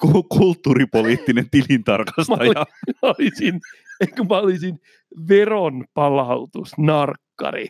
ku- 0.00 0.22
kulttuuripoliittinen 0.22 1.44
Mä 1.44 1.48
tilintarkastaja. 1.50 2.66
Mä 3.02 3.14
olisin, 3.18 3.60
ehkä 4.00 4.24
mä 4.24 4.38
olisin 4.38 4.78
veronpalautusnarkkari. 5.28 7.68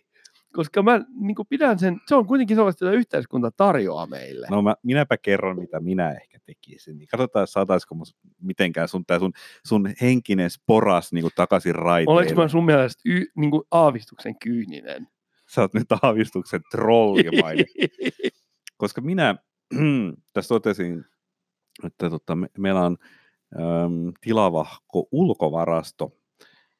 Koska 0.56 0.82
mä 0.82 1.00
niin 1.14 1.36
pidän 1.48 1.78
sen, 1.78 2.00
se 2.06 2.14
on 2.14 2.26
kuitenkin 2.26 2.56
sellaista, 2.56 2.86
että 2.86 2.98
yhteiskunta 2.98 3.50
tarjoaa 3.50 4.06
meille. 4.06 4.46
No 4.50 4.62
mä, 4.62 4.74
minäpä 4.82 5.16
kerron, 5.16 5.58
mitä 5.58 5.80
minä 5.80 6.12
ehkä 6.12 6.38
tekisin. 6.46 6.98
Niin 6.98 7.08
katsotaan, 7.08 7.46
saataisiko 7.46 7.94
mus 7.94 8.16
mitenkään 8.40 8.88
sun, 8.88 9.06
tää 9.06 9.18
sun, 9.18 9.32
sun 9.66 9.94
henkinen 10.00 10.50
sporas 10.50 11.12
niin 11.12 11.28
takaisin 11.34 11.74
raiteille. 11.74 12.20
Olenko 12.20 12.42
mä 12.42 12.48
sun 12.48 12.64
mielestä 12.64 13.02
y, 13.04 13.24
niin 13.36 13.50
kuin 13.50 13.62
aavistuksen 13.70 14.38
kyyninen? 14.38 15.08
Sä 15.54 15.60
oot 15.60 15.74
nyt 15.74 15.86
aavistuksen 16.02 16.60
trollimainen. 16.70 17.66
Koska 18.76 19.00
minä 19.00 19.34
tässä 20.32 20.48
totesin, 20.48 21.04
että 21.84 22.10
tota, 22.10 22.36
me, 22.36 22.46
meillä 22.58 22.84
on 22.84 22.96
äm, 23.54 24.12
tilavahko 24.20 25.08
ulkovarasto. 25.12 26.15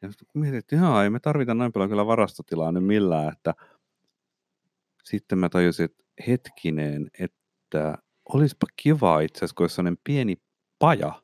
Ja 0.03 0.09
mietin, 0.35 0.59
että 0.59 0.77
jaa, 0.77 1.05
ei 1.05 1.11
me 1.11 1.21
tarvita 1.21 1.55
näin 1.55 1.73
paljon 1.73 1.91
kyllä 1.91 2.07
varastotilaa 2.07 2.73
nyt 2.73 2.85
millään, 2.85 3.33
että 3.33 3.55
sitten 5.05 5.39
mä 5.39 5.49
tajusin, 5.49 5.85
että 5.85 6.05
hetkinen, 6.27 7.11
että 7.19 7.99
olisipa 8.29 8.67
kiva 8.77 9.21
itse 9.21 9.39
asiassa, 9.39 9.55
kun 9.55 9.65
olisi 9.65 9.75
sellainen 9.75 9.99
pieni 10.05 10.37
paja, 10.79 11.23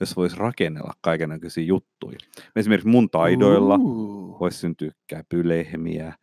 jos 0.00 0.16
voisi 0.16 0.36
rakennella 0.36 0.92
kaikenlaisia 1.00 1.64
juttuja. 1.64 2.18
Esimerkiksi 2.56 2.88
mun 2.88 3.10
taidoilla 3.10 3.74
Uh, 3.74 4.40
voisi 4.40 4.58
syntyä 4.58 4.90
käpylehmiä, 5.06 6.14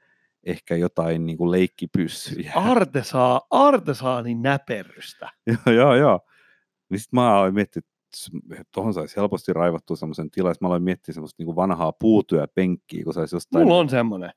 ehkä 0.43 0.75
jotain 0.75 1.25
niin 1.25 1.37
kuin 1.37 1.51
leikkipyssyjä. 1.51 2.51
artesaa, 2.55 3.41
artesaanin 3.49 4.41
näperrystä. 4.41 5.29
joo, 5.47 5.75
joo, 5.75 5.95
joo. 5.95 6.19
Niin 6.89 6.99
sitten 6.99 7.17
mä 7.17 7.35
aloin 7.35 7.53
miettiä, 7.53 7.81
tuohon 8.73 8.93
saisi 8.93 9.15
helposti 9.15 9.53
raivattua 9.53 9.95
semmoisen 9.95 10.31
tilan. 10.31 10.55
Mä 10.61 10.67
aloin 10.67 10.83
miettiä 10.83 11.13
semmoista 11.13 11.43
niin 11.43 11.55
vanhaa 11.55 11.91
puutyöpenkkiä, 11.91 13.03
kun 13.03 13.13
saisi 13.13 13.35
jostain... 13.35 13.63
Mulla 13.63 13.77
on 13.77 13.89
semmoinen. 13.89 14.31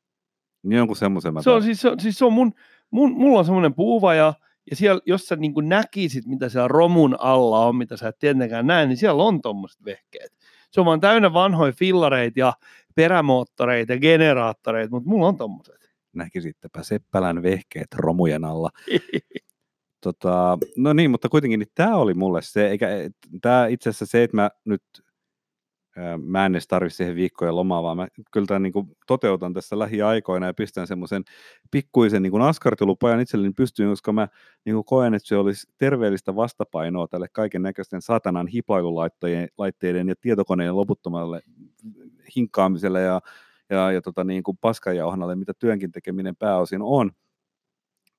Niin 0.62 0.76
jonkun 0.76 0.96
semmoisen 0.96 1.34
mä 1.34 1.42
Se 1.42 1.50
on 1.50 1.62
siis, 1.62 1.80
se 1.80 1.88
on, 1.88 2.00
siis 2.00 2.18
se 2.18 2.24
on 2.24 2.32
mun, 2.32 2.52
mun, 2.90 3.12
mulla 3.12 3.38
on 3.38 3.44
semmoinen 3.44 3.74
puuvaja, 3.74 4.34
ja 4.70 4.76
siellä, 4.76 5.00
jos 5.06 5.26
sä 5.26 5.36
niin 5.36 5.52
näkisit, 5.62 6.26
mitä 6.26 6.48
siellä 6.48 6.68
romun 6.68 7.16
alla 7.20 7.66
on, 7.66 7.76
mitä 7.76 7.96
sä 7.96 8.08
et 8.08 8.18
tietenkään 8.18 8.66
näe, 8.66 8.86
niin 8.86 8.96
siellä 8.96 9.22
on 9.22 9.42
tuommoiset 9.42 9.84
vehkeet. 9.84 10.32
Se 10.70 10.80
on 10.80 10.86
vaan 10.86 11.00
täynnä 11.00 11.32
vanhoja 11.32 11.72
fillareita 11.72 12.40
ja 12.40 12.52
perämoottoreita 12.94 13.92
ja 13.92 14.00
generaattoreita, 14.00 14.90
mutta 14.90 15.08
mulla 15.08 15.28
on 15.28 15.36
tommoset. 15.36 15.92
Näkisittepä 16.12 16.82
Seppälän 16.82 17.42
vehkeet 17.42 17.94
romujen 17.94 18.44
alla. 18.44 18.70
Tota, 20.02 20.58
no 20.76 20.92
niin, 20.92 21.10
mutta 21.10 21.28
kuitenkin 21.28 21.60
niin 21.60 21.68
tämä 21.74 21.96
oli 21.96 22.14
mulle 22.14 22.42
se, 22.42 22.68
eikä 22.68 22.88
tämä 23.42 23.66
itse 23.66 23.90
asiassa 23.90 24.06
se, 24.06 24.22
että 24.22 24.36
mä 24.36 24.50
nyt 24.64 24.82
mä 26.24 26.46
en 26.46 26.54
edes 26.54 26.68
tarvitse 26.68 26.96
siihen 26.96 27.16
viikkojen 27.16 27.56
lomaa, 27.56 27.82
vaan 27.82 27.96
mä 27.96 28.08
kyllä 28.30 28.46
tämän 28.46 28.62
niin 28.62 28.72
kuin 28.72 28.96
toteutan 29.06 29.54
tässä 29.54 29.78
lähiaikoina 29.78 30.46
ja 30.46 30.54
pistän 30.54 30.86
semmoisen 30.86 31.24
pikkuisen 31.70 32.22
niin 32.22 32.30
kuin 32.30 32.42
askartelupajan 32.42 33.20
itselleni 33.20 33.52
pystyyn, 33.56 33.88
koska 33.88 34.12
mä 34.12 34.28
niin 34.64 34.74
kuin 34.74 34.84
koen, 34.84 35.14
että 35.14 35.28
se 35.28 35.36
olisi 35.36 35.66
terveellistä 35.78 36.36
vastapainoa 36.36 37.08
tälle 37.08 37.28
kaiken 37.32 37.62
näköisten 37.62 38.02
satanan 38.02 38.46
hipailulaitteiden 38.46 39.48
laitteiden 39.58 40.08
ja 40.08 40.14
tietokoneiden 40.20 40.76
loputtomalle 40.76 41.40
hinkkaamiselle 42.36 43.00
ja, 43.02 43.20
ja, 43.70 43.92
ja 43.92 44.02
tota 44.02 44.24
niin 44.24 44.42
kuin 44.42 44.58
paskajauhanalle, 44.60 45.34
mitä 45.36 45.52
työnkin 45.58 45.92
tekeminen 45.92 46.36
pääosin 46.36 46.82
on. 46.82 47.10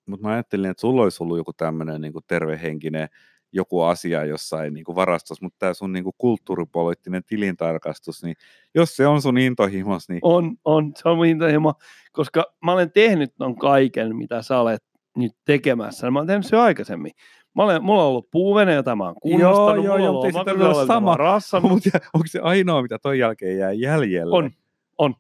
Mutta 0.06 0.28
mä 0.28 0.34
ajattelin, 0.34 0.72
että 0.72 0.82
sulla 0.82 1.04
olisi 1.04 1.24
ollut 1.24 1.38
joku 1.38 1.54
tämmöinen 1.54 2.01
niin 2.01 2.14
tervehenkinen 2.28 3.10
joku 3.51 3.82
asia 3.82 4.26
jossain 4.26 4.74
niin 4.74 4.84
kuin 4.84 4.95
varastossa, 4.95 5.45
mutta 5.45 5.60
tämä 5.60 5.74
sun 5.74 5.93
niin 5.93 6.04
kuin 6.04 6.14
kulttuuripoliittinen 6.18 7.24
tilintarkastus, 7.24 8.24
niin 8.24 8.36
jos 8.76 8.95
se 8.95 9.08
on 9.08 9.22
sun 9.22 9.38
intohimos, 9.38 10.10
niin 10.10 10.20
On, 10.22 10.56
on, 10.66 10.91
se 10.95 11.10
on 11.10 11.18
mun 11.18 11.26
intohimo, 11.26 11.74
koska 12.12 12.45
mä 12.66 12.72
olen 12.72 12.91
tehnyt 12.91 13.34
ton 13.38 13.56
kaiken, 13.56 14.16
mitä 14.16 14.41
sä 14.41 14.60
olet 14.60 14.84
nyt 15.18 15.32
tekemässä. 15.45 16.12
Mä 16.12 16.20
olen 16.20 16.28
tehnyt 16.28 16.45
se 16.45 16.58
aikaisemmin. 16.58 17.12
Mä 17.56 17.64
olen, 17.64 17.84
mulla 17.84 18.01
on 18.04 18.10
ollut 18.10 18.32
puuvene, 18.32 18.74
jota 18.74 18.95
mä 18.95 19.04
oon 19.06 19.16
kunnostanut. 19.22 19.86
joo, 19.86 19.93
mulla 19.93 20.06
joo, 20.06 20.20
on 20.20 20.34
mutta 20.34 20.51
ei 20.51 20.88
sama. 20.88 21.18
rassannut. 21.18 21.72
Mutta 21.72 21.89
onko 22.14 22.28
se 22.28 22.39
ainoa, 22.39 22.82
mitä 22.82 22.99
ton 22.99 23.20
jälkeen 23.20 23.58
jää 23.58 23.72
jäljelle? 23.72 24.36
On, 24.36 24.51
on. 24.97 25.16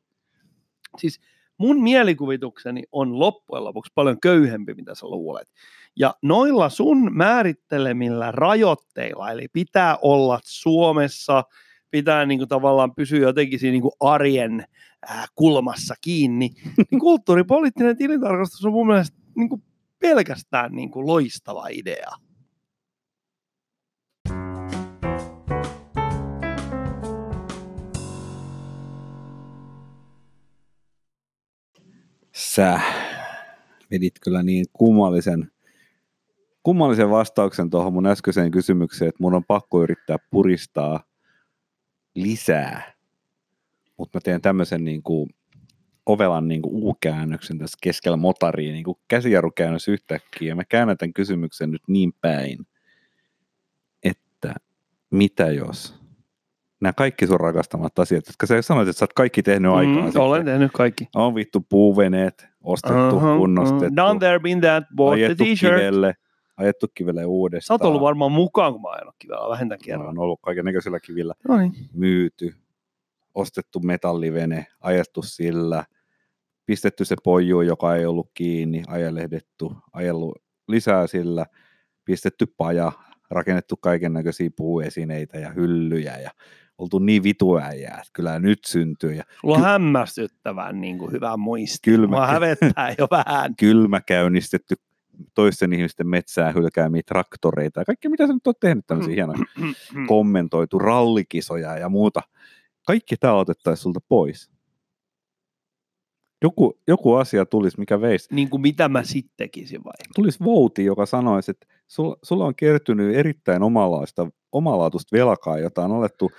Siis 0.97 1.19
mun 1.63 1.83
mielikuvitukseni 1.83 2.83
on 2.91 3.19
loppujen 3.19 3.63
lopuksi 3.63 3.91
paljon 3.95 4.19
köyhempi, 4.19 4.73
mitä 4.73 4.95
sä 4.95 5.07
luulet. 5.07 5.49
Ja 5.95 6.15
noilla 6.21 6.69
sun 6.69 7.15
määrittelemillä 7.15 8.31
rajoitteilla, 8.31 9.31
eli 9.31 9.47
pitää 9.53 9.97
olla 10.01 10.39
Suomessa, 10.43 11.43
pitää 11.91 12.25
niinku 12.25 12.47
tavallaan 12.47 12.95
pysyä 12.95 13.19
jotenkin 13.19 13.59
siinä 13.59 13.71
niinku 13.71 13.91
arjen 13.99 14.65
äh, 15.09 15.25
kulmassa 15.35 15.95
kiinni, 16.01 16.49
niin 16.91 16.99
kulttuuripoliittinen 16.99 17.97
tilintarkastus 17.97 18.65
on 18.65 18.71
mun 18.71 18.87
mielestä 18.87 19.17
niinku 19.35 19.61
pelkästään 19.99 20.71
niinku 20.71 21.07
loistava 21.07 21.67
idea. 21.67 22.11
Sä 32.55 32.79
vedit 33.91 34.13
kyllä 34.21 34.43
niin 34.43 34.65
kummallisen, 34.73 35.51
kummallisen 36.63 37.09
vastauksen 37.09 37.69
tuohon 37.69 37.93
mun 37.93 38.05
äskeiseen 38.05 38.51
kysymykseen, 38.51 39.09
että 39.09 39.23
mun 39.23 39.33
on 39.33 39.45
pakko 39.45 39.83
yrittää 39.83 40.17
puristaa 40.31 41.03
lisää. 42.15 42.93
Mutta 43.97 44.17
mä 44.17 44.21
teen 44.21 44.41
tämmöisen 44.41 44.83
niin 44.83 45.03
kuin 45.03 45.29
ovelan 46.05 46.47
niin 46.47 46.61
kuin 46.61 46.83
U-käännöksen 46.83 47.57
tässä 47.57 47.77
keskellä 47.81 48.17
motaria, 48.17 48.71
niin 48.71 48.83
kuin 48.83 48.97
käsijarrukäännös 49.07 49.87
yhtäkkiä. 49.87 50.47
Ja 50.47 50.55
mä 50.55 50.65
käännän 50.65 50.97
tämän 50.97 51.13
kysymyksen 51.13 51.71
nyt 51.71 51.83
niin 51.87 52.13
päin, 52.21 52.67
että 54.03 54.55
mitä 55.11 55.51
jos 55.51 56.02
nämä 56.83 56.93
kaikki 56.93 57.27
sun 57.27 57.39
rakastamat 57.39 57.99
asiat, 57.99 58.27
jotka 58.27 58.45
sä 58.47 58.61
sanoit, 58.61 58.87
että 58.87 58.99
sä 58.99 59.03
oot 59.05 59.13
kaikki 59.13 59.43
tehnyt 59.43 59.71
aikaa 59.71 60.05
Mm, 60.05 60.11
olen 60.19 60.45
tehnyt 60.45 60.71
kaikki. 60.73 61.07
on 61.15 61.35
vittu 61.35 61.65
puuveneet, 61.69 62.47
ostettu, 62.63 63.17
Aha, 63.17 63.37
kunnostettu, 63.37 63.85
aha. 63.85 63.95
Down 63.95 64.19
there, 64.19 64.39
been 64.39 64.61
that, 64.61 64.83
bought 64.95 65.19
the 65.25 65.35
t-shirt. 65.35 65.75
kivelle, 65.77 66.13
ajettu 66.57 66.87
kivelle 66.95 67.21
Sä 67.21 67.27
uudestaan. 67.27 67.75
oot 67.75 67.85
ollut 67.87 68.01
varmaan 68.01 68.31
mukaan, 68.31 68.71
kun 68.73 68.81
mä 68.81 68.87
oon 68.87 68.95
ajanut 68.97 69.15
kivellä 69.19 69.49
vähintään 69.49 69.79
Mä 69.81 69.85
kerran. 69.85 70.07
oon 70.07 70.19
ollut 70.19 70.39
kaiken 70.41 70.65
näköisillä 70.65 70.99
kivillä 70.99 71.33
No 71.47 71.57
niin. 71.57 71.71
myyty, 71.93 72.53
ostettu 73.35 73.79
metallivene, 73.79 74.65
ajettu 74.81 75.21
sillä, 75.21 75.83
pistetty 76.65 77.05
se 77.05 77.15
poju, 77.23 77.61
joka 77.61 77.95
ei 77.95 78.05
ollut 78.05 78.29
kiinni, 78.33 78.83
ajelehdettu, 78.87 79.77
ajellut 79.93 80.37
lisää 80.67 81.07
sillä, 81.07 81.45
pistetty 82.05 82.45
paja, 82.57 82.91
rakennettu 83.29 83.77
kaiken 83.77 84.13
näköisiä 84.13 84.49
puuesineitä 84.57 85.39
ja 85.39 85.49
hyllyjä 85.49 86.17
ja 86.17 86.31
oltu 86.77 86.99
niin 86.99 87.23
vituäijää, 87.23 87.93
että 87.97 88.09
kyllä 88.13 88.39
nyt 88.39 88.59
syntyy 88.65 89.13
ja 89.13 89.23
Sulla 89.41 89.55
on 89.55 89.61
Ky- 89.61 89.65
hämmästyttävän 89.67 90.81
niin 90.81 90.97
kuin 90.97 91.11
hyvä 91.11 91.37
muisti. 91.37 91.77
Kylmä- 91.91 92.15
Mua 92.15 92.27
hävettää 92.27 92.95
jo 92.97 93.07
vähän. 93.11 93.55
kylmä 93.59 94.01
käynnistetty 94.01 94.75
toisten 95.35 95.73
ihmisten 95.73 96.07
metsää 96.07 96.51
hylkäämiä 96.51 97.01
traktoreita 97.05 97.81
ja 97.81 97.85
kaikki 97.85 98.09
mitä 98.09 98.27
sä 98.27 98.33
nyt 98.33 98.47
oot 98.47 98.59
tehnyt 98.59 98.87
tämmöisiä 98.87 99.13
hienoja 99.15 99.39
kommentoitu 100.07 100.79
rallikisoja 100.79 101.77
ja 101.77 101.89
muuta. 101.89 102.21
Kaikki 102.87 103.17
tämä 103.17 103.33
otettaisiin 103.33 103.83
sulta 103.83 103.99
pois. 104.09 104.51
Joku, 106.41 106.79
joku 106.87 107.13
asia 107.15 107.45
tulisi, 107.45 107.79
mikä 107.79 108.01
veisi. 108.01 108.27
niin 108.35 108.49
kuin 108.49 108.61
mitä 108.61 108.89
mä 108.89 109.03
sitten 109.03 109.33
tekisin 109.37 109.83
vai? 109.83 109.93
Tulisi 110.15 110.39
vouti, 110.43 110.85
joka 110.85 111.05
sanoisi, 111.05 111.51
että 111.51 111.67
sulla, 111.87 112.15
sulla 112.23 112.45
on 112.45 112.55
kertynyt 112.55 113.15
erittäin 113.15 113.63
omalaista, 113.63 114.27
omalaatuista 114.51 115.17
velkaa, 115.17 115.59
jota 115.59 115.83
on 115.83 115.91
alettu 115.91 116.31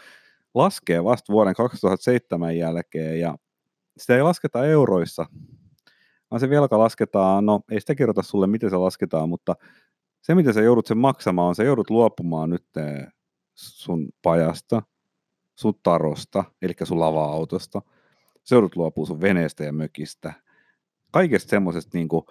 laskea 0.55 1.05
vasta 1.05 1.33
vuoden 1.33 1.55
2007 1.55 2.57
jälkeen 2.57 3.21
ja 3.21 3.37
sitä 3.97 4.17
ei 4.17 4.23
lasketa 4.23 4.67
euroissa, 4.67 5.27
vaan 6.31 6.41
se 6.41 6.51
velka 6.51 6.79
lasketaan, 6.79 7.47
no 7.47 7.61
ei 7.71 7.81
sitä 7.81 7.95
kerrota 7.95 8.23
sulle, 8.23 8.47
miten 8.47 8.71
se 8.71 8.77
lasketaan, 8.77 9.29
mutta 9.29 9.57
se, 10.21 10.35
mitä 10.35 10.53
sä 10.53 10.63
joudut 10.63 10.87
sen 10.87 10.99
maksamaan, 10.99 11.49
on 11.49 11.55
se 11.55 11.65
joudut 11.65 11.91
luopumaan 11.91 12.51
nyt 12.51 12.65
eh, 12.77 13.07
sun 13.55 14.09
pajasta, 14.23 14.83
sun 15.55 15.75
tarosta, 15.83 16.45
eli 16.63 16.73
sun 16.83 17.01
lava-autosta. 17.01 17.83
Sä 18.45 18.55
joudut 18.55 18.77
luopumaan 18.77 19.07
sun 19.07 19.21
veneestä 19.21 19.65
ja 19.65 19.73
mökistä. 19.73 20.33
Kaikesta 21.11 21.51
semmoisesta, 21.51 21.99
niin 21.99 22.09
kuin, 22.09 22.25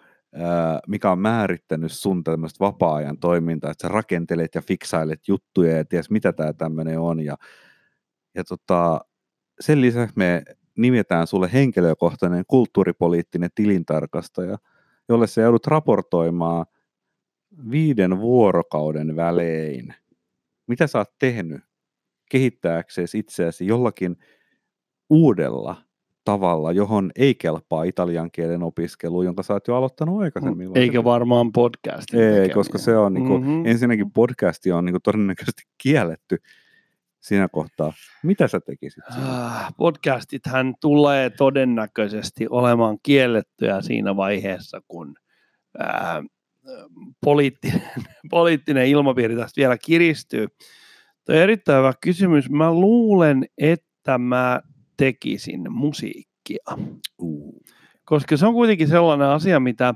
mikä 0.87 1.11
on 1.11 1.19
määrittänyt 1.19 1.91
sun 1.91 2.23
tämmöistä 2.23 2.59
vapaa-ajan 2.59 3.17
toimintaa, 3.17 3.71
että 3.71 3.87
sä 3.87 3.93
rakentelet 3.93 4.55
ja 4.55 4.61
fiksailet 4.61 5.27
juttuja 5.27 5.77
ja 5.77 5.85
ties 5.85 6.09
mitä 6.09 6.33
tämä 6.33 6.53
tämmöinen 6.53 6.99
on. 6.99 7.19
Ja, 7.19 7.37
ja 8.35 8.43
tota, 8.43 9.01
sen 9.59 9.81
lisäksi 9.81 10.13
me 10.17 10.43
nimetään 10.77 11.27
sulle 11.27 11.49
henkilökohtainen 11.53 12.43
kulttuuripoliittinen 12.47 13.49
tilintarkastaja, 13.55 14.57
jolle 15.09 15.27
sä 15.27 15.41
joudut 15.41 15.67
raportoimaan 15.67 16.65
viiden 17.71 18.19
vuorokauden 18.19 19.15
välein, 19.15 19.93
mitä 20.67 20.87
sä 20.87 20.97
oot 20.97 21.13
tehnyt 21.19 21.61
kehittääksesi 22.31 23.19
itseäsi 23.19 23.67
jollakin 23.67 24.15
uudella 25.09 25.75
tavalla, 26.25 26.71
johon 26.71 27.11
ei 27.15 27.35
kelpaa 27.35 27.83
italian 27.83 28.31
kielen 28.31 28.63
opiskelu, 28.63 29.23
jonka 29.23 29.43
sä 29.43 29.53
oot 29.53 29.67
jo 29.67 29.75
aloittanut 29.75 30.21
aikaisemmin. 30.21 30.71
Eikä 30.75 31.03
varmaan 31.03 31.51
podcastin 31.51 32.19
Ei, 32.19 32.25
tekeminen. 32.29 32.53
koska 32.55 32.77
se 32.77 32.97
on 32.97 33.13
niinku, 33.13 33.37
Mhm. 33.37 33.65
ensinnäkin 33.65 34.11
podcasti 34.11 34.71
on 34.71 34.85
niinku 34.85 34.99
todennäköisesti 35.03 35.61
kielletty 35.83 36.37
siinä 37.23 37.47
kohtaa. 37.51 37.93
Mitä 38.23 38.47
sä 38.47 38.59
tekisit? 38.59 39.03
Ah, 39.09 39.73
Podcastithan 39.77 40.75
tulee 40.81 41.29
todennäköisesti 41.29 42.47
olemaan 42.49 42.97
kiellettyä 43.03 43.81
siinä 43.81 44.15
vaiheessa, 44.15 44.81
kun 44.87 45.15
ää, 45.79 46.23
poliittinen, 47.25 47.81
poliittinen 48.29 48.87
ilmapiiri 48.87 49.35
tästä 49.35 49.59
vielä 49.61 49.77
kiristyy. 49.77 50.47
Tuo 51.25 51.35
on 51.35 51.41
erittäin 51.41 51.77
hyvä 51.77 51.93
kysymys. 52.01 52.49
Mä 52.49 52.73
luulen, 52.73 53.45
että 53.57 54.17
mä 54.17 54.61
tekisin 54.97 55.71
musiikkia. 55.71 56.65
Uh. 57.17 57.63
Koska 58.05 58.37
se 58.37 58.45
on 58.45 58.53
kuitenkin 58.53 58.87
sellainen 58.87 59.27
asia, 59.27 59.59
mitä 59.59 59.93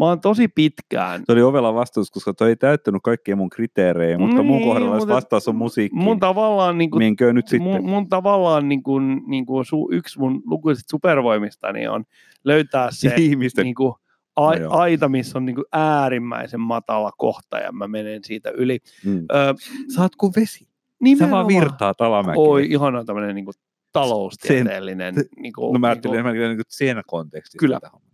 mä 0.00 0.04
oon 0.08 0.20
tosi 0.20 0.48
pitkään 0.48 1.22
Se 1.26 1.32
oli 1.32 1.42
ovela 1.42 1.74
vastaus, 1.74 2.10
koska 2.10 2.34
toi 2.34 2.48
ei 2.48 2.56
täyttänyt 2.56 3.00
kaikkia 3.04 3.36
mun 3.36 3.50
kriteerejä, 3.50 4.18
mutta 4.18 4.42
mun 4.42 4.56
Niin, 4.56 4.68
kohdalla 4.68 4.94
jos 4.94 5.00
mutta 5.00 5.14
vastaus 5.14 5.48
on 5.48 5.56
musiikki, 5.56 5.96
mun 5.98 6.20
tavallaan 6.20 6.78
niin 6.78 6.90
kuin, 6.90 7.16
nyt 7.32 7.48
sitten? 7.48 7.72
mun, 7.72 7.84
mun 7.90 8.08
tavallaan 8.08 8.68
niin 8.68 8.82
kuin, 8.82 9.22
niin 9.26 9.46
kuin 9.46 9.64
su, 9.64 9.88
yksi 9.92 10.18
mun 10.18 10.42
lukuisista 10.46 10.90
supervoimistani 10.90 11.88
on 11.88 12.04
löytää 12.44 12.88
se 12.90 13.14
Ihmisten 13.16 13.64
niin 13.64 13.74
kuin, 13.74 13.94
a, 14.36 14.54
No 14.54 14.70
aita, 14.70 15.08
missä 15.08 15.38
on 15.38 15.44
niin 15.44 15.54
kuin 15.56 15.64
äärimmäisen 15.72 16.60
matala 16.60 17.12
kohta 17.18 17.58
ja 17.58 17.72
mä 17.72 17.88
menen 17.88 18.24
siitä 18.24 18.50
yli. 18.50 18.78
Mm. 19.04 19.18
Ö, 19.18 19.54
Sä 19.94 20.02
oot 20.02 20.16
kuin 20.16 20.32
vesi. 20.36 20.58
Sä 20.64 20.66
nimenomaan, 21.00 21.46
vaan 21.46 21.62
virtaat 21.62 22.00
alamäkeen. 22.00 22.38
Oi, 22.38 22.66
ihana 22.70 23.04
tämmöinen 23.04 23.34
niin 23.34 23.44
kuin 23.44 23.54
taloustieteellinen. 23.92 25.14
Se- 25.14 25.24
niin 25.36 25.52
kuin, 25.52 25.72
No 25.72 25.78
mä 25.78 25.86
niin 25.86 25.90
ajattelin 25.90 26.22
kuin, 26.22 26.32
enemmän 26.32 26.56
niin 26.56 26.64
siinä 26.68 27.02
kontekstissa. 27.06 27.58
Kyllä. 27.58 27.80
tätä 27.80 27.90
hommaa. 27.92 28.09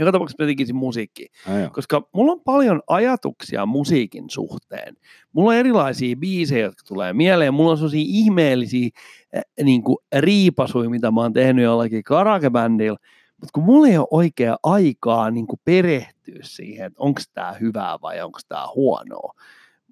Joka 0.00 0.12
tapauksessa 0.12 0.42
mä 0.42 0.46
tekisin 0.46 0.76
musiikkia. 0.76 1.28
Ah, 1.46 1.60
joo. 1.60 1.70
koska 1.70 2.08
mulla 2.12 2.32
on 2.32 2.40
paljon 2.40 2.82
ajatuksia 2.86 3.66
musiikin 3.66 4.30
suhteen. 4.30 4.96
Mulla 5.32 5.50
on 5.50 5.56
erilaisia 5.56 6.16
biisejä, 6.16 6.64
jotka 6.64 6.82
tulee 6.88 7.12
mieleen. 7.12 7.54
Mulla 7.54 7.70
on 7.70 7.76
sellaisia 7.76 8.04
ihmeellisiä 8.06 8.88
äh, 9.36 9.42
niin 9.62 9.82
kuin 9.82 9.98
riipasuja, 10.16 10.90
mitä 10.90 11.10
mä 11.10 11.20
oon 11.20 11.32
tehnyt 11.32 11.64
jollakin 11.64 12.02
karaokebändillä. 12.02 12.98
Mutta 13.40 13.50
kun 13.52 13.64
mulla 13.64 13.88
ei 13.88 13.98
ole 13.98 14.08
oikea 14.10 14.56
aikaa 14.62 15.30
niin 15.30 15.46
kuin 15.46 15.60
perehtyä 15.64 16.38
siihen, 16.42 16.86
että 16.86 17.02
onko 17.02 17.20
tämä 17.34 17.52
hyvää 17.52 17.98
vai 18.02 18.20
onko 18.22 18.38
tämä 18.48 18.66
huonoa. 18.74 19.32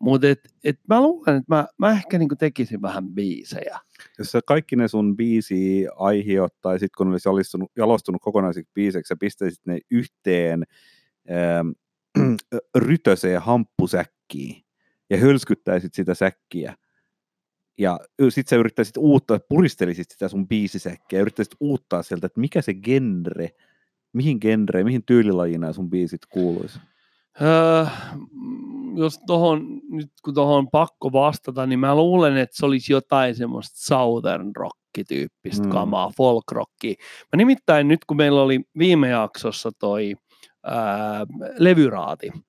Mutta 0.01 0.29
et, 0.29 0.41
et 0.65 0.81
mä 0.89 1.01
luulen, 1.01 1.37
että 1.37 1.55
mä, 1.55 1.67
mä 1.79 1.91
ehkä 1.91 2.19
niinku 2.19 2.37
tekisin 2.37 2.83
vähän 2.83 3.09
biisejä. 3.09 3.79
Jos 4.19 4.33
sä 4.33 4.41
kaikki 4.47 4.77
ne 4.77 4.89
sun 4.89 5.17
biisi 5.17 5.87
aihiot, 5.97 6.61
tai 6.61 6.79
sitten 6.79 6.97
kun 6.99 7.09
olisi 7.09 7.59
jalostunut, 7.77 8.23
kokonaisiksi 8.23 8.73
biiseiksi, 8.75 9.09
sä 9.09 9.17
pistäisit 9.21 9.67
ne 9.67 9.79
yhteen 9.91 10.65
ähm, 11.31 11.69
rytöseen 12.87 13.41
hamppusäkkiin 13.41 14.65
ja 15.11 15.17
hölskyttäisit 15.17 15.95
sitä 15.95 16.15
säkkiä. 16.15 16.77
Ja 17.79 18.01
sit 18.29 18.49
sä 18.49 18.57
yrittäisit 18.57 18.97
uuttaa, 18.97 19.39
puristelisit 19.49 20.11
sitä 20.11 20.29
sun 20.29 20.49
biisisäkkiä 20.49 21.21
yrittäisit 21.21 21.55
uuttaa 21.61 22.03
sieltä, 22.03 22.27
että 22.27 22.41
mikä 22.41 22.63
se 22.63 22.75
genre, 22.75 23.51
mihin 24.13 24.39
genre, 24.41 24.85
mihin 24.85 25.03
tyylilajiin 25.07 25.61
nämä 25.61 25.73
sun 25.73 25.91
biisit 25.91 26.27
kuuluisi. 26.27 26.79
Öö, 27.43 27.87
mm, 28.33 28.97
jos 28.97 29.19
tohon, 29.27 29.81
nyt 29.91 30.11
kun 30.25 30.35
tuohon 30.35 30.59
on 30.59 30.71
pakko 30.71 31.13
vastata, 31.13 31.67
niin 31.67 31.79
mä 31.79 31.95
luulen, 31.95 32.37
että 32.37 32.57
se 32.57 32.67
olisi 32.67 32.93
jotain 32.93 33.35
semmoista 33.35 33.77
southern 33.79 34.51
rock-tyyppistä 34.57 35.63
Mm. 35.63 35.69
mm. 35.69 35.73
kamaa, 35.73 36.11
folk 36.17 36.53
rockia. 36.53 36.95
Mä 37.33 37.37
nimittäin 37.37 37.89
nyt, 37.89 38.05
kun 38.05 38.17
meillä 38.17 38.43
oli 38.43 38.61
viime 38.79 39.09
jaksossa 39.09 39.71
toi 39.79 40.15
ää, 40.65 41.27
levyraati, 41.59 42.29
niin 42.31 42.45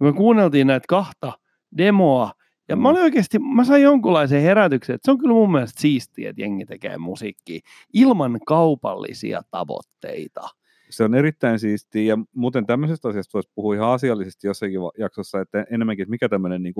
me 0.00 0.12
kuunneltiin 0.12 0.66
näitä 0.66 0.84
kahta 0.88 1.32
demoa, 1.78 2.32
ja 2.68 2.76
Mm. 2.76 2.82
mä 2.82 2.88
olin 2.88 3.02
oikeasti, 3.02 3.38
mä 3.38 3.64
sain 3.64 3.82
jonkunlaisen 3.82 4.42
herätyksen, 4.42 4.94
että 4.94 5.04
se 5.06 5.10
on 5.10 5.18
kyllä 5.18 5.34
mun 5.34 5.52
mielestä 5.52 5.80
siistiä, 5.80 6.30
että 6.30 6.42
jengi 6.42 6.66
tekee 6.66 6.98
musiikkia 6.98 7.60
ilman 7.92 8.38
kaupallisia 8.46 9.42
tavoitteita. 9.50 10.48
Se 10.90 11.04
on 11.04 11.14
erittäin 11.14 11.58
siistiä, 11.58 12.02
ja 12.02 12.18
muuten 12.34 12.66
tämmöisestä 12.66 13.08
asiasta 13.08 13.30
voisi 13.34 13.50
puhua 13.54 13.74
ihan 13.74 13.88
asiallisesti 13.88 14.46
jossakin 14.46 14.80
jaksossa, 14.98 15.40
että 15.40 15.66
enemmänkin, 15.70 16.02
että 16.02 16.10
mikä 16.10 16.28
tämmöinen 16.28 16.62
niin 16.62 16.74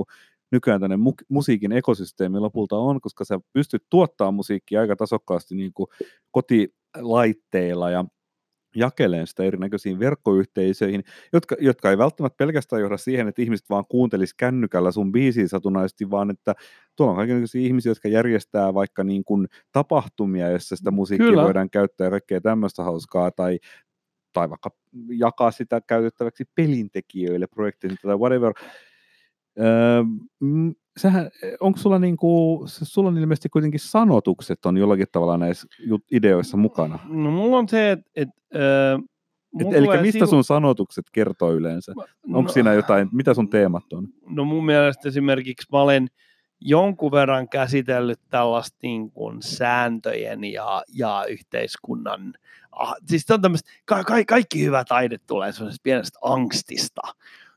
nykyään 0.52 0.80
tämmöinen 0.80 1.06
mu- 1.06 1.24
musiikin 1.28 1.72
ekosysteemi 1.72 2.38
lopulta 2.38 2.76
on, 2.76 3.00
koska 3.00 3.24
sä 3.24 3.40
pystyt 3.52 3.84
tuottamaan 3.90 4.34
musiikkia 4.34 4.80
aika 4.80 4.96
tasokkaasti 4.96 5.54
niin 5.54 5.72
kuin 5.74 5.86
kotilaitteilla 6.30 7.90
ja 7.90 8.04
jakeleen 8.76 9.26
sitä 9.26 9.44
erinäköisiin 9.44 9.98
verkkoyhteisöihin, 9.98 11.04
jotka, 11.32 11.56
jotka 11.60 11.90
ei 11.90 11.98
välttämättä 11.98 12.36
pelkästään 12.36 12.82
johda 12.82 12.96
siihen, 12.96 13.28
että 13.28 13.42
ihmiset 13.42 13.70
vaan 13.70 13.84
kuuntelis 13.88 14.34
kännykällä 14.34 14.92
sun 14.92 15.12
biisiä 15.12 15.48
satunnaisesti, 15.48 16.10
vaan 16.10 16.30
että 16.30 16.54
tuolla 16.96 17.12
on 17.12 17.16
kaikenlaisia 17.16 17.60
ihmisiä, 17.60 17.90
jotka 17.90 18.08
järjestää 18.08 18.74
vaikka 18.74 19.04
niin 19.04 19.24
kuin 19.24 19.46
tapahtumia, 19.72 20.50
joissa 20.50 20.76
sitä 20.76 20.90
musiikkia 20.90 21.28
Kyllä. 21.28 21.44
voidaan 21.44 21.70
käyttää 21.70 22.04
ja 22.04 22.10
kaikkea 22.10 22.40
tämmöistä 22.40 22.82
hauskaa, 22.82 23.30
tai 23.30 23.58
tai 24.32 24.50
vaikka 24.50 24.70
jakaa 25.08 25.50
sitä 25.50 25.80
käytettäväksi 25.80 26.44
pelintekijöille, 26.54 27.46
projektiin 27.46 27.96
tai 28.02 28.16
whatever. 28.16 28.52
Öö, 29.60 30.02
mm, 30.40 30.74
sähän, 30.98 31.30
onko 31.60 31.78
sulla 31.78 31.98
niinku, 31.98 32.62
sulla 32.66 33.08
on 33.08 33.18
ilmeisesti 33.18 33.48
kuitenkin 33.48 33.80
sanotukset 33.80 34.66
on 34.66 34.76
jollakin 34.76 35.06
tavalla 35.12 35.36
näissä 35.38 35.68
ideoissa 36.12 36.56
mukana. 36.56 36.98
No 37.08 37.30
mulla 37.30 37.58
on 37.58 37.68
se, 37.68 37.90
että 37.90 38.10
et, 38.16 38.28
öö, 38.54 38.98
Et, 39.60 39.74
eli 39.74 40.02
mistä 40.02 40.18
sivu- 40.18 40.30
sun 40.30 40.44
sanotukset 40.44 41.04
kertoo 41.12 41.52
yleensä? 41.52 41.92
Onko 42.26 42.42
no, 42.42 42.48
siinä 42.48 42.72
jotain, 42.72 43.08
mitä 43.12 43.34
sun 43.34 43.48
teemat 43.48 43.92
on? 43.92 44.08
No 44.26 44.44
mun 44.44 44.66
mielestä 44.66 45.08
esimerkiksi 45.08 45.66
mä 45.72 45.80
olen 45.80 46.08
jonkun 46.60 47.12
verran 47.12 47.48
käsitellyt 47.48 48.20
tällaista 48.30 48.78
niin 48.82 49.10
kuin 49.10 49.42
sääntöjen 49.42 50.44
ja, 50.44 50.82
ja 50.92 51.24
yhteiskunnan, 51.28 52.34
ah, 52.78 52.94
siis 53.06 53.30
on 53.30 53.42
tämmöistä, 53.42 53.70
ka, 53.84 54.04
ka, 54.04 54.14
kaikki 54.26 54.64
hyvä 54.64 54.84
taide 54.84 55.18
tulee 55.26 55.52
sellaisesta 55.52 55.82
pienestä 55.82 56.18
angstista. 56.22 57.00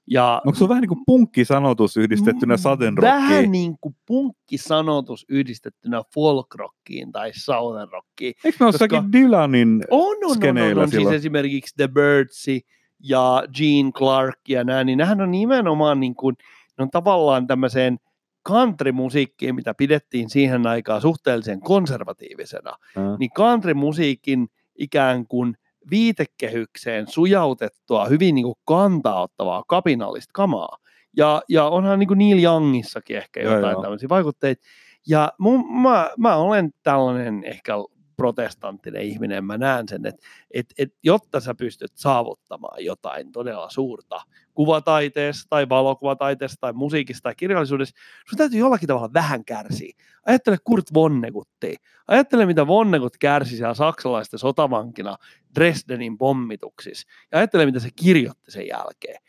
Ja 0.07 0.41
Onko 0.45 0.57
sulla 0.57 0.69
vähän 0.69 0.82
niin 0.82 0.89
kuin 0.89 1.05
punkkisanotus 1.05 1.97
yhdistettynä 1.97 2.51
Vähän 2.51 2.59
satenrockiin? 2.59 3.51
niin 3.51 3.76
kuin 3.82 3.95
punkkisanotus 4.05 5.26
yhdistettynä 5.30 6.01
folkrockiin 6.13 7.11
tai 7.11 7.32
southern 7.34 7.91
rockiin. 7.91 8.34
Eikö 8.43 8.63
ole 8.65 8.72
koska- 8.72 8.86
jossakin 8.86 9.11
Dylanin? 9.11 9.84
On, 9.89 10.01
on, 10.01 10.17
on, 10.24 10.30
on, 10.30 10.36
skeneillä 10.36 10.82
on. 10.84 10.89
Siis 10.89 11.07
esimerkiksi 11.11 11.76
The 11.76 11.88
Birdsi 11.88 12.61
ja 12.99 13.43
Gene 13.57 13.91
Clark 13.91 14.39
ja 14.49 14.63
nämä, 14.63 14.84
niin 14.84 14.97
nämähän 14.97 15.22
on 15.22 15.32
nimenomaan 15.32 15.99
niin 15.99 16.15
kuin, 16.15 16.36
ne 16.78 16.82
on 16.82 16.91
tavallaan 16.91 17.47
tämmöiseen 17.47 17.99
country-musiikkiin, 18.47 19.55
mitä 19.55 19.74
pidettiin 19.74 20.30
siihen 20.30 20.67
aikaan 20.67 21.01
suhteellisen 21.01 21.59
konservatiivisena, 21.59 22.72
Ää. 22.97 23.17
niin 23.19 23.32
country-musiikin 23.38 24.47
ikään 24.76 25.28
kuin 25.28 25.55
viitekehykseen 25.89 27.07
sujautettua, 27.07 28.05
hyvin 28.05 28.36
niin 28.36 28.45
kuin 28.45 28.55
kantaottavaa, 28.65 29.63
kapinallista 29.67 30.32
kamaa. 30.34 30.78
Ja, 31.17 31.41
ja 31.49 31.65
onhan 31.65 31.99
niin 31.99 32.07
kuin 32.07 32.17
Neil 32.17 32.43
Youngissakin 32.43 33.17
ehkä 33.17 33.39
Joo, 33.39 33.55
jotain 33.55 33.72
joo. 33.72 33.82
tämmöisiä 33.82 34.09
vaikutteita. 34.09 34.61
Ja 35.07 35.32
mun, 35.38 35.82
mä, 35.82 36.09
mä 36.17 36.36
olen 36.36 36.69
tällainen 36.84 37.43
ehkä 37.43 37.74
protestanttinen 38.22 39.01
ihminen, 39.01 39.45
mä 39.45 39.57
näen 39.57 39.88
sen, 39.88 40.05
että 40.05 40.28
et, 40.51 40.74
et, 40.78 40.93
jotta 41.03 41.39
sä 41.39 41.55
pystyt 41.55 41.91
saavuttamaan 41.95 42.86
jotain 42.86 43.32
todella 43.32 43.69
suurta 43.69 44.22
kuvataiteessa 44.53 45.49
tai 45.49 45.69
valokuvataiteessa 45.69 46.57
tai 46.61 46.74
musiikissa 46.74 47.24
tai 47.24 47.36
kirjallisuudessa, 47.36 47.95
sun 48.30 48.38
täytyy 48.38 48.59
jollakin 48.59 48.88
tavalla 48.88 49.13
vähän 49.13 49.45
kärsiä. 49.45 49.93
Ajattele 50.26 50.57
Kurt 50.63 50.93
Vonneguttia. 50.93 51.80
Ajattele, 52.07 52.45
mitä 52.45 52.67
Vonnegut 52.67 53.17
kärsi 53.17 53.57
siellä 53.57 53.74
saksalaisten 53.74 54.39
sotavankina 54.39 55.17
Dresdenin 55.55 56.17
pommituksissa. 56.17 57.07
Ja 57.32 57.38
ajattele, 57.38 57.65
mitä 57.65 57.80
se 57.80 57.89
kirjoitti 57.95 58.51
sen 58.51 58.67
jälkeen. 58.67 59.22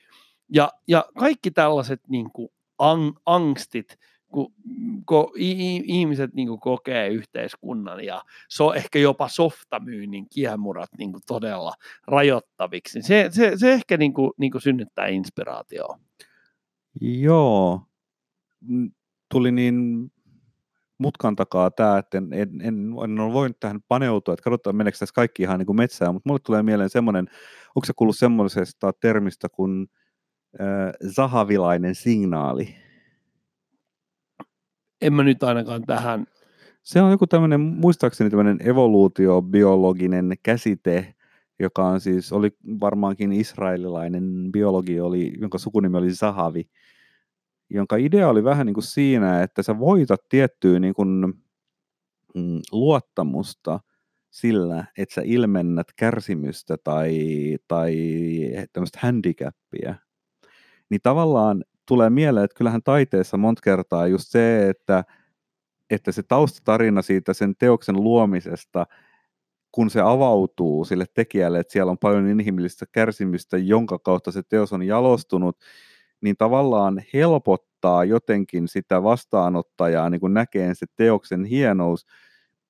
Ja, 0.48 0.72
ja 0.88 1.04
kaikki 1.18 1.50
tällaiset 1.50 2.00
niin 2.08 2.30
kuin 2.32 2.48
ang, 2.78 3.12
angstit, 3.26 3.98
kun 4.32 4.52
ko, 5.04 5.32
ihmiset 5.36 6.34
niin 6.34 6.60
kokee 6.60 7.08
yhteiskunnan 7.08 8.04
ja 8.04 8.22
so, 8.48 8.74
ehkä 8.74 8.98
jopa 8.98 9.28
softamyynnin 9.28 10.26
kiemurat 10.34 10.90
niin 10.98 11.12
todella 11.26 11.72
rajoittaviksi, 12.06 13.02
se, 13.02 13.28
se, 13.30 13.52
se 13.56 13.72
ehkä 13.72 13.96
niin 13.96 14.14
kuin, 14.14 14.32
niin 14.36 14.52
kuin 14.52 14.62
synnyttää 14.62 15.06
inspiraatioa. 15.06 15.98
Joo. 17.00 17.82
Mm, 18.60 18.90
Tuli 19.28 19.52
niin 19.52 20.10
mutkan 20.98 21.36
takaa 21.36 21.70
tämä, 21.70 21.98
että 21.98 22.18
en, 22.18 22.32
en, 22.32 22.60
en, 22.60 22.76
en 23.04 23.20
ole 23.20 23.32
voinut 23.32 23.60
tähän 23.60 23.80
paneutua, 23.88 24.34
että 24.34 24.44
katsotaan 24.44 24.76
meneekö 24.76 24.98
tässä 24.98 25.14
kaikki 25.14 25.42
ihan 25.42 25.58
niin 25.58 25.66
kuin 25.66 25.76
metsään, 25.76 26.14
mutta 26.14 26.28
mulle 26.28 26.40
tulee 26.46 26.62
mieleen 26.62 26.90
semmoinen, 26.90 27.26
onko 27.74 27.86
se 27.86 27.92
kuullut 27.96 28.18
semmoisesta 28.18 28.92
termistä 29.00 29.48
kuin 29.48 29.86
äh, 30.60 31.10
zahavilainen 31.14 31.94
signaali? 31.94 32.76
En 35.02 35.12
mä 35.12 35.22
nyt 35.22 35.42
ainakaan 35.42 35.82
tähän, 35.82 36.26
Se 36.82 37.02
on 37.02 37.10
joku 37.10 37.26
tämmöinen, 37.26 37.60
muistaakseni 37.60 38.30
tämmöinen 38.30 38.68
evoluutiobiologinen 38.68 40.32
käsite, 40.42 41.14
joka 41.58 41.86
on 41.86 42.00
siis, 42.00 42.32
oli 42.32 42.50
varmaankin 42.80 43.32
israelilainen 43.32 44.48
biologi, 44.52 45.00
oli, 45.00 45.32
jonka 45.40 45.58
sukunimi 45.58 45.98
oli 45.98 46.14
Zahavi, 46.14 46.68
jonka 47.70 47.96
idea 47.96 48.28
oli 48.28 48.44
vähän 48.44 48.66
niin 48.66 48.74
kuin 48.74 48.84
siinä, 48.84 49.42
että 49.42 49.62
sä 49.62 49.78
voitat 49.78 50.20
tiettyä 50.28 50.78
niin 50.78 50.94
kuin, 50.94 51.08
mm, 52.34 52.60
luottamusta 52.72 53.80
sillä, 54.30 54.84
että 54.98 55.14
sä 55.14 55.22
ilmennät 55.24 55.86
kärsimystä 55.96 56.76
tai, 56.84 57.16
tai 57.68 57.96
tämmöistä 58.72 58.98
handicappia. 59.02 59.94
Niin 60.90 61.00
tavallaan 61.02 61.64
tulee 61.86 62.10
mieleen, 62.10 62.44
että 62.44 62.58
kyllähän 62.58 62.82
taiteessa 62.82 63.36
monta 63.36 63.60
kertaa 63.64 64.06
just 64.06 64.28
se, 64.28 64.68
että, 64.68 65.04
että 65.90 66.12
se 66.12 66.22
taustatarina 66.22 67.02
siitä 67.02 67.34
sen 67.34 67.54
teoksen 67.58 67.96
luomisesta, 67.96 68.86
kun 69.72 69.90
se 69.90 70.00
avautuu 70.00 70.84
sille 70.84 71.04
tekijälle, 71.14 71.58
että 71.58 71.72
siellä 71.72 71.90
on 71.90 71.98
paljon 71.98 72.26
inhimillistä 72.26 72.86
kärsimystä, 72.92 73.58
jonka 73.58 73.98
kautta 73.98 74.32
se 74.32 74.42
teos 74.42 74.72
on 74.72 74.82
jalostunut, 74.82 75.58
niin 76.20 76.36
tavallaan 76.36 77.02
helpottaa 77.14 78.04
jotenkin 78.04 78.68
sitä 78.68 79.02
vastaanottajaa 79.02 80.10
niin 80.10 80.20
kuin 80.20 80.34
näkeen 80.34 80.76
se 80.76 80.86
teoksen 80.96 81.44
hienous. 81.44 82.06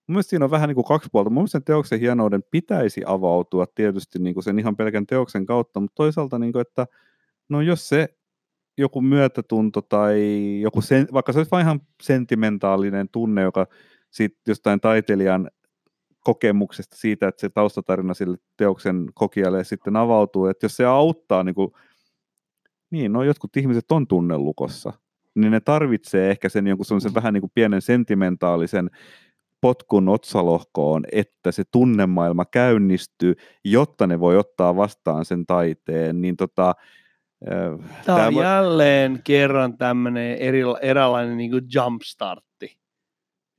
Mun 0.06 0.14
mielestä 0.14 0.30
siinä 0.30 0.44
on 0.44 0.50
vähän 0.50 0.68
niin 0.68 0.74
kuin 0.74 0.84
kaksi 0.84 1.08
puolta. 1.12 1.30
Mun 1.30 1.42
mielestä 1.42 1.58
sen 1.58 1.64
teoksen 1.64 2.00
hienouden 2.00 2.42
pitäisi 2.50 3.02
avautua 3.06 3.66
tietysti 3.66 4.18
niin 4.18 4.34
kuin 4.34 4.44
sen 4.44 4.58
ihan 4.58 4.76
pelkän 4.76 5.06
teoksen 5.06 5.46
kautta, 5.46 5.80
mutta 5.80 5.94
toisaalta, 5.94 6.38
niin 6.38 6.52
kuin, 6.52 6.60
että 6.60 6.86
no 7.48 7.60
jos 7.60 7.88
se 7.88 8.08
joku 8.78 9.00
myötätunto 9.00 9.82
tai 9.82 10.20
joku, 10.60 10.80
sen, 10.80 11.06
vaikka 11.12 11.32
se 11.32 11.38
olisi 11.38 11.50
vain 11.50 11.64
ihan 11.64 11.80
sentimentaalinen 12.02 13.08
tunne, 13.08 13.42
joka 13.42 13.66
siitä 14.10 14.36
jostain 14.46 14.80
taiteilijan 14.80 15.50
kokemuksesta 16.20 16.96
siitä, 16.96 17.28
että 17.28 17.40
se 17.40 17.48
taustatarina 17.48 18.14
sille 18.14 18.38
teoksen 18.56 19.06
kokijalle 19.14 19.64
sitten 19.64 19.96
avautuu, 19.96 20.46
että 20.46 20.64
jos 20.64 20.76
se 20.76 20.84
auttaa, 20.84 21.44
niin, 21.44 21.54
kuin, 21.54 21.72
niin 22.90 23.12
no 23.12 23.22
jotkut 23.22 23.56
ihmiset 23.56 23.92
on 23.92 24.06
tunnelukossa, 24.06 24.92
niin 25.34 25.52
ne 25.52 25.60
tarvitsee 25.60 26.30
ehkä 26.30 26.48
sen 26.48 26.66
jonkun 26.66 26.86
sellaisen 26.86 27.14
vähän 27.14 27.34
niin 27.34 27.40
kuin 27.40 27.52
pienen 27.54 27.82
sentimentaalisen 27.82 28.90
potkun 29.60 30.08
otsalohkoon, 30.08 31.04
että 31.12 31.52
se 31.52 31.64
tunnemaailma 31.70 32.44
käynnistyy, 32.44 33.34
jotta 33.64 34.06
ne 34.06 34.20
voi 34.20 34.36
ottaa 34.36 34.76
vastaan 34.76 35.24
sen 35.24 35.46
taiteen, 35.46 36.22
niin 36.22 36.36
tota, 36.36 36.74
Tämä 38.06 38.26
on 38.26 38.34
voi- 38.34 38.44
jälleen 38.44 39.20
kerran 39.24 39.78
tämmöinen 39.78 40.36
eri, 40.38 40.60
eräänlainen 40.82 41.36
niin 41.36 41.50
kuin 41.50 41.64
jumpstartti. 41.74 42.78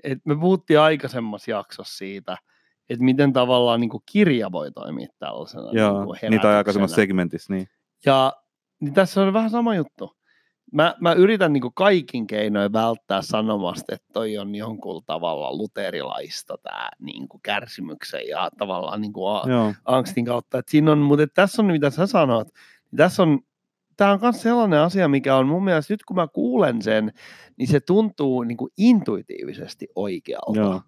Et 0.04 0.20
me 0.26 0.36
puhuttiin 0.36 0.80
aikaisemmassa 0.80 1.52
jaksossa 1.52 1.98
siitä, 1.98 2.38
että 2.90 3.04
miten 3.06 3.34
tavallaan 3.34 3.80
niin 3.82 3.90
kuin 3.90 4.04
kirja 4.12 4.52
voi 4.52 4.72
toimia 4.72 5.08
tällaisena 5.20 5.70
Joo, 5.72 5.98
niin 5.98 6.06
kuin 6.06 6.20
niitä 6.30 6.58
aikaisemmassa 6.58 6.96
segmentissä, 6.96 7.54
niin. 7.54 7.68
Ja 8.06 8.34
niin 8.80 8.94
tässä 8.94 9.22
on 9.22 9.34
vähän 9.34 9.50
sama 9.50 9.76
juttu. 9.76 10.18
Mä, 10.72 10.96
mä 11.00 11.14
yritän 11.14 11.54
niin 11.54 11.62
kuin 11.62 11.74
kaikin 11.74 12.28
keinoin 12.28 12.74
välttää 12.74 13.22
sanomasta, 13.22 13.96
että 13.96 14.08
toi 14.14 14.38
on 14.38 14.56
jonkun 14.56 15.04
tavalla 15.06 15.58
luterilaista 15.58 16.58
tämä 16.64 16.90
niin 17.00 17.28
kuin 17.28 17.42
kärsimyksen 17.42 18.28
ja 18.28 18.50
tavallaan 18.58 19.02
niin 19.02 19.14
kuin 19.14 19.36
a- 19.36 19.44
Joo, 19.50 19.74
angstin 19.86 20.26
kautta. 20.26 20.58
Et 20.58 20.68
siinä 20.68 20.92
on, 20.92 20.98
mutta 20.98 21.28
tässä 21.28 21.62
on, 21.62 21.66
mitä 21.66 21.90
sä 21.90 22.08
sanot, 22.08 22.48
niin 22.92 22.98
tässä 22.98 23.24
on, 23.24 23.40
tämä 24.04 24.14
on 24.14 24.20
myös 24.22 24.42
sellainen 24.42 24.80
asia, 24.80 25.08
mikä 25.08 25.36
on 25.36 25.48
mun 25.48 25.64
mielestä, 25.64 25.94
nyt 25.94 26.04
kun 26.04 26.16
mä 26.16 26.28
kuulen 26.28 26.82
sen, 26.82 27.14
niin 27.58 27.68
se 27.68 27.80
tuntuu 27.80 28.44
niin 28.44 28.58
kuin 28.58 28.72
intuitiivisesti 28.78 29.88
oikealta. 29.96 30.60
Joo. 30.60 30.82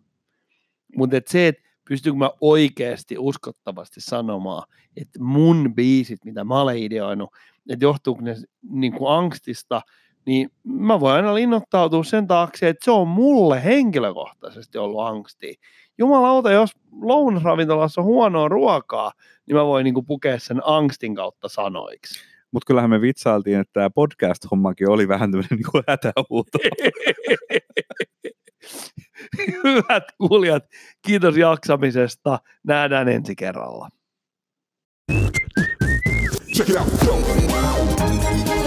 Mutta 0.95 1.18
et 1.18 1.28
se, 1.28 1.47
että 1.47 1.61
pystyykö 1.88 2.18
mä 2.18 2.30
oikeasti 2.41 3.18
uskottavasti 3.18 4.01
sanomaan, 4.01 4.68
että 4.97 5.24
mun 5.24 5.76
biisit, 5.76 6.26
mitä 6.26 6.43
mä 6.43 6.61
olen 6.61 6.78
ideoinut, 6.78 7.30
että 7.70 7.86
johtuuko 7.86 8.22
ne 8.22 8.36
niin 8.70 8.93
kuin 8.93 9.11
angstista, 9.11 9.82
niin 10.26 10.49
mä 10.63 10.99
voin 10.99 11.16
aina 11.16 11.36
linnoittautua 11.36 12.03
sen 12.03 12.28
taakse, 12.28 12.70
että 12.70 12.86
se 12.86 12.91
on 12.91 13.07
mulle 13.07 13.63
henkilökohtaisesti 13.63 14.78
ollut 14.78 15.01
angsti. 15.01 15.55
Jumalauta, 15.97 16.51
jos 16.51 16.72
lounasravintolassa 17.01 18.01
on 18.01 18.05
huonoa 18.05 18.47
ruokaa, 18.47 19.11
niin 19.45 19.55
mä 19.55 19.66
voin 19.66 19.84
niin 19.84 19.93
kuin 19.93 20.05
pukea 20.05 20.39
sen 20.39 20.61
angstin 20.63 21.16
kautta 21.16 21.49
sanoiksi. 21.49 22.35
Mutta 22.56 22.68
kyllähän 22.68 22.89
me 22.89 23.01
vitsailtiin, 23.01 23.60
että 23.60 23.74
tämä 23.74 23.89
podcast-hommakin 23.89 24.89
oli 24.89 25.08
vähän 25.08 25.32
tämmöinen 25.32 25.58
niin 25.60 25.84
hätähuuto. 25.88 26.58
Hyvät 29.64 30.03
kuulijat, 30.18 30.64
kiitos 31.01 31.38
jaksamisesta. 31.38 32.39
Nähdään 32.64 33.08
ensi 33.10 33.36
kerralla. 33.36 33.89
Check 36.56 36.70
it 36.70 36.76
out. 36.76 38.64